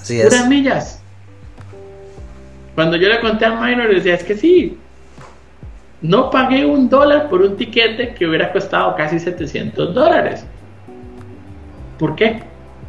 Así 0.00 0.20
es. 0.20 0.28
Puras 0.28 0.48
millas. 0.48 1.02
Cuando 2.74 2.96
yo 2.96 3.08
le 3.08 3.20
conté 3.20 3.44
a 3.44 3.60
Minor, 3.60 3.88
le 3.88 3.96
decía, 3.96 4.14
es 4.14 4.24
que 4.24 4.36
sí, 4.36 4.78
no 6.04 6.28
pagué 6.28 6.66
un 6.66 6.90
dólar 6.90 7.30
por 7.30 7.40
un 7.40 7.56
tiquete 7.56 8.12
que 8.12 8.26
hubiera 8.26 8.52
costado 8.52 8.94
casi 8.94 9.18
700 9.18 9.94
dólares. 9.94 10.46
¿Por 11.98 12.14
qué? 12.14 12.42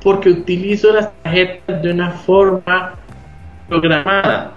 Porque 0.04 0.30
utilizo 0.30 0.92
las 0.92 1.14
tarjetas 1.24 1.82
de 1.82 1.92
una 1.92 2.12
forma 2.12 2.96
programada. 3.70 4.52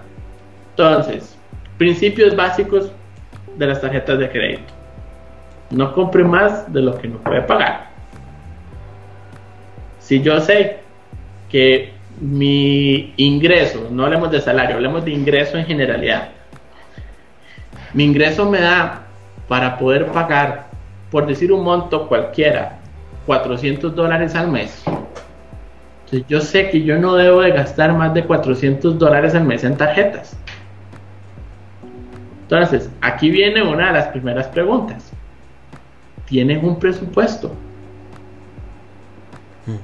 Entonces, 0.71 1.37
principios 1.77 2.35
básicos 2.35 2.91
de 3.55 3.65
las 3.65 3.79
tarjetas 3.79 4.19
de 4.19 4.29
crédito. 4.29 4.73
No 5.69 5.93
compre 5.93 6.25
más 6.25 6.71
de 6.73 6.81
lo 6.81 6.97
que 6.97 7.07
no 7.07 7.17
puede 7.19 7.43
pagar. 7.43 7.91
Si 9.99 10.21
yo 10.21 10.37
sé 10.41 10.79
que 11.49 11.93
mi 12.19 13.13
ingreso, 13.15 13.87
no 13.89 14.03
hablemos 14.03 14.29
de 14.31 14.41
salario, 14.41 14.75
hablemos 14.75 15.05
de 15.05 15.11
ingreso 15.11 15.57
en 15.57 15.65
generalidad. 15.65 16.38
Mi 17.93 18.03
ingreso 18.03 18.49
me 18.49 18.61
da 18.61 19.03
para 19.47 19.77
poder 19.77 20.07
pagar, 20.07 20.67
por 21.11 21.25
decir 21.25 21.51
un 21.51 21.63
monto 21.63 22.07
cualquiera, 22.07 22.79
400 23.25 23.95
dólares 23.95 24.35
al 24.35 24.49
mes. 24.49 24.83
Entonces 24.85 26.27
yo 26.27 26.41
sé 26.41 26.69
que 26.69 26.83
yo 26.83 26.97
no 26.97 27.15
debo 27.15 27.41
de 27.41 27.51
gastar 27.51 27.93
más 27.93 28.13
de 28.13 28.23
400 28.23 28.97
dólares 28.97 29.35
al 29.35 29.45
mes 29.45 29.63
en 29.63 29.77
tarjetas. 29.77 30.35
Entonces, 32.41 32.89
aquí 33.01 33.29
viene 33.29 33.61
una 33.61 33.87
de 33.87 33.93
las 33.93 34.07
primeras 34.07 34.47
preguntas. 34.47 35.11
¿Tienes 36.25 36.63
un 36.63 36.79
presupuesto? 36.79 37.49
Hmm. 39.67 39.77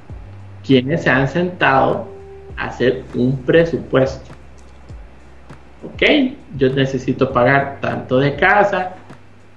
¿Quiénes 0.64 1.04
se 1.04 1.10
han 1.10 1.28
sentado 1.28 2.16
hacer 2.56 3.04
un 3.14 3.36
presupuesto. 3.42 4.35
Ok, 5.86 6.02
yo 6.56 6.68
necesito 6.70 7.32
pagar 7.32 7.78
tanto 7.80 8.18
de 8.18 8.34
casa, 8.34 8.94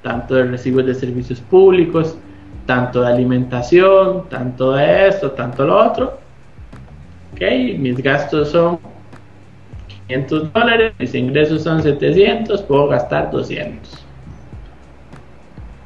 tanto 0.04 0.36
de 0.36 0.44
recibos 0.44 0.86
de 0.86 0.94
servicios 0.94 1.40
públicos, 1.42 2.18
tanto 2.66 3.02
de 3.02 3.08
alimentación, 3.08 4.30
tanto 4.30 4.74
de 4.74 5.08
esto, 5.08 5.32
tanto 5.32 5.66
lo 5.66 5.78
otro. 5.78 6.20
Ok, 7.34 7.42
mis 7.80 7.98
gastos 8.02 8.50
son 8.50 8.80
500 10.08 10.54
dólares, 10.54 10.94
mis 11.00 11.16
ingresos 11.16 11.64
son 11.64 11.82
700, 11.82 12.62
puedo 12.64 12.88
gastar 12.88 13.32
200. 13.32 14.06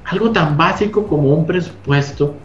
Algo 0.06 0.32
tan 0.32 0.58
básico 0.58 1.08
como 1.08 1.30
un 1.30 1.46
presupuesto 1.46 2.36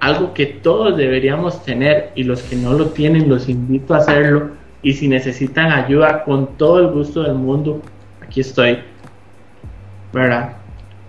algo 0.00 0.32
que 0.32 0.46
todos 0.46 0.96
deberíamos 0.96 1.62
tener 1.62 2.10
y 2.14 2.24
los 2.24 2.42
que 2.42 2.56
no 2.56 2.72
lo 2.72 2.86
tienen 2.86 3.28
los 3.28 3.50
invito 3.50 3.94
a 3.94 3.98
hacerlo 3.98 4.59
y 4.82 4.94
si 4.94 5.08
necesitan 5.08 5.72
ayuda 5.72 6.24
con 6.24 6.56
todo 6.56 6.80
el 6.80 6.88
gusto 6.88 7.22
del 7.22 7.34
mundo, 7.34 7.82
aquí 8.22 8.40
estoy. 8.40 8.78
¿Verdad? 10.12 10.54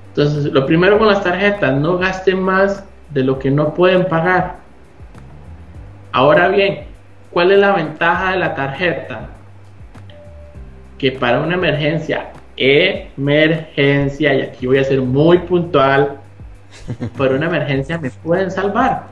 Entonces, 0.09 0.51
lo 0.51 0.65
primero 0.65 0.97
con 0.97 1.07
las 1.07 1.23
tarjetas, 1.23 1.73
no 1.75 1.97
gasten 1.97 2.41
más 2.41 2.83
de 3.11 3.23
lo 3.23 3.39
que 3.39 3.49
no 3.49 3.73
pueden 3.73 4.05
pagar. 4.05 4.57
Ahora 6.11 6.49
bien, 6.49 6.85
¿cuál 7.31 7.51
es 7.51 7.59
la 7.59 7.73
ventaja 7.73 8.31
de 8.31 8.37
la 8.39 8.53
tarjeta? 8.53 9.29
Que 10.97 11.13
para 11.13 11.39
una 11.39 11.55
emergencia, 11.55 12.31
emergencia, 12.57 14.33
y 14.33 14.41
aquí 14.41 14.67
voy 14.67 14.79
a 14.79 14.83
ser 14.83 15.01
muy 15.01 15.39
puntual, 15.39 16.19
por 17.17 17.31
una 17.31 17.45
emergencia 17.45 17.97
me 17.97 18.09
pueden 18.09 18.51
salvar. 18.51 19.10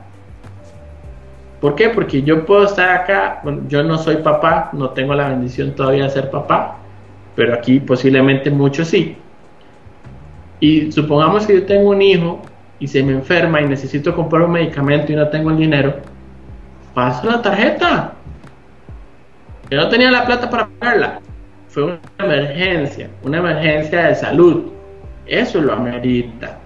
¿Por 1.60 1.74
qué? 1.74 1.90
Porque 1.90 2.22
yo 2.22 2.46
puedo 2.46 2.64
estar 2.64 2.88
acá, 2.88 3.42
yo 3.68 3.82
no 3.82 3.98
soy 3.98 4.16
papá, 4.16 4.70
no 4.72 4.90
tengo 4.90 5.14
la 5.14 5.28
bendición 5.28 5.74
todavía 5.74 6.04
de 6.04 6.10
ser 6.10 6.30
papá, 6.30 6.78
pero 7.36 7.54
aquí 7.54 7.80
posiblemente 7.80 8.50
muchos 8.50 8.88
sí. 8.88 9.16
Y 10.58 10.90
supongamos 10.90 11.46
que 11.46 11.54
yo 11.54 11.66
tengo 11.66 11.90
un 11.90 12.00
hijo 12.00 12.40
y 12.78 12.86
se 12.86 13.02
me 13.02 13.12
enferma 13.12 13.60
y 13.60 13.66
necesito 13.66 14.14
comprar 14.14 14.42
un 14.42 14.52
medicamento 14.52 15.12
y 15.12 15.16
no 15.16 15.28
tengo 15.28 15.50
el 15.50 15.58
dinero, 15.58 15.96
paso 16.94 17.30
la 17.30 17.42
tarjeta. 17.42 18.14
Yo 19.70 19.76
no 19.76 19.88
tenía 19.88 20.10
la 20.10 20.24
plata 20.24 20.48
para 20.48 20.66
pagarla. 20.66 21.20
Fue 21.68 21.84
una 21.84 22.00
emergencia, 22.18 23.08
una 23.22 23.38
emergencia 23.38 24.06
de 24.06 24.14
salud. 24.14 24.64
Eso 25.26 25.60
lo 25.60 25.74
amerita. 25.74 26.58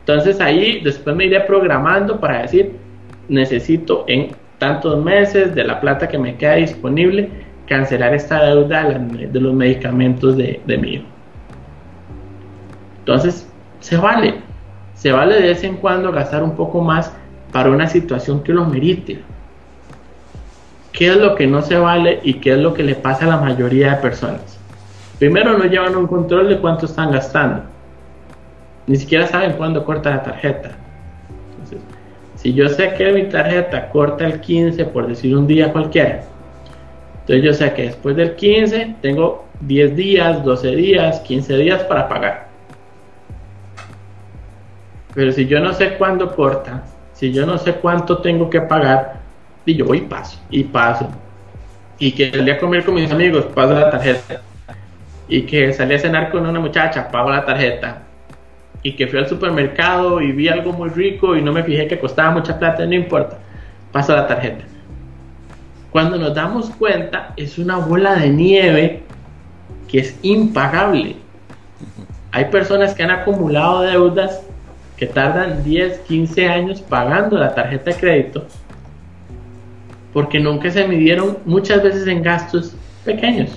Entonces 0.00 0.40
ahí 0.40 0.80
después 0.82 1.16
me 1.16 1.24
iré 1.24 1.40
programando 1.40 2.20
para 2.20 2.42
decir, 2.42 2.76
necesito 3.28 4.04
en 4.08 4.30
tantos 4.58 5.02
meses 5.02 5.54
de 5.54 5.64
la 5.64 5.80
plata 5.80 6.08
que 6.08 6.18
me 6.18 6.36
queda 6.36 6.54
disponible 6.54 7.28
cancelar 7.66 8.14
esta 8.14 8.42
deuda 8.44 8.84
de 8.84 9.40
los 9.40 9.54
medicamentos 9.54 10.36
de, 10.36 10.60
de. 10.66 11.02
Entonces, 13.00 13.48
se 13.80 13.96
vale, 13.96 14.34
se 14.94 15.12
vale 15.12 15.34
de 15.34 15.48
vez 15.48 15.64
en 15.64 15.76
cuando 15.76 16.12
gastar 16.12 16.42
un 16.42 16.56
poco 16.56 16.80
más 16.80 17.12
para 17.52 17.70
una 17.70 17.86
situación 17.88 18.42
que 18.42 18.52
lo 18.52 18.64
merite. 18.64 19.20
¿Qué 20.92 21.08
es 21.08 21.16
lo 21.16 21.34
que 21.34 21.46
no 21.46 21.60
se 21.60 21.76
vale 21.76 22.20
y 22.22 22.34
qué 22.34 22.52
es 22.52 22.58
lo 22.58 22.72
que 22.72 22.82
le 22.82 22.94
pasa 22.94 23.26
a 23.26 23.28
la 23.28 23.36
mayoría 23.36 23.92
de 23.92 23.96
personas? 23.96 24.58
Primero, 25.18 25.58
no 25.58 25.64
llevan 25.64 25.96
un 25.96 26.06
control 26.06 26.48
de 26.48 26.58
cuánto 26.58 26.86
están 26.86 27.10
gastando 27.10 27.62
ni 28.86 28.96
siquiera 28.96 29.26
saben 29.26 29.52
cuándo 29.52 29.84
corta 29.84 30.10
la 30.10 30.22
tarjeta. 30.22 30.70
Si 32.46 32.54
yo 32.54 32.68
sé 32.68 32.94
que 32.94 33.10
mi 33.10 33.24
tarjeta 33.24 33.88
corta 33.88 34.24
el 34.24 34.40
15, 34.40 34.84
por 34.84 35.08
decir 35.08 35.36
un 35.36 35.48
día 35.48 35.72
cualquiera, 35.72 36.22
entonces 37.22 37.44
yo 37.44 37.52
sé 37.52 37.72
que 37.72 37.82
después 37.86 38.14
del 38.14 38.36
15 38.36 38.98
tengo 39.02 39.46
10 39.62 39.96
días, 39.96 40.44
12 40.44 40.76
días, 40.76 41.18
15 41.22 41.56
días 41.56 41.82
para 41.82 42.08
pagar. 42.08 42.46
Pero 45.12 45.32
si 45.32 45.48
yo 45.48 45.58
no 45.58 45.72
sé 45.72 45.94
cuándo 45.94 46.36
corta, 46.36 46.84
si 47.14 47.32
yo 47.32 47.44
no 47.46 47.58
sé 47.58 47.72
cuánto 47.72 48.18
tengo 48.18 48.48
que 48.48 48.60
pagar, 48.60 49.14
y 49.64 49.74
yo 49.74 49.84
voy 49.84 49.98
y 49.98 50.02
paso, 50.02 50.38
y 50.48 50.62
paso. 50.62 51.08
Y 51.98 52.12
que 52.12 52.30
salí 52.30 52.52
a 52.52 52.60
comer 52.60 52.84
con 52.84 52.94
mis 52.94 53.10
amigos, 53.10 53.46
paso 53.46 53.74
la 53.74 53.90
tarjeta. 53.90 54.40
Y 55.26 55.42
que 55.42 55.72
salí 55.72 55.96
a 55.96 55.98
cenar 55.98 56.30
con 56.30 56.46
una 56.46 56.60
muchacha, 56.60 57.10
pago 57.10 57.28
la 57.28 57.44
tarjeta 57.44 58.05
y 58.86 58.92
que 58.92 59.08
fui 59.08 59.18
al 59.18 59.28
supermercado 59.28 60.20
y 60.20 60.30
vi 60.30 60.46
algo 60.46 60.72
muy 60.72 60.90
rico 60.90 61.34
y 61.34 61.42
no 61.42 61.52
me 61.52 61.64
fijé 61.64 61.88
que 61.88 61.98
costaba 61.98 62.30
mucha 62.30 62.56
plata, 62.56 62.86
no 62.86 62.94
importa, 62.94 63.36
paso 63.90 64.14
la 64.14 64.28
tarjeta. 64.28 64.64
Cuando 65.90 66.16
nos 66.18 66.32
damos 66.36 66.70
cuenta 66.70 67.32
es 67.36 67.58
una 67.58 67.78
bola 67.78 68.14
de 68.14 68.30
nieve 68.30 69.02
que 69.88 69.98
es 69.98 70.16
impagable. 70.22 71.16
Hay 72.30 72.44
personas 72.44 72.94
que 72.94 73.02
han 73.02 73.10
acumulado 73.10 73.82
deudas 73.82 74.40
que 74.96 75.06
tardan 75.06 75.64
10, 75.64 75.98
15 76.06 76.48
años 76.48 76.80
pagando 76.80 77.36
la 77.38 77.56
tarjeta 77.56 77.90
de 77.90 77.96
crédito 77.96 78.46
porque 80.12 80.38
nunca 80.38 80.70
se 80.70 80.86
midieron 80.86 81.38
muchas 81.44 81.82
veces 81.82 82.06
en 82.06 82.22
gastos 82.22 82.76
pequeños. 83.04 83.50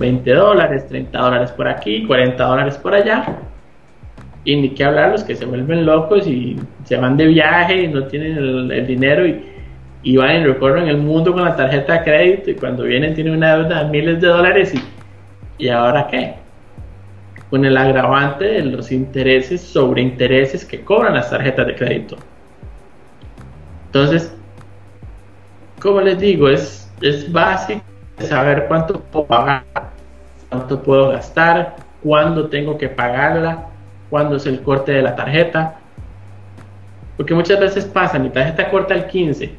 20 0.00 0.34
dólares, 0.34 0.88
30 0.88 1.16
dólares 1.16 1.52
por 1.52 1.68
aquí, 1.68 2.04
40 2.08 2.44
dólares 2.44 2.76
por 2.76 2.92
allá, 2.92 3.38
y 4.44 4.56
ni 4.56 4.70
qué 4.70 4.84
hablar 4.84 5.10
los 5.10 5.24
que 5.24 5.34
se 5.34 5.46
vuelven 5.46 5.86
locos 5.86 6.26
y 6.26 6.56
se 6.84 6.96
van 6.96 7.16
de 7.16 7.26
viaje 7.26 7.82
y 7.82 7.88
no 7.88 8.04
tienen 8.04 8.36
el, 8.36 8.86
dinero 8.86 9.26
y, 9.26 9.42
y, 10.02 10.16
van 10.16 10.42
y 10.42 10.44
recorren 10.44 10.88
el 10.88 10.98
mundo 10.98 11.32
con 11.32 11.44
la 11.44 11.56
tarjeta 11.56 11.94
de 11.94 12.04
crédito 12.04 12.50
y 12.50 12.54
cuando 12.54 12.84
vienen 12.84 13.14
tienen 13.14 13.34
una 13.34 13.56
deuda 13.56 13.84
de 13.84 13.90
miles 13.90 14.20
de 14.20 14.28
dólares 14.28 14.74
y, 14.74 15.64
y 15.64 15.68
ahora 15.68 16.06
qué? 16.08 16.34
Con 17.48 17.64
el 17.64 17.76
agravante 17.76 18.44
de 18.44 18.64
los 18.64 18.92
intereses 18.92 19.62
sobre 19.62 20.02
intereses 20.02 20.64
que 20.64 20.80
cobran 20.82 21.14
las 21.14 21.30
tarjetas 21.30 21.66
de 21.66 21.74
crédito. 21.74 22.16
Entonces, 23.86 24.34
como 25.80 26.00
les 26.00 26.18
digo, 26.18 26.48
es, 26.48 26.92
es 27.00 27.30
básico 27.32 27.82
saber 28.18 28.66
cuánto 28.68 29.00
puedo 29.00 29.26
pagar, 29.26 29.64
cuánto 30.50 30.82
puedo 30.82 31.10
gastar, 31.10 31.76
cuándo 32.02 32.48
tengo 32.48 32.76
que 32.76 32.88
pagarla, 32.88 33.68
cuándo 34.10 34.36
es 34.36 34.46
el 34.46 34.60
corte 34.62 34.92
de 34.92 35.02
la 35.02 35.16
tarjeta. 35.16 35.78
Porque 37.16 37.34
muchas 37.34 37.60
veces 37.60 37.84
pasa, 37.84 38.18
mi 38.18 38.30
tarjeta 38.30 38.70
corta 38.70 38.94
el 38.94 39.06
15, 39.06 39.52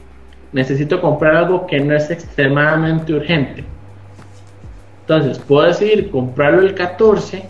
necesito 0.51 0.99
comprar 1.01 1.35
algo 1.35 1.65
que 1.67 1.79
no 1.79 1.95
es 1.95 2.09
extremadamente 2.11 3.13
urgente. 3.13 3.63
Entonces, 5.01 5.39
puedo 5.39 5.67
decidir 5.67 6.09
comprarlo 6.09 6.61
el 6.61 6.73
14 6.73 7.43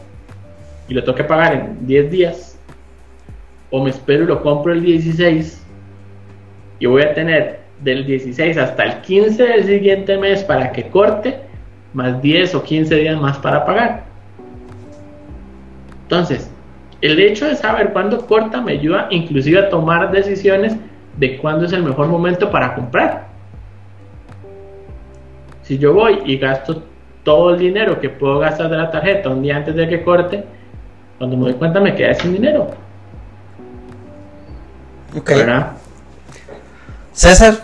y 0.87 0.93
lo 0.93 1.03
tengo 1.03 1.15
que 1.15 1.23
pagar 1.23 1.53
en 1.53 1.87
10 1.87 2.11
días, 2.11 2.59
o 3.71 3.83
me 3.83 3.89
espero 3.89 4.23
y 4.23 4.27
lo 4.27 4.41
compro 4.41 4.73
el 4.73 4.81
16 4.81 5.65
y 6.79 6.85
voy 6.85 7.01
a 7.01 7.13
tener 7.13 7.61
del 7.81 8.05
16 8.05 8.57
hasta 8.57 8.83
el 8.83 9.01
15 9.01 9.43
del 9.43 9.63
siguiente 9.65 10.17
mes 10.17 10.43
para 10.43 10.71
que 10.71 10.87
corte, 10.89 11.39
más 11.93 12.21
10 12.21 12.55
o 12.55 12.63
15 12.63 12.95
días 12.95 13.19
más 13.19 13.37
para 13.37 13.65
pagar. 13.65 14.03
Entonces, 16.03 16.51
el 17.05 17.19
hecho 17.19 17.45
de 17.45 17.55
saber 17.55 17.91
cuándo 17.93 18.25
corta 18.25 18.61
me 18.61 18.73
ayuda 18.73 19.07
inclusive 19.11 19.59
a 19.59 19.69
tomar 19.69 20.11
decisiones 20.11 20.75
de 21.17 21.37
cuándo 21.37 21.65
es 21.65 21.73
el 21.73 21.83
mejor 21.83 22.07
momento 22.07 22.49
para 22.51 22.75
comprar. 22.75 23.27
Si 25.63 25.77
yo 25.77 25.93
voy 25.93 26.21
y 26.25 26.37
gasto 26.37 26.83
todo 27.23 27.53
el 27.53 27.59
dinero 27.59 27.99
que 27.99 28.09
puedo 28.09 28.39
gastar 28.39 28.69
de 28.69 28.77
la 28.77 28.91
tarjeta 28.91 29.29
un 29.29 29.41
día 29.41 29.57
antes 29.57 29.75
de 29.75 29.87
que 29.87 30.03
corte, 30.03 30.43
cuando 31.17 31.37
me 31.37 31.45
doy 31.45 31.53
cuenta 31.53 31.79
me 31.79 31.95
quedé 31.95 32.13
sin 32.15 32.33
dinero. 32.33 32.69
Ok. 35.17 35.31
César, 37.13 37.55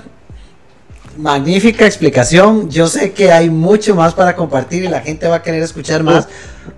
magnífica 1.17 1.85
explicación. 1.85 2.69
Yo 2.69 2.87
sé 2.87 3.11
que 3.11 3.31
hay 3.31 3.49
mucho 3.49 3.95
más 3.95 4.13
para 4.13 4.35
compartir 4.35 4.83
y 4.83 4.87
la 4.87 5.01
gente 5.01 5.27
va 5.27 5.37
a 5.37 5.41
querer 5.41 5.61
escuchar 5.63 6.03
más, 6.03 6.27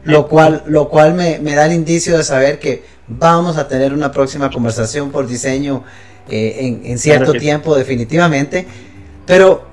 lo 0.03 0.27
cual, 0.27 0.63
lo 0.67 0.89
cual 0.89 1.13
me, 1.13 1.39
da 1.39 1.65
el 1.65 1.73
indicio 1.73 2.17
de 2.17 2.23
saber 2.23 2.59
que 2.59 2.83
vamos 3.07 3.57
a 3.57 3.67
tener 3.67 3.93
una 3.93 4.11
próxima 4.11 4.49
conversación 4.49 5.11
por 5.11 5.27
diseño 5.27 5.83
eh, 6.29 6.79
en, 6.83 6.97
cierto 6.99 7.33
tiempo, 7.33 7.75
definitivamente. 7.75 8.67
Pero 9.25 9.65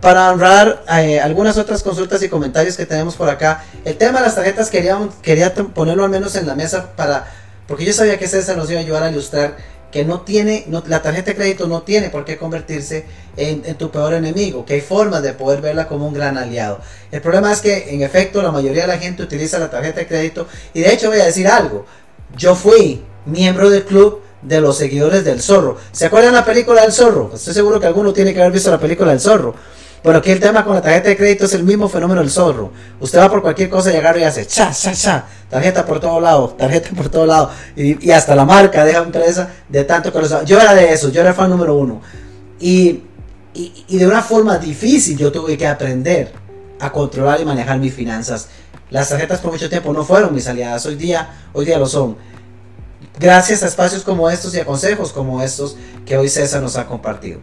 para 0.00 0.30
honrar 0.30 0.82
eh, 0.98 1.20
algunas 1.20 1.58
otras 1.58 1.82
consultas 1.82 2.22
y 2.22 2.28
comentarios 2.28 2.76
que 2.76 2.86
tenemos 2.86 3.16
por 3.16 3.28
acá, 3.28 3.64
el 3.84 3.96
tema 3.96 4.20
de 4.20 4.26
las 4.26 4.34
tarjetas 4.34 4.70
quería, 4.70 4.98
quería 5.22 5.54
ponerlo 5.54 6.04
al 6.04 6.10
menos 6.10 6.34
en 6.36 6.46
la 6.46 6.54
mesa 6.54 6.92
para, 6.96 7.30
porque 7.66 7.84
yo 7.84 7.92
sabía 7.92 8.18
que 8.18 8.26
César 8.26 8.56
nos 8.56 8.70
iba 8.70 8.80
a 8.80 8.82
ayudar 8.82 9.02
a 9.02 9.10
ilustrar 9.10 9.56
que 9.90 10.04
no 10.04 10.20
tiene, 10.20 10.66
la 10.86 11.02
tarjeta 11.02 11.32
de 11.32 11.36
crédito 11.36 11.66
no 11.66 11.82
tiene 11.82 12.10
por 12.10 12.24
qué 12.24 12.36
convertirse 12.36 13.04
en, 13.36 13.62
tu 13.76 13.90
peor 13.90 14.14
enemigo, 14.14 14.64
que 14.64 14.74
hay 14.74 14.80
formas 14.80 15.22
de 15.22 15.32
poder 15.32 15.60
verla 15.60 15.88
como 15.88 16.06
un 16.06 16.14
gran 16.14 16.38
aliado. 16.38 16.80
El 17.10 17.20
problema 17.20 17.52
es 17.52 17.60
que 17.60 17.94
en 17.94 18.02
efecto 18.02 18.42
la 18.42 18.52
mayoría 18.52 18.82
de 18.82 18.88
la 18.88 18.98
gente 18.98 19.22
utiliza 19.22 19.58
la 19.58 19.70
tarjeta 19.70 20.00
de 20.00 20.06
crédito 20.06 20.46
y 20.74 20.80
de 20.80 20.92
hecho 20.92 21.08
voy 21.08 21.20
a 21.20 21.26
decir 21.26 21.48
algo, 21.48 21.86
yo 22.36 22.54
fui 22.54 23.02
miembro 23.26 23.70
del 23.70 23.84
club 23.84 24.22
de 24.42 24.60
los 24.60 24.76
seguidores 24.76 25.24
del 25.24 25.42
zorro. 25.42 25.76
¿Se 25.92 26.06
acuerdan 26.06 26.34
la 26.34 26.44
película 26.44 26.82
del 26.82 26.92
zorro? 26.92 27.32
Estoy 27.34 27.54
seguro 27.54 27.80
que 27.80 27.86
alguno 27.86 28.12
tiene 28.12 28.32
que 28.32 28.40
haber 28.40 28.52
visto 28.52 28.70
la 28.70 28.78
película 28.78 29.10
del 29.10 29.20
zorro. 29.20 29.54
Bueno, 30.02 30.20
aquí 30.20 30.30
el 30.30 30.40
tema 30.40 30.64
con 30.64 30.74
la 30.74 30.80
tarjeta 30.80 31.10
de 31.10 31.16
crédito 31.16 31.44
es 31.44 31.52
el 31.52 31.62
mismo 31.62 31.86
fenómeno 31.86 32.22
del 32.22 32.30
zorro. 32.30 32.72
Usted 33.00 33.18
va 33.18 33.28
por 33.28 33.42
cualquier 33.42 33.68
cosa 33.68 33.92
y 33.92 33.96
agarra 33.96 34.18
y 34.20 34.22
hace 34.24 34.46
cha, 34.46 34.70
cha, 34.72 34.94
cha. 34.94 35.26
Tarjeta 35.50 35.84
por 35.84 36.00
todos 36.00 36.22
lados, 36.22 36.56
tarjeta 36.56 36.90
por 36.96 37.10
todos 37.10 37.28
lados. 37.28 37.50
Y, 37.76 38.10
hasta 38.10 38.34
la 38.34 38.46
marca 38.46 38.82
deja 38.84 39.00
empresa 39.00 39.50
de 39.68 39.84
tanto 39.84 40.10
que 40.10 40.18
los... 40.20 40.44
Yo 40.46 40.58
era 40.58 40.74
de 40.74 40.92
eso, 40.92 41.10
yo 41.10 41.20
era 41.20 41.30
el 41.30 41.36
fan 41.36 41.50
número 41.50 41.74
uno. 41.74 42.00
Y, 42.58 43.02
y, 43.52 43.98
de 43.98 44.06
una 44.06 44.22
forma 44.22 44.56
difícil 44.56 45.18
yo 45.18 45.30
tuve 45.30 45.58
que 45.58 45.66
aprender 45.66 46.32
a 46.78 46.90
controlar 46.90 47.38
y 47.42 47.44
manejar 47.44 47.78
mis 47.78 47.92
finanzas. 47.92 48.48
Las 48.88 49.10
tarjetas 49.10 49.40
por 49.40 49.52
mucho 49.52 49.68
tiempo 49.68 49.92
no 49.92 50.02
fueron 50.02 50.34
mis 50.34 50.48
aliadas, 50.48 50.86
hoy 50.86 50.94
día, 50.94 51.28
hoy 51.52 51.66
día 51.66 51.78
lo 51.78 51.86
son. 51.86 52.16
Gracias 53.18 53.62
a 53.62 53.66
espacios 53.66 54.02
como 54.02 54.30
estos 54.30 54.54
y 54.54 54.60
a 54.60 54.64
consejos 54.64 55.12
como 55.12 55.42
estos 55.42 55.76
que 56.06 56.16
hoy 56.16 56.30
César 56.30 56.62
nos 56.62 56.76
ha 56.76 56.86
compartido. 56.86 57.38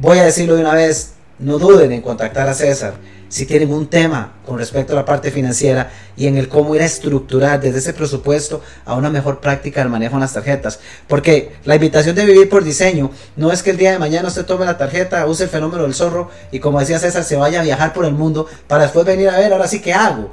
Voy 0.00 0.18
a 0.18 0.24
decirlo 0.24 0.54
de 0.54 0.60
una 0.60 0.74
vez, 0.74 1.14
no 1.40 1.58
duden 1.58 1.90
en 1.90 2.02
contactar 2.02 2.48
a 2.48 2.54
César 2.54 2.94
si 3.28 3.46
tienen 3.46 3.72
un 3.72 3.88
tema 3.88 4.34
con 4.46 4.56
respecto 4.56 4.92
a 4.92 4.96
la 4.96 5.04
parte 5.04 5.32
financiera 5.32 5.90
y 6.16 6.28
en 6.28 6.36
el 6.36 6.48
cómo 6.48 6.76
ir 6.76 6.82
a 6.82 6.84
estructurar 6.84 7.60
desde 7.60 7.78
ese 7.80 7.92
presupuesto 7.94 8.62
a 8.84 8.94
una 8.94 9.10
mejor 9.10 9.40
práctica 9.40 9.80
del 9.80 9.88
manejo 9.88 10.14
de 10.14 10.20
las 10.20 10.34
tarjetas. 10.34 10.78
Porque 11.08 11.56
la 11.64 11.74
invitación 11.74 12.14
de 12.14 12.24
vivir 12.24 12.48
por 12.48 12.62
diseño 12.62 13.10
no 13.34 13.50
es 13.50 13.64
que 13.64 13.70
el 13.70 13.76
día 13.76 13.90
de 13.90 13.98
mañana 13.98 14.28
usted 14.28 14.46
tome 14.46 14.66
la 14.66 14.78
tarjeta, 14.78 15.26
use 15.26 15.42
el 15.42 15.50
fenómeno 15.50 15.82
del 15.82 15.94
zorro 15.94 16.30
y 16.52 16.60
como 16.60 16.78
decía 16.78 17.00
César, 17.00 17.24
se 17.24 17.34
vaya 17.34 17.58
a 17.58 17.64
viajar 17.64 17.92
por 17.92 18.04
el 18.04 18.12
mundo 18.12 18.46
para 18.68 18.84
después 18.84 19.04
venir 19.04 19.28
a 19.30 19.38
ver, 19.38 19.52
ahora 19.52 19.66
sí 19.66 19.80
que 19.82 19.94
hago. 19.94 20.32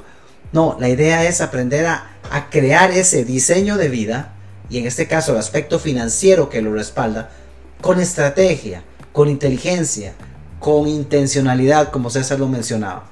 No, 0.52 0.76
la 0.78 0.88
idea 0.88 1.24
es 1.24 1.40
aprender 1.40 1.86
a, 1.86 2.18
a 2.30 2.50
crear 2.50 2.92
ese 2.92 3.24
diseño 3.24 3.78
de 3.78 3.88
vida 3.88 4.32
y 4.70 4.78
en 4.78 4.86
este 4.86 5.08
caso 5.08 5.32
el 5.32 5.38
aspecto 5.38 5.80
financiero 5.80 6.48
que 6.48 6.62
lo 6.62 6.72
respalda 6.72 7.30
con 7.80 8.00
estrategia 8.00 8.84
con 9.16 9.30
inteligencia, 9.30 10.12
con 10.60 10.86
intencionalidad, 10.86 11.90
como 11.90 12.10
César 12.10 12.38
lo 12.38 12.48
mencionaba. 12.48 13.04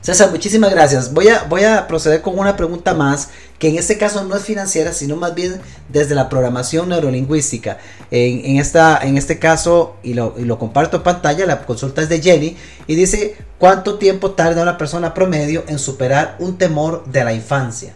César, 0.00 0.30
muchísimas 0.30 0.70
gracias. 0.70 1.12
Voy 1.12 1.28
a, 1.28 1.42
voy 1.42 1.64
a 1.64 1.86
proceder 1.86 2.22
con 2.22 2.38
una 2.38 2.56
pregunta 2.56 2.94
más, 2.94 3.28
que 3.58 3.68
en 3.68 3.76
este 3.76 3.98
caso 3.98 4.24
no 4.24 4.34
es 4.34 4.44
financiera, 4.44 4.94
sino 4.94 5.16
más 5.16 5.34
bien 5.34 5.60
desde 5.90 6.14
la 6.14 6.30
programación 6.30 6.88
neurolingüística. 6.88 7.76
En, 8.10 8.56
esta, 8.56 8.98
en 9.02 9.18
este 9.18 9.38
caso, 9.38 9.96
y 10.02 10.14
lo, 10.14 10.34
y 10.38 10.46
lo, 10.46 10.58
comparto 10.58 10.96
en 10.96 11.02
pantalla, 11.02 11.44
la 11.44 11.66
consulta 11.66 12.00
es 12.00 12.08
de 12.08 12.22
Jenny, 12.22 12.56
y 12.86 12.94
dice, 12.94 13.36
¿cuánto 13.58 13.98
tiempo 13.98 14.30
tarda 14.30 14.62
una 14.62 14.78
persona 14.78 15.12
promedio 15.12 15.62
en 15.68 15.78
superar 15.78 16.36
un 16.38 16.56
temor 16.56 17.04
de 17.04 17.22
la 17.22 17.34
infancia? 17.34 17.92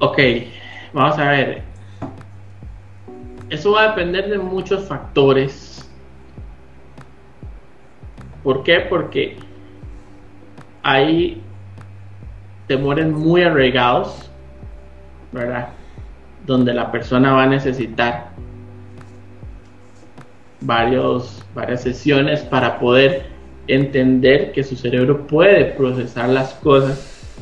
Ok, 0.00 0.18
vamos 0.92 1.16
a 1.20 1.30
ver. 1.30 1.73
Eso 3.54 3.70
va 3.70 3.82
a 3.84 3.88
depender 3.90 4.28
de 4.28 4.36
muchos 4.36 4.84
factores. 4.88 5.88
¿Por 8.42 8.64
qué? 8.64 8.80
Porque 8.80 9.36
hay 10.82 11.40
temores 12.66 13.06
muy 13.06 13.42
arraigados, 13.42 14.28
¿verdad? 15.30 15.68
Donde 16.44 16.74
la 16.74 16.90
persona 16.90 17.32
va 17.32 17.44
a 17.44 17.46
necesitar 17.46 18.30
varios, 20.60 21.46
varias 21.54 21.82
sesiones 21.82 22.40
para 22.42 22.80
poder 22.80 23.26
entender 23.68 24.50
que 24.50 24.64
su 24.64 24.74
cerebro 24.74 25.28
puede 25.28 25.66
procesar 25.66 26.28
las 26.28 26.54
cosas 26.54 27.38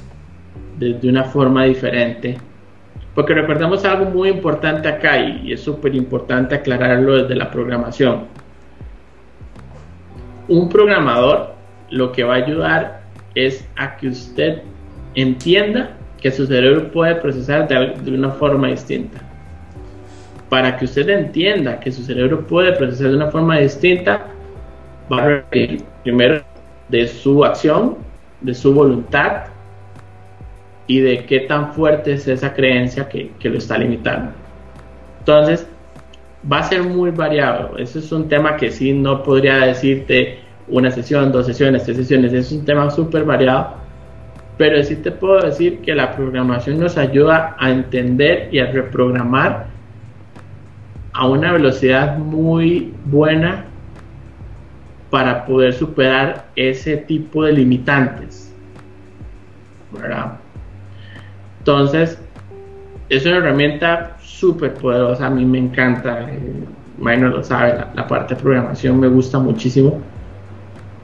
de 0.78 1.08
una 1.08 1.24
forma 1.24 1.64
diferente 1.64 2.36
porque 3.14 3.34
recordemos 3.34 3.84
algo 3.84 4.06
muy 4.06 4.30
importante 4.30 4.88
acá 4.88 5.18
y 5.18 5.52
es 5.52 5.60
súper 5.60 5.94
importante 5.94 6.54
aclararlo 6.54 7.22
desde 7.22 7.34
la 7.34 7.50
programación. 7.50 8.24
Un 10.48 10.68
programador 10.68 11.54
lo 11.90 12.10
que 12.10 12.24
va 12.24 12.34
a 12.34 12.38
ayudar 12.38 13.02
es 13.34 13.68
a 13.76 13.96
que 13.96 14.08
usted 14.08 14.62
entienda 15.14 15.90
que 16.20 16.30
su 16.30 16.46
cerebro 16.46 16.90
puede 16.90 17.16
procesar 17.16 17.68
de, 17.68 18.10
una 18.10 18.30
forma 18.30 18.68
distinta. 18.68 19.20
Para 20.48 20.76
que 20.76 20.84
usted 20.84 21.08
entienda 21.08 21.80
que 21.80 21.90
su 21.92 22.02
cerebro 22.02 22.46
puede 22.46 22.72
procesar 22.72 23.10
de 23.10 23.16
una 23.16 23.30
forma 23.30 23.58
distinta, 23.58 24.26
va 25.10 25.22
a 25.22 25.26
requerir 25.26 25.84
primero 26.02 26.42
de 26.88 27.08
su 27.08 27.44
acción, 27.44 27.96
de 28.40 28.54
su 28.54 28.72
voluntad 28.72 29.51
y 30.86 31.00
de 31.00 31.24
qué 31.24 31.40
tan 31.40 31.72
fuerte 31.72 32.14
es 32.14 32.26
esa 32.28 32.52
creencia 32.54 33.08
que, 33.08 33.30
lo 33.42 33.58
está 33.58 33.78
limitando. 33.78 34.32
Entonces, 35.20 35.66
va 36.50 36.58
a 36.58 36.62
ser 36.64 36.82
muy 36.82 37.10
variado. 37.10 37.76
Eso 37.78 37.98
es 37.98 38.10
un 38.12 38.28
tema 38.28 38.56
que 38.56 38.70
sí 38.70 38.92
no 38.92 39.22
podría 39.22 39.58
decirte 39.58 40.40
una 40.68 40.90
sesión, 40.90 41.32
dos 41.32 41.46
sesiones, 41.46 41.84
tres 41.84 41.96
sesiones. 41.96 42.32
Es 42.32 42.50
un 42.52 42.64
tema 42.64 42.90
súper 42.90 43.24
variado. 43.24 43.76
Pero 44.58 44.82
sí 44.82 44.96
te 44.96 45.10
puedo 45.10 45.40
decir 45.40 45.80
que 45.80 45.94
la 45.94 46.14
programación 46.14 46.78
nos 46.78 46.98
ayuda 46.98 47.56
a 47.58 47.70
entender 47.70 48.48
y 48.52 48.58
a 48.58 48.70
reprogramar 48.70 49.66
a 51.14 51.26
una 51.26 51.52
velocidad 51.52 52.18
muy 52.18 52.92
buena 53.06 53.66
para 55.10 55.44
poder 55.46 55.72
superar 55.72 56.46
ese 56.56 56.96
tipo 56.96 57.44
de 57.44 57.52
limitantes. 57.52 58.52
¿verdad? 59.92 60.38
Entonces, 61.62 62.18
es 63.08 63.24
una 63.24 63.36
herramienta 63.36 64.16
súper 64.20 64.74
poderosa, 64.74 65.26
a 65.26 65.30
mí 65.30 65.44
me 65.44 65.58
encanta, 65.58 66.28
eh, 66.28 66.64
lo 66.98 67.44
sabe, 67.44 67.84
la, 67.94 68.08
parte 68.08 68.34
de 68.34 68.40
programación 68.40 68.98
me 68.98 69.06
gusta 69.06 69.38
muchísimo, 69.38 70.00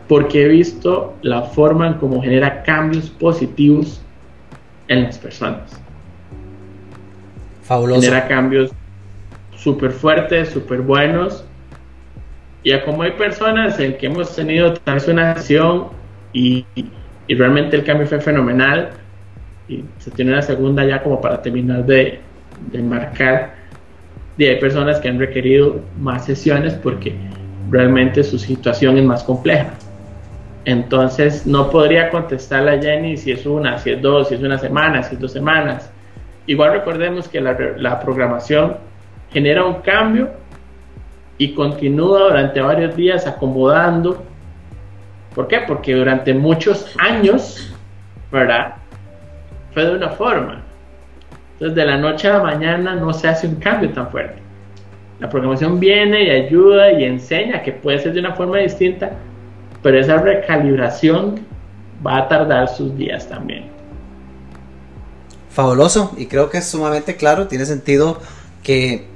porque 0.09 0.47
he 0.47 0.49
visto 0.49 1.15
la 1.23 1.43
forma 1.43 1.87
en 1.87 1.95
cómo 1.95 2.21
genera 2.21 2.65
cambios 2.65 3.09
positivos 3.09 4.03
en 4.89 5.05
las 5.05 5.17
personas. 5.17 5.81
Fabuloso. 7.63 8.01
Genera 8.01 8.27
cambios 8.27 8.73
súper 9.55 9.93
fuertes, 9.93 10.49
súper 10.49 10.81
buenos. 10.81 11.45
Y 12.65 12.77
como 12.81 13.03
hay 13.03 13.13
personas 13.13 13.79
en 13.79 13.97
que 13.97 14.07
hemos 14.07 14.35
tenido 14.35 14.75
tal 14.75 14.95
vez 14.95 15.07
una 15.07 15.31
acción 15.31 15.87
y, 16.33 16.67
y 17.29 17.35
realmente 17.37 17.77
el 17.77 17.85
cambio 17.85 18.09
fue 18.09 18.21
fenomenal, 18.21 18.91
y 19.69 19.85
se 19.99 20.11
tiene 20.11 20.33
una 20.33 20.43
segunda 20.43 20.85
ya 20.85 21.03
como 21.03 21.21
para 21.21 21.41
terminar 21.43 21.85
de, 21.85 22.21
de 22.73 22.83
marcar. 22.83 23.55
Y 24.37 24.45
hay 24.45 24.59
personas 24.59 25.01
que 25.01 25.09
han 25.09 25.19
requerido 25.19 25.81
más 26.01 26.25
sesiones 26.25 26.75
porque 26.75 27.15
realmente 27.71 28.25
su 28.25 28.39
situación 28.39 28.99
es 28.99 29.05
más 29.05 29.23
compleja. 29.25 29.71
Entonces 30.65 31.47
no 31.47 31.71
podría 31.71 32.11
contestarle 32.11 32.73
a 32.73 32.83
Jenny 32.83 33.17
si 33.17 33.33
es 33.33 33.47
una, 33.47 33.79
si 33.79 33.91
es 33.91 34.03
dos, 34.03 34.29
si 34.29 34.35
es 34.35 34.43
una 34.43 34.59
semana, 34.59 35.03
si 35.03 35.15
es 35.15 35.21
dos 35.21 35.33
semanas. 35.33 35.91
Igual 36.47 36.73
recordemos 36.73 37.29
que 37.29 37.41
la, 37.41 37.57
la 37.77 38.01
programación 38.01 38.77
genera 39.31 39.65
un 39.65 39.83
cambio 39.83 40.31
y 41.37 41.55
continúa 41.55 42.21
durante 42.25 42.61
varios 42.61 42.97
días 42.97 43.27
acomodando. 43.27 44.23
¿Por 45.35 45.47
qué? 45.47 45.61
Porque 45.67 45.95
durante 45.95 46.35
muchos 46.35 46.95
años, 46.99 47.75
¿verdad? 48.33 48.75
Fue 49.79 49.87
de 49.87 49.95
una 49.95 50.09
forma. 50.09 50.61
Entonces 51.53 51.77
de 51.77 51.87
la 51.87 51.97
noche 51.97 52.27
a 52.27 52.39
la 52.39 52.43
mañana 52.43 52.97
no 52.97 53.13
se 53.13 53.29
hace 53.29 53.47
un 53.47 53.55
cambio 53.55 53.93
tan 53.93 54.11
fuerte. 54.11 54.43
La 55.21 55.31
programación 55.31 55.79
viene 55.79 56.25
y 56.25 56.31
ayuda 56.31 56.91
y 56.91 57.05
enseña 57.05 57.63
que 57.63 57.71
puede 57.71 58.01
ser 58.01 58.13
de 58.13 58.19
una 58.19 58.35
forma 58.35 58.59
distinta, 58.59 59.13
pero 59.81 60.01
esa 60.01 60.17
recalibración 60.17 61.47
va 62.05 62.17
a 62.17 62.29
tardar 62.29 62.67
sus 62.67 62.97
días 62.99 63.29
también. 63.29 63.67
Fabuloso, 65.49 66.13
y 66.19 66.27
creo 66.27 66.51
que 66.51 66.59
es 66.59 66.67
sumamente 66.67 67.15
claro, 67.15 67.47
tiene 67.47 67.65
sentido 67.65 68.21
que 68.65 69.07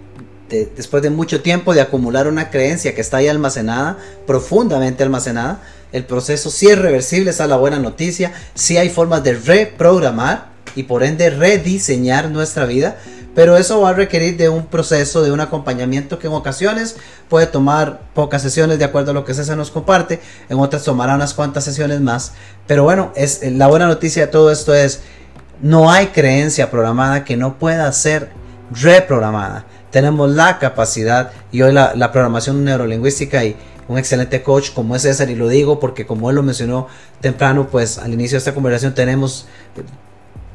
después 0.49 1.03
de 1.03 1.11
mucho 1.11 1.43
tiempo 1.43 1.75
de 1.75 1.81
acumular 1.81 2.29
una 2.29 2.51
creencia 2.51 2.95
que 2.95 3.01
está 3.01 3.17
ahí 3.17 3.27
almacenada, 3.27 3.99
profundamente 4.29 5.03
almacenada, 5.03 5.61
el 5.91 6.05
proceso 6.05 6.51
sí 6.51 6.69
es 6.69 6.79
reversible, 6.79 7.31
esa 7.31 7.43
es 7.43 7.51
la 7.51 7.57
buena 7.57 7.81
noticia, 7.81 8.33
sí 8.55 8.77
hay 8.77 8.91
formas 8.91 9.25
de 9.25 9.35
reprogramar 9.35 10.52
y 10.75 10.85
por 10.85 11.03
ende 11.03 11.31
rediseñar 11.31 12.31
nuestra 12.31 12.65
vida, 12.67 12.97
pero 13.35 13.57
eso 13.57 13.81
va 13.81 13.91
a 13.91 13.95
requerir 13.95 14.37
de 14.37 14.49
un 14.49 14.67
proceso, 14.67 15.23
de 15.23 15.33
un 15.33 15.41
acompañamiento 15.41 16.19
que 16.19 16.27
en 16.27 16.35
ocasiones 16.35 16.97
puede 17.29 17.47
tomar 17.47 18.01
pocas 18.15 18.43
sesiones 18.43 18.79
de 18.79 18.85
acuerdo 18.85 19.13
a 19.13 19.15
lo 19.15 19.25
que 19.25 19.35
César 19.35 19.57
nos 19.57 19.71
comparte, 19.71 20.21
en 20.49 20.59
otras 20.59 20.85
tomará 20.85 21.15
unas 21.15 21.35
cuantas 21.35 21.65
sesiones 21.65 22.01
más, 22.01 22.33
pero 22.67 22.85
bueno, 22.85 23.13
es, 23.17 23.41
la 23.43 23.69
buena 23.69 23.87
noticia 23.87 24.27
de 24.27 24.33
todo 24.33 24.51
esto 24.51 24.75
es, 24.75 25.01
no 25.63 25.91
hay 25.91 26.09
creencia 26.09 26.71
programada 26.71 27.25
que 27.25 27.37
no 27.37 27.59
pueda 27.59 27.91
ser 27.93 28.31
reprogramada. 28.73 29.65
Tenemos 29.91 30.31
la 30.31 30.59
capacidad 30.59 31.31
y 31.53 31.63
hoy 31.63 31.73
la, 31.73 31.95
la 31.95 32.11
programación 32.13 32.65
neurolingüística 32.65 33.45
y 33.45 33.57
un 33.89 33.99
excelente 33.99 34.43
coach 34.43 34.73
como 34.73 34.97
es 34.97 35.03
César 35.03 35.31
y 35.31 35.37
lo 35.37 35.49
digo 35.49 35.79
porque 35.79 36.07
como 36.07 36.31
él 36.31 36.37
lo 36.37 36.43
mencionó 36.43 36.89
temprano 37.21 37.69
pues 37.71 37.99
al 37.99 38.13
inicio 38.13 38.37
de 38.37 38.39
esta 38.39 38.55
conversación 38.55 38.95
tenemos 38.95 39.47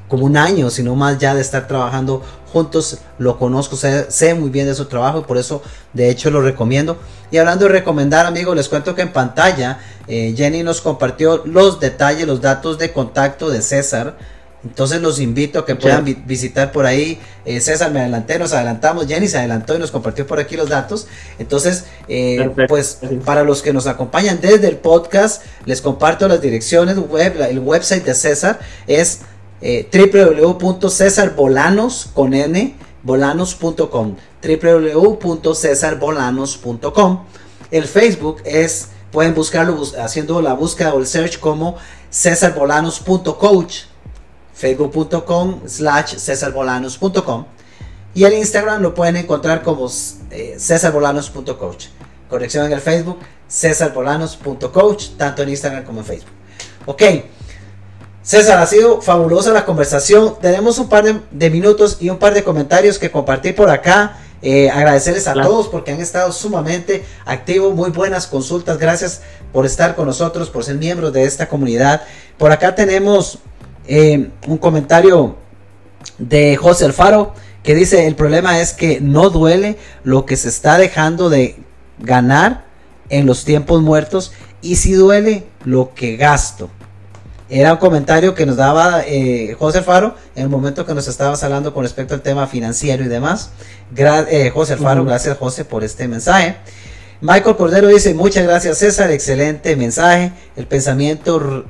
como 0.07 0.25
un 0.25 0.37
año, 0.37 0.69
sino 0.69 0.95
más 0.95 1.17
ya 1.17 1.35
de 1.35 1.41
estar 1.41 1.67
trabajando 1.67 2.23
juntos. 2.51 2.99
Lo 3.17 3.37
conozco, 3.37 3.75
sé, 3.75 4.33
muy 4.33 4.49
bien 4.49 4.67
de 4.67 4.75
su 4.75 4.85
trabajo 4.85 5.19
y 5.19 5.23
por 5.23 5.37
eso 5.37 5.61
de 5.93 6.09
hecho 6.09 6.29
lo 6.29 6.41
recomiendo. 6.41 6.97
Y 7.31 7.37
hablando 7.37 7.65
de 7.65 7.71
recomendar 7.71 8.25
amigos, 8.25 8.55
les 8.55 8.69
cuento 8.69 8.95
que 8.95 9.01
en 9.01 9.11
pantalla 9.11 9.79
eh, 10.07 10.33
Jenny 10.35 10.63
nos 10.63 10.81
compartió 10.81 11.43
los 11.45 11.79
detalles, 11.79 12.25
los 12.25 12.41
datos 12.41 12.77
de 12.77 12.93
contacto 12.93 13.49
de 13.49 13.61
César. 13.61 14.17
Entonces 14.63 15.01
los 15.01 15.19
invito 15.19 15.59
a 15.59 15.65
que 15.65 15.75
puedan 15.75 16.03
visitar 16.25 16.71
por 16.71 16.85
ahí. 16.85 17.19
Eh, 17.45 17.61
César, 17.61 17.91
me 17.91 17.99
adelanté, 18.01 18.39
nos 18.39 18.53
adelantamos. 18.53 19.07
Jenny 19.07 19.27
se 19.27 19.37
adelantó 19.37 19.75
y 19.75 19.79
nos 19.79 19.91
compartió 19.91 20.25
por 20.25 20.39
aquí 20.39 20.57
los 20.57 20.67
datos. 20.67 21.07
Entonces, 21.37 21.85
eh, 22.07 22.49
pues 22.67 22.99
para 23.23 23.43
los 23.43 23.61
que 23.61 23.71
nos 23.71 23.87
acompañan 23.87 24.39
desde 24.41 24.67
el 24.67 24.77
podcast, 24.77 25.43
les 25.65 25.81
comparto 25.81 26.27
las 26.27 26.41
direcciones 26.41 26.97
web. 26.97 27.39
El 27.49 27.59
website 27.59 28.03
de 28.03 28.13
César 28.13 28.59
es 28.87 29.19
eh, 29.61 29.87
con 32.13 32.33
bolanos.com 33.03 34.15
www.cesarbolanos.com 34.41 37.25
el 37.71 37.85
Facebook 37.85 38.41
es 38.45 38.89
pueden 39.11 39.33
buscarlo 39.33 39.81
haciendo 39.99 40.41
la 40.41 40.53
búsqueda 40.53 40.93
o 40.93 40.99
el 40.99 41.07
search 41.07 41.39
como 41.39 41.77
cesarbolanos.coach 42.11 43.83
facebook.com 44.53 45.61
slash 45.67 46.17
cesarbolanos.com 46.17 47.45
y 48.13 48.23
el 48.23 48.33
Instagram 48.33 48.81
lo 48.81 48.93
pueden 48.93 49.17
encontrar 49.17 49.63
como 49.63 49.89
eh, 50.31 50.55
cesarbolanos.coach 50.59 51.87
corrección 52.29 52.65
en 52.65 52.73
el 52.73 52.81
Facebook 52.81 53.19
cesarbolanos.coach 53.49 55.09
tanto 55.17 55.43
en 55.43 55.49
Instagram 55.49 55.83
como 55.83 55.99
en 55.99 56.05
Facebook. 56.05 56.31
Ok 56.85 57.03
César, 58.27 58.59
ha 58.59 58.65
sido 58.65 59.01
fabulosa 59.01 59.53
la 59.53 59.63
conversación. 59.63 60.35
Tenemos 60.41 60.79
un 60.79 60.89
par 60.89 61.05
de, 61.31 61.49
minutos 61.49 61.95
y 62.01 62.09
un 62.09 62.17
par 62.17 62.33
de 62.33 62.43
comentarios 62.43 62.99
que 62.99 63.09
compartir 63.09 63.55
por 63.55 63.69
acá. 63.69 64.17
Eh, 64.41 64.69
agradecerles 64.69 65.29
a 65.29 65.33
todos 65.33 65.69
porque 65.69 65.93
han 65.93 66.01
estado 66.01 66.33
sumamente 66.33 67.05
activos, 67.23 67.73
muy 67.73 67.89
buenas 67.89 68.27
consultas. 68.27 68.79
Gracias 68.79 69.21
por 69.53 69.65
estar 69.65 69.95
con 69.95 70.07
nosotros, 70.07 70.49
por 70.49 70.65
ser 70.65 70.75
miembros 70.75 71.13
de 71.13 71.23
esta 71.23 71.47
comunidad. 71.47 72.01
Por 72.37 72.51
acá 72.51 72.75
tenemos 72.75 73.39
eh, 73.87 74.29
un 74.45 74.57
comentario 74.57 75.37
de 76.17 76.57
José 76.57 76.83
Alfaro 76.83 77.33
que 77.63 77.75
dice, 77.75 78.07
el 78.07 78.15
problema 78.15 78.59
es 78.59 78.73
que 78.73 78.99
no 78.99 79.29
duele 79.29 79.77
lo 80.03 80.25
que 80.25 80.35
se 80.35 80.49
está 80.49 80.77
dejando 80.77 81.29
de 81.29 81.63
ganar 81.99 82.65
en 83.07 83.25
los 83.25 83.45
tiempos 83.45 83.81
muertos 83.81 84.33
y 84.61 84.75
si 84.75 84.91
duele 84.91 85.47
lo 85.63 85.93
que 85.93 86.17
gasto. 86.17 86.69
Era 87.49 87.73
un 87.73 87.79
comentario 87.79 88.35
que 88.35 88.45
nos 88.45 88.57
daba 88.57 89.03
eh, 89.05 89.55
José 89.57 89.81
Faro 89.81 90.15
en 90.35 90.43
el 90.43 90.49
momento 90.49 90.85
que 90.85 90.93
nos 90.93 91.07
estabas 91.07 91.43
hablando 91.43 91.73
con 91.73 91.83
respecto 91.83 92.13
al 92.13 92.21
tema 92.21 92.45
financiero 92.47 93.05
y 93.05 93.07
demás. 93.07 93.51
Eh, 93.95 94.51
José 94.53 94.75
Faro, 94.75 95.05
gracias 95.05 95.37
José 95.37 95.63
por 95.63 95.83
este 95.83 96.07
mensaje. 96.07 96.57
Michael 97.21 97.55
Cordero 97.55 97.87
dice, 97.87 98.13
muchas 98.13 98.43
gracias 98.43 98.77
César, 98.79 99.11
excelente 99.11 99.75
mensaje. 99.75 100.33
El 100.55 100.67
pensamiento... 100.67 101.65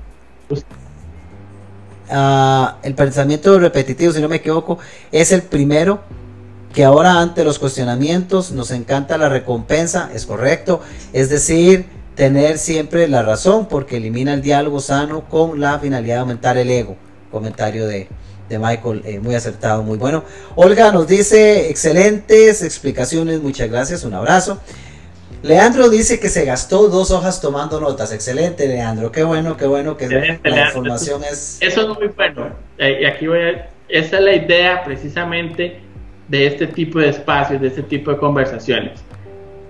Ah, 2.10 2.78
el 2.84 2.96
pensamiento 2.96 3.60
repetitivo, 3.60 4.14
si 4.14 4.22
no 4.22 4.30
me 4.30 4.38
equivoco, 4.38 4.80
es 5.12 5.32
el 5.34 5.42
primero 5.42 6.00
que 6.74 6.86
ahora 6.86 7.20
ante 7.20 7.44
los 7.44 7.60
cuestionamientos 7.60 8.52
nos 8.52 8.72
encanta 8.72 9.18
la 9.18 9.30
recompensa, 9.30 10.10
es 10.14 10.26
correcto. 10.26 10.82
Es 11.12 11.30
decir, 11.30 11.86
tener 12.18 12.58
siempre 12.58 13.08
la 13.08 13.22
razón 13.22 13.68
porque 13.68 13.98
elimina 13.98 14.34
el 14.34 14.42
diálogo 14.42 14.80
sano 14.80 15.30
con 15.30 15.62
la 15.62 15.80
finalidad 15.80 16.16
de 16.16 16.22
aumentar 16.22 16.58
el 16.58 16.70
ego. 16.70 16.98
Comentario 17.32 17.88
de, 17.88 18.08
Michael, 18.50 19.04
eh, 19.06 19.20
muy 19.20 19.36
acertado, 19.36 19.84
muy 19.84 19.98
bueno. 19.98 20.24
Olga 20.56 20.92
nos 20.92 21.08
dice, 21.08 21.70
excelentes 21.70 22.64
explicaciones, 22.64 23.42
muchas 23.42 23.70
gracias, 23.70 24.04
un 24.04 24.16
abrazo. 24.16 24.60
Leandro 25.44 25.90
dice 25.90 26.20
que 26.20 26.30
se 26.30 26.44
gastó 26.44 26.90
dos 26.90 27.12
hojas 27.12 27.40
tomando 27.40 27.80
notas. 27.80 28.12
Excelente, 28.12 28.68
Leandro. 28.68 29.12
Qué 29.12 29.24
bueno, 29.24 29.56
qué 29.56 29.68
bueno 29.68 29.96
que 29.96 30.08
la 30.08 30.66
información 30.66 31.24
es. 31.24 31.60
Eso 31.62 31.82
es 31.82 32.00
muy 32.00 32.08
bueno. 32.08 32.50
Eh, 32.80 33.00
y 33.02 33.06
aquí 33.06 33.28
voy 33.28 33.40
a. 33.40 33.70
Esa 33.88 34.18
es 34.18 34.24
la 34.24 34.34
idea 34.34 34.84
precisamente 34.84 35.80
de 36.28 36.48
este 36.48 36.66
tipo 36.66 37.00
de 37.00 37.10
espacios, 37.10 37.62
de 37.62 37.68
este 37.68 37.84
tipo 37.84 38.10
de 38.12 38.18
conversaciones. 38.18 39.00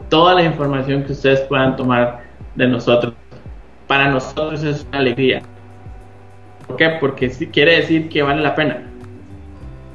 Toda 0.10 0.34
la 0.34 0.44
información 0.44 1.04
que 1.04 1.12
ustedes 1.12 1.42
puedan 1.42 1.76
tomar 1.76 2.27
de 2.58 2.68
nosotros. 2.68 3.14
Para 3.88 4.10
nosotros 4.10 4.64
es 4.64 4.86
una 4.90 5.00
alegría. 5.00 5.42
¿Por 6.68 6.76
qué? 6.76 6.98
Porque 7.00 7.30
quiere 7.52 7.78
decir 7.78 8.10
que 8.10 8.22
vale 8.22 8.42
la 8.42 8.56
pena. 8.56 8.84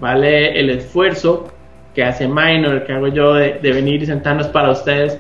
Vale 0.01 0.59
el 0.59 0.71
esfuerzo 0.71 1.53
que 1.95 2.03
hace 2.03 2.27
Minor, 2.27 2.87
que 2.87 2.93
hago 2.93 3.09
yo 3.09 3.35
de, 3.35 3.59
venir 3.61 4.03
y 4.03 4.07
sentarnos 4.07 4.47
para 4.49 4.71
ustedes. 4.71 5.19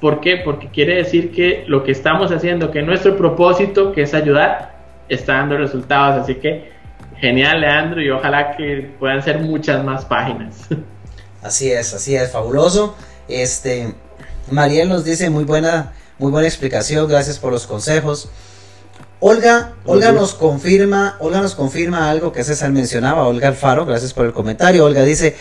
¿Por 0.00 0.20
qué? 0.20 0.38
Porque 0.44 0.68
quiere 0.68 0.96
decir 0.96 1.30
que 1.30 1.64
lo 1.68 1.84
que 1.84 1.92
estamos 1.92 2.32
haciendo, 2.32 2.70
que 2.70 2.82
nuestro 2.82 3.16
propósito, 3.16 3.92
que 3.92 4.02
es 4.02 4.12
ayudar, 4.12 4.74
está 5.08 5.34
dando 5.34 5.56
resultados. 5.56 6.22
Así 6.22 6.34
que 6.34 6.70
genial, 7.18 7.60
Leandro, 7.60 8.02
y 8.02 8.10
ojalá 8.10 8.56
que 8.56 8.90
puedan 8.98 9.22
ser 9.22 9.38
muchas 9.38 9.84
más 9.84 10.04
páginas. 10.04 10.66
Así 11.42 11.70
es, 11.70 11.94
así 11.94 12.16
es, 12.16 12.32
fabuloso. 12.32 12.96
Este, 13.28 13.94
Mariel 14.50 14.88
nos 14.88 15.04
dice 15.04 15.30
muy 15.30 15.44
buena 15.44 15.92
muy 16.18 16.30
buena 16.30 16.48
explicación, 16.48 17.08
gracias 17.08 17.38
por 17.38 17.52
los 17.52 17.66
consejos. 17.66 18.28
Olga, 19.20 19.74
Olga 19.84 20.12
nos 20.12 20.34
confirma, 20.34 21.16
Olga 21.20 21.40
nos 21.40 21.54
confirma 21.54 22.10
algo 22.10 22.32
que 22.32 22.44
César 22.44 22.70
mencionaba, 22.70 23.26
Olga 23.26 23.48
Alfaro, 23.48 23.86
gracias 23.86 24.12
por 24.12 24.26
el 24.26 24.32
comentario. 24.32 24.84
Olga 24.84 25.02
dice, 25.02 25.36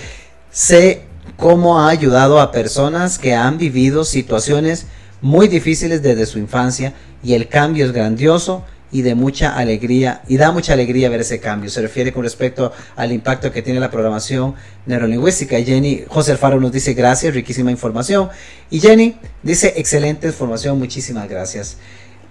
sé 0.52 1.04
cómo 1.38 1.80
ha 1.80 1.90
ayudado 1.90 2.40
a 2.40 2.52
personas 2.52 3.20
que 3.20 3.34
han 3.34 3.58
vivido 3.58 4.06
situaciones 4.06 4.88
muy 5.22 5.48
difíciles 5.48 6.02
desde 6.02 6.26
su 6.26 6.40
infancia 6.40 6.94
y 7.24 7.34
el 7.34 7.48
cambio 7.48 7.86
es 7.86 7.92
grandioso 7.92 8.64
y 8.96 9.02
de 9.02 9.14
mucha 9.14 9.58
alegría, 9.58 10.22
y 10.30 10.38
da 10.38 10.54
mucha 10.54 10.72
alegría 10.72 11.10
ver 11.10 11.20
ese 11.20 11.42
cambio. 11.42 11.70
Se 11.70 11.82
refiere 11.82 12.14
con 12.14 12.24
respecto 12.24 12.72
al 12.96 13.12
impacto 13.12 13.52
que 13.52 13.62
tiene 13.62 13.82
la 13.82 13.92
programación 13.92 14.56
neurolingüística. 14.86 15.58
Jenny, 15.58 16.06
José 16.08 16.32
Alfaro 16.32 16.62
nos 16.62 16.72
dice 16.72 16.94
gracias, 16.94 17.34
riquísima 17.34 17.72
información. 17.72 18.30
Y 18.70 18.80
Jenny 18.80 19.18
dice 19.44 19.74
excelente 19.76 20.28
información, 20.28 20.80
muchísimas 20.80 21.28
gracias. 21.28 21.76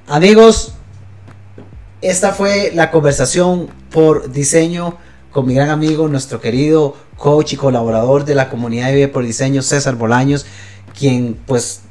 Amigos, 0.07 0.73
esta 2.01 2.33
fue 2.33 2.73
la 2.75 2.91
conversación 2.91 3.69
por 3.91 4.33
diseño 4.33 4.97
con 5.33 5.47
mi 5.47 5.53
gran 5.53 5.69
amigo, 5.69 6.09
nuestro 6.09 6.41
querido 6.41 6.97
coach 7.19 7.53
y 7.53 7.57
colaborador 7.57 8.25
de 8.25 8.37
la 8.37 8.49
comunidad 8.49 8.87
de 8.87 8.95
Vive 8.95 9.09
por 9.09 9.23
Diseño, 9.23 9.61
César 9.61 9.97
Bolaños, 9.97 10.47
quien 10.99 11.39
pues 11.45 11.83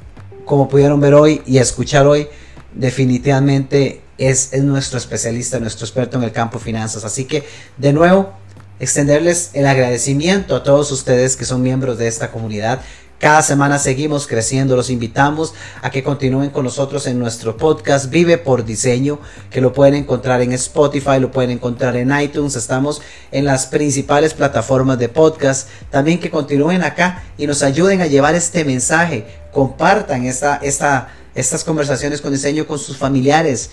como 0.46 0.68
pudieron 0.68 1.00
ver 1.00 1.14
hoy 1.14 1.44
y 1.46 1.60
escuchar 1.60 2.08
hoy, 2.08 2.28
definitivamente 2.74 4.03
es, 4.18 4.54
es 4.54 4.64
nuestro 4.64 4.98
especialista, 4.98 5.60
nuestro 5.60 5.86
experto 5.86 6.18
en 6.18 6.24
el 6.24 6.32
campo 6.32 6.60
finanzas. 6.60 7.04
Así 7.06 7.26
que, 7.26 7.44
de 7.78 7.94
nuevo, 7.94 8.34
extenderles 8.80 9.52
el 9.54 9.66
agradecimiento 9.66 10.56
a 10.56 10.64
todos 10.64 10.92
ustedes 10.92 11.36
que 11.36 11.46
son 11.46 11.62
miembros 11.62 11.98
de 11.98 12.08
esta 12.08 12.32
comunidad. 12.32 12.82
Cada 13.24 13.42
semana 13.42 13.80
seguimos 13.80 14.28
creciendo. 14.28 14.76
Los 14.76 14.90
invitamos 14.90 15.54
a 15.82 15.92
que 15.92 16.04
continúen 16.04 16.50
con 16.50 16.66
nosotros 16.66 17.08
en 17.08 17.20
nuestro 17.20 17.56
podcast 17.56 18.10
Vive 18.10 18.38
por 18.38 18.66
Diseño, 18.66 19.18
que 19.50 19.62
lo 19.62 19.72
pueden 19.72 19.94
encontrar 19.94 20.42
en 20.42 20.52
Spotify, 20.52 21.22
lo 21.22 21.32
pueden 21.32 21.52
encontrar 21.52 21.96
en 21.96 22.12
iTunes. 22.20 22.58
Estamos 22.58 23.02
en 23.32 23.46
las 23.46 23.68
principales 23.68 24.34
plataformas 24.34 25.00
de 25.00 25.08
podcast. 25.08 25.70
También 25.90 26.20
que 26.20 26.30
continúen 26.30 26.84
acá 26.84 27.24
y 27.38 27.48
nos 27.48 27.64
ayuden 27.64 28.02
a 28.02 28.08
llevar 28.08 28.36
este 28.36 28.66
mensaje. 28.66 29.26
Compartan 29.54 30.26
esta, 30.26 30.58
esta, 30.58 31.08
estas 31.34 31.64
conversaciones 31.64 32.20
con 32.20 32.34
diseño 32.34 32.68
con 32.68 32.78
sus 32.78 32.98
familiares. 32.98 33.70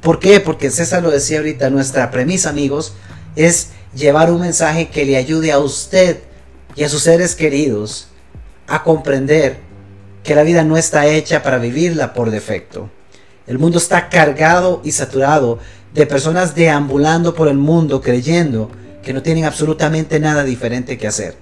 ¿Por 0.00 0.18
qué? 0.18 0.40
Porque 0.40 0.70
César 0.70 1.02
lo 1.02 1.10
decía 1.10 1.38
ahorita, 1.38 1.70
nuestra 1.70 2.10
premisa, 2.10 2.50
amigos, 2.50 2.94
es 3.34 3.68
llevar 3.94 4.30
un 4.30 4.40
mensaje 4.40 4.88
que 4.88 5.04
le 5.04 5.16
ayude 5.16 5.52
a 5.52 5.58
usted 5.58 6.18
y 6.74 6.84
a 6.84 6.88
sus 6.88 7.02
seres 7.02 7.34
queridos 7.34 8.08
a 8.66 8.82
comprender 8.82 9.58
que 10.22 10.34
la 10.34 10.42
vida 10.42 10.64
no 10.64 10.76
está 10.76 11.06
hecha 11.06 11.42
para 11.42 11.58
vivirla 11.58 12.12
por 12.12 12.30
defecto. 12.30 12.90
El 13.46 13.58
mundo 13.58 13.78
está 13.78 14.08
cargado 14.08 14.80
y 14.84 14.92
saturado 14.92 15.58
de 15.94 16.06
personas 16.06 16.54
deambulando 16.54 17.34
por 17.34 17.48
el 17.48 17.56
mundo 17.56 18.00
creyendo 18.00 18.70
que 19.02 19.12
no 19.12 19.22
tienen 19.22 19.44
absolutamente 19.44 20.18
nada 20.18 20.42
diferente 20.42 20.98
que 20.98 21.06
hacer. 21.06 21.36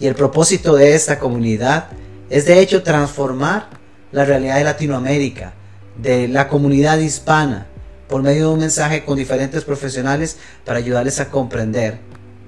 Y 0.00 0.06
el 0.06 0.14
propósito 0.14 0.74
de 0.74 0.94
esta 0.94 1.18
comunidad 1.18 1.88
es 2.30 2.46
de 2.46 2.60
hecho 2.60 2.82
transformar 2.82 3.68
la 4.10 4.24
realidad 4.24 4.56
de 4.56 4.64
Latinoamérica, 4.64 5.52
de 5.98 6.28
la 6.28 6.48
comunidad 6.48 6.98
hispana, 6.98 7.66
por 8.08 8.22
medio 8.22 8.48
de 8.48 8.54
un 8.54 8.60
mensaje 8.60 9.04
con 9.04 9.16
diferentes 9.16 9.64
profesionales 9.64 10.38
para 10.64 10.78
ayudarles 10.78 11.20
a 11.20 11.28
comprender 11.28 11.98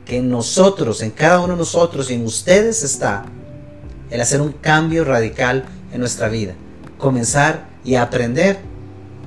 que 0.06 0.18
en 0.18 0.30
nosotros, 0.30 1.02
en 1.02 1.10
cada 1.10 1.40
uno 1.40 1.52
de 1.52 1.58
nosotros 1.58 2.10
y 2.10 2.14
en 2.14 2.24
ustedes 2.24 2.82
está 2.82 3.24
el 4.10 4.20
hacer 4.20 4.40
un 4.40 4.52
cambio 4.52 5.04
radical 5.04 5.64
en 5.92 6.00
nuestra 6.00 6.28
vida. 6.28 6.54
Comenzar 6.98 7.68
y 7.84 7.94
aprender 7.94 8.58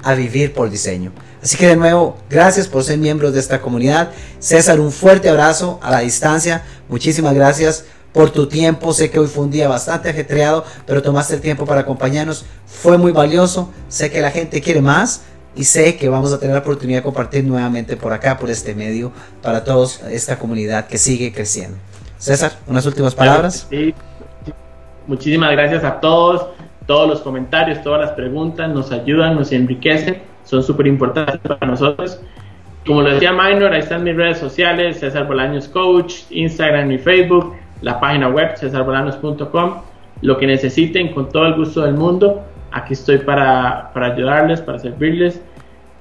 a 0.04 0.14
vivir 0.14 0.54
por 0.54 0.70
diseño. 0.70 1.12
Así 1.42 1.58
que 1.58 1.68
de 1.68 1.76
nuevo, 1.76 2.18
gracias 2.30 2.68
por 2.68 2.84
ser 2.84 2.98
miembros 2.98 3.34
de 3.34 3.40
esta 3.40 3.62
comunidad. 3.62 4.12
César, 4.40 4.80
un 4.80 4.92
fuerte 4.92 5.30
abrazo 5.30 5.80
a 5.82 5.92
la 5.92 6.00
distancia. 6.00 6.64
Muchísimas 6.90 7.34
gracias 7.34 7.86
por 8.14 8.30
tu 8.30 8.48
tiempo. 8.48 8.94
Sé 8.94 9.10
que 9.12 9.20
hoy 9.20 9.28
fue 9.28 9.44
un 9.44 9.52
día 9.52 9.68
bastante 9.68 10.10
ajetreado, 10.10 10.64
pero 10.86 11.02
tomaste 11.02 11.36
el 11.36 11.42
tiempo 11.42 11.66
para 11.66 11.82
acompañarnos. 11.82 12.46
Fue 12.66 12.98
muy 12.98 13.12
valioso. 13.12 13.72
Sé 13.90 14.12
que 14.12 14.22
la 14.22 14.32
gente 14.32 14.62
quiere 14.62 14.82
más 14.82 15.26
y 15.56 15.66
sé 15.66 15.98
que 15.98 16.10
vamos 16.10 16.34
a 16.34 16.40
tener 16.40 16.56
la 16.56 16.62
oportunidad 16.62 17.00
de 17.00 17.04
compartir 17.04 17.44
nuevamente 17.44 17.98
por 17.98 18.14
acá, 18.14 18.38
por 18.38 18.50
este 18.50 18.74
medio, 18.74 19.12
para 19.42 19.64
todos 19.64 20.02
esta 20.04 20.40
comunidad 20.40 20.88
que 20.88 20.98
sigue 20.98 21.32
creciendo. 21.34 21.78
César, 22.18 22.54
unas 22.68 22.86
últimas 22.86 23.14
palabras. 23.14 23.68
Sí. 23.70 23.94
Muchísimas 25.06 25.52
gracias 25.52 25.84
a 25.84 26.00
todos, 26.00 26.48
todos 26.88 27.10
los 27.10 27.20
comentarios, 27.20 27.82
todas 27.84 28.00
las 28.00 28.12
preguntas 28.12 28.70
nos 28.70 28.92
ayudan, 28.92 29.36
nos 29.36 29.52
enriquecen, 29.52 30.22
son 30.46 30.64
súper 30.64 30.88
importantes 30.88 31.40
para 31.42 31.68
nosotros. 31.68 32.20
Como 32.86 33.02
lo 33.02 33.14
decía 33.14 33.32
Minor, 33.32 33.74
ahí 33.74 33.82
están 33.82 34.04
mis 34.04 34.16
redes 34.16 34.38
sociales, 34.38 35.00
César 35.00 35.28
Bolaños 35.28 35.68
Coach, 35.68 36.22
Instagram 36.30 36.92
y 36.92 36.98
Facebook, 36.98 37.54
la 37.84 38.00
página 38.00 38.30
web 38.30 38.58
cesarbolanos.com, 38.58 39.82
lo 40.22 40.38
que 40.40 40.48
necesiten 40.48 41.14
con 41.14 41.30
todo 41.30 41.46
el 41.46 41.54
gusto 41.54 41.82
del 41.82 41.94
mundo, 41.94 42.42
aquí 42.72 42.94
estoy 42.94 43.20
para, 43.20 43.92
para 43.94 44.08
ayudarles, 44.08 44.60
para 44.62 44.80
servirles. 44.80 45.40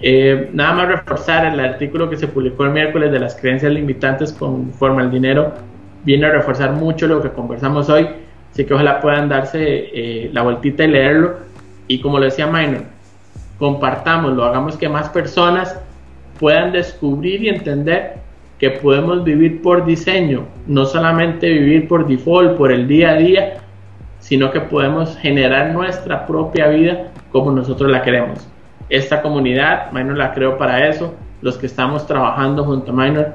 Eh, 0.00 0.48
nada 0.54 0.72
más 0.72 0.88
reforzar 0.88 1.44
el 1.44 1.60
artículo 1.60 2.08
que 2.08 2.16
se 2.16 2.26
publicó 2.26 2.64
el 2.64 2.70
miércoles 2.70 3.12
de 3.12 3.20
las 3.20 3.36
creencias 3.36 3.70
limitantes 3.70 4.32
conforme 4.32 5.02
al 5.02 5.10
dinero, 5.10 5.52
viene 6.04 6.26
a 6.26 6.30
reforzar 6.30 6.72
mucho 6.72 7.06
lo 7.06 7.22
que 7.22 7.28
conversamos 7.28 7.90
hoy 7.90 8.08
Así 8.52 8.66
que 8.66 8.74
ojalá 8.74 9.00
puedan 9.00 9.28
darse 9.28 9.58
eh, 9.62 10.30
la 10.32 10.42
vueltita 10.42 10.84
y 10.84 10.88
leerlo. 10.88 11.36
Y 11.88 12.00
como 12.00 12.18
lo 12.18 12.26
decía 12.26 12.46
Minor, 12.46 12.84
compartámoslo, 13.58 14.44
hagamos 14.44 14.76
que 14.76 14.88
más 14.88 15.08
personas 15.08 15.78
puedan 16.38 16.72
descubrir 16.72 17.42
y 17.42 17.48
entender 17.48 18.16
que 18.62 18.70
podemos 18.70 19.24
vivir 19.24 19.60
por 19.60 19.84
diseño, 19.84 20.46
no 20.68 20.84
solamente 20.84 21.50
vivir 21.50 21.88
por 21.88 22.06
default, 22.06 22.56
por 22.56 22.70
el 22.70 22.86
día 22.86 23.10
a 23.10 23.14
día, 23.14 23.54
sino 24.20 24.52
que 24.52 24.60
podemos 24.60 25.16
generar 25.16 25.72
nuestra 25.72 26.24
propia 26.28 26.68
vida 26.68 27.08
como 27.32 27.50
nosotros 27.50 27.90
la 27.90 28.02
queremos. 28.02 28.46
Esta 28.88 29.20
comunidad, 29.20 29.90
Minor 29.90 30.16
la 30.16 30.32
creo 30.32 30.58
para 30.58 30.86
eso, 30.86 31.12
los 31.40 31.58
que 31.58 31.66
estamos 31.66 32.06
trabajando 32.06 32.62
junto 32.62 32.92
a 32.92 32.94
Minor, 32.94 33.34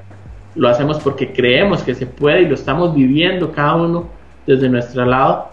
lo 0.56 0.70
hacemos 0.70 0.98
porque 1.00 1.34
creemos 1.34 1.84
que 1.84 1.94
se 1.94 2.06
puede 2.06 2.44
y 2.44 2.48
lo 2.48 2.56
estamos 2.56 2.96
viviendo 2.96 3.52
cada 3.52 3.76
uno 3.76 4.08
desde 4.46 4.70
nuestro 4.70 5.04
lado 5.04 5.50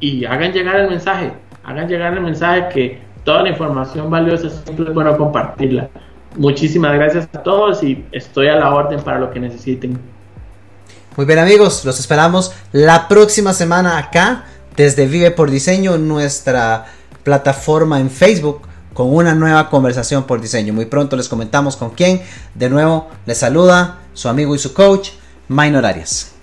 y 0.00 0.24
hagan 0.24 0.52
llegar 0.52 0.80
el 0.80 0.90
mensaje, 0.90 1.30
hagan 1.62 1.86
llegar 1.86 2.12
el 2.12 2.22
mensaje 2.22 2.68
que 2.74 2.98
toda 3.22 3.44
la 3.44 3.50
información 3.50 4.10
valiosa 4.10 4.50
siempre 4.50 4.86
es 4.86 4.94
bueno 4.94 5.16
compartirla. 5.16 5.88
Muchísimas 6.38 6.94
gracias 6.94 7.28
a 7.34 7.42
todos 7.42 7.82
y 7.82 8.04
estoy 8.12 8.46
a 8.48 8.56
la 8.56 8.72
orden 8.72 9.02
para 9.02 9.18
lo 9.18 9.30
que 9.30 9.40
necesiten. 9.40 9.98
Muy 11.16 11.26
bien 11.26 11.40
amigos, 11.40 11.84
los 11.84 11.98
esperamos 11.98 12.52
la 12.70 13.08
próxima 13.08 13.52
semana 13.52 13.98
acá 13.98 14.44
desde 14.76 15.06
Vive 15.06 15.32
por 15.32 15.50
Diseño, 15.50 15.98
nuestra 15.98 16.86
plataforma 17.24 17.98
en 17.98 18.08
Facebook 18.08 18.62
con 18.94 19.12
una 19.14 19.34
nueva 19.34 19.68
conversación 19.68 20.24
por 20.24 20.40
diseño. 20.40 20.72
Muy 20.72 20.86
pronto 20.86 21.16
les 21.16 21.28
comentamos 21.28 21.76
con 21.76 21.90
quién. 21.90 22.22
De 22.54 22.70
nuevo 22.70 23.08
les 23.26 23.38
saluda 23.38 23.98
su 24.14 24.28
amigo 24.28 24.54
y 24.54 24.58
su 24.58 24.72
coach, 24.74 25.10
Minor 25.48 25.86
Arias. 25.86 26.37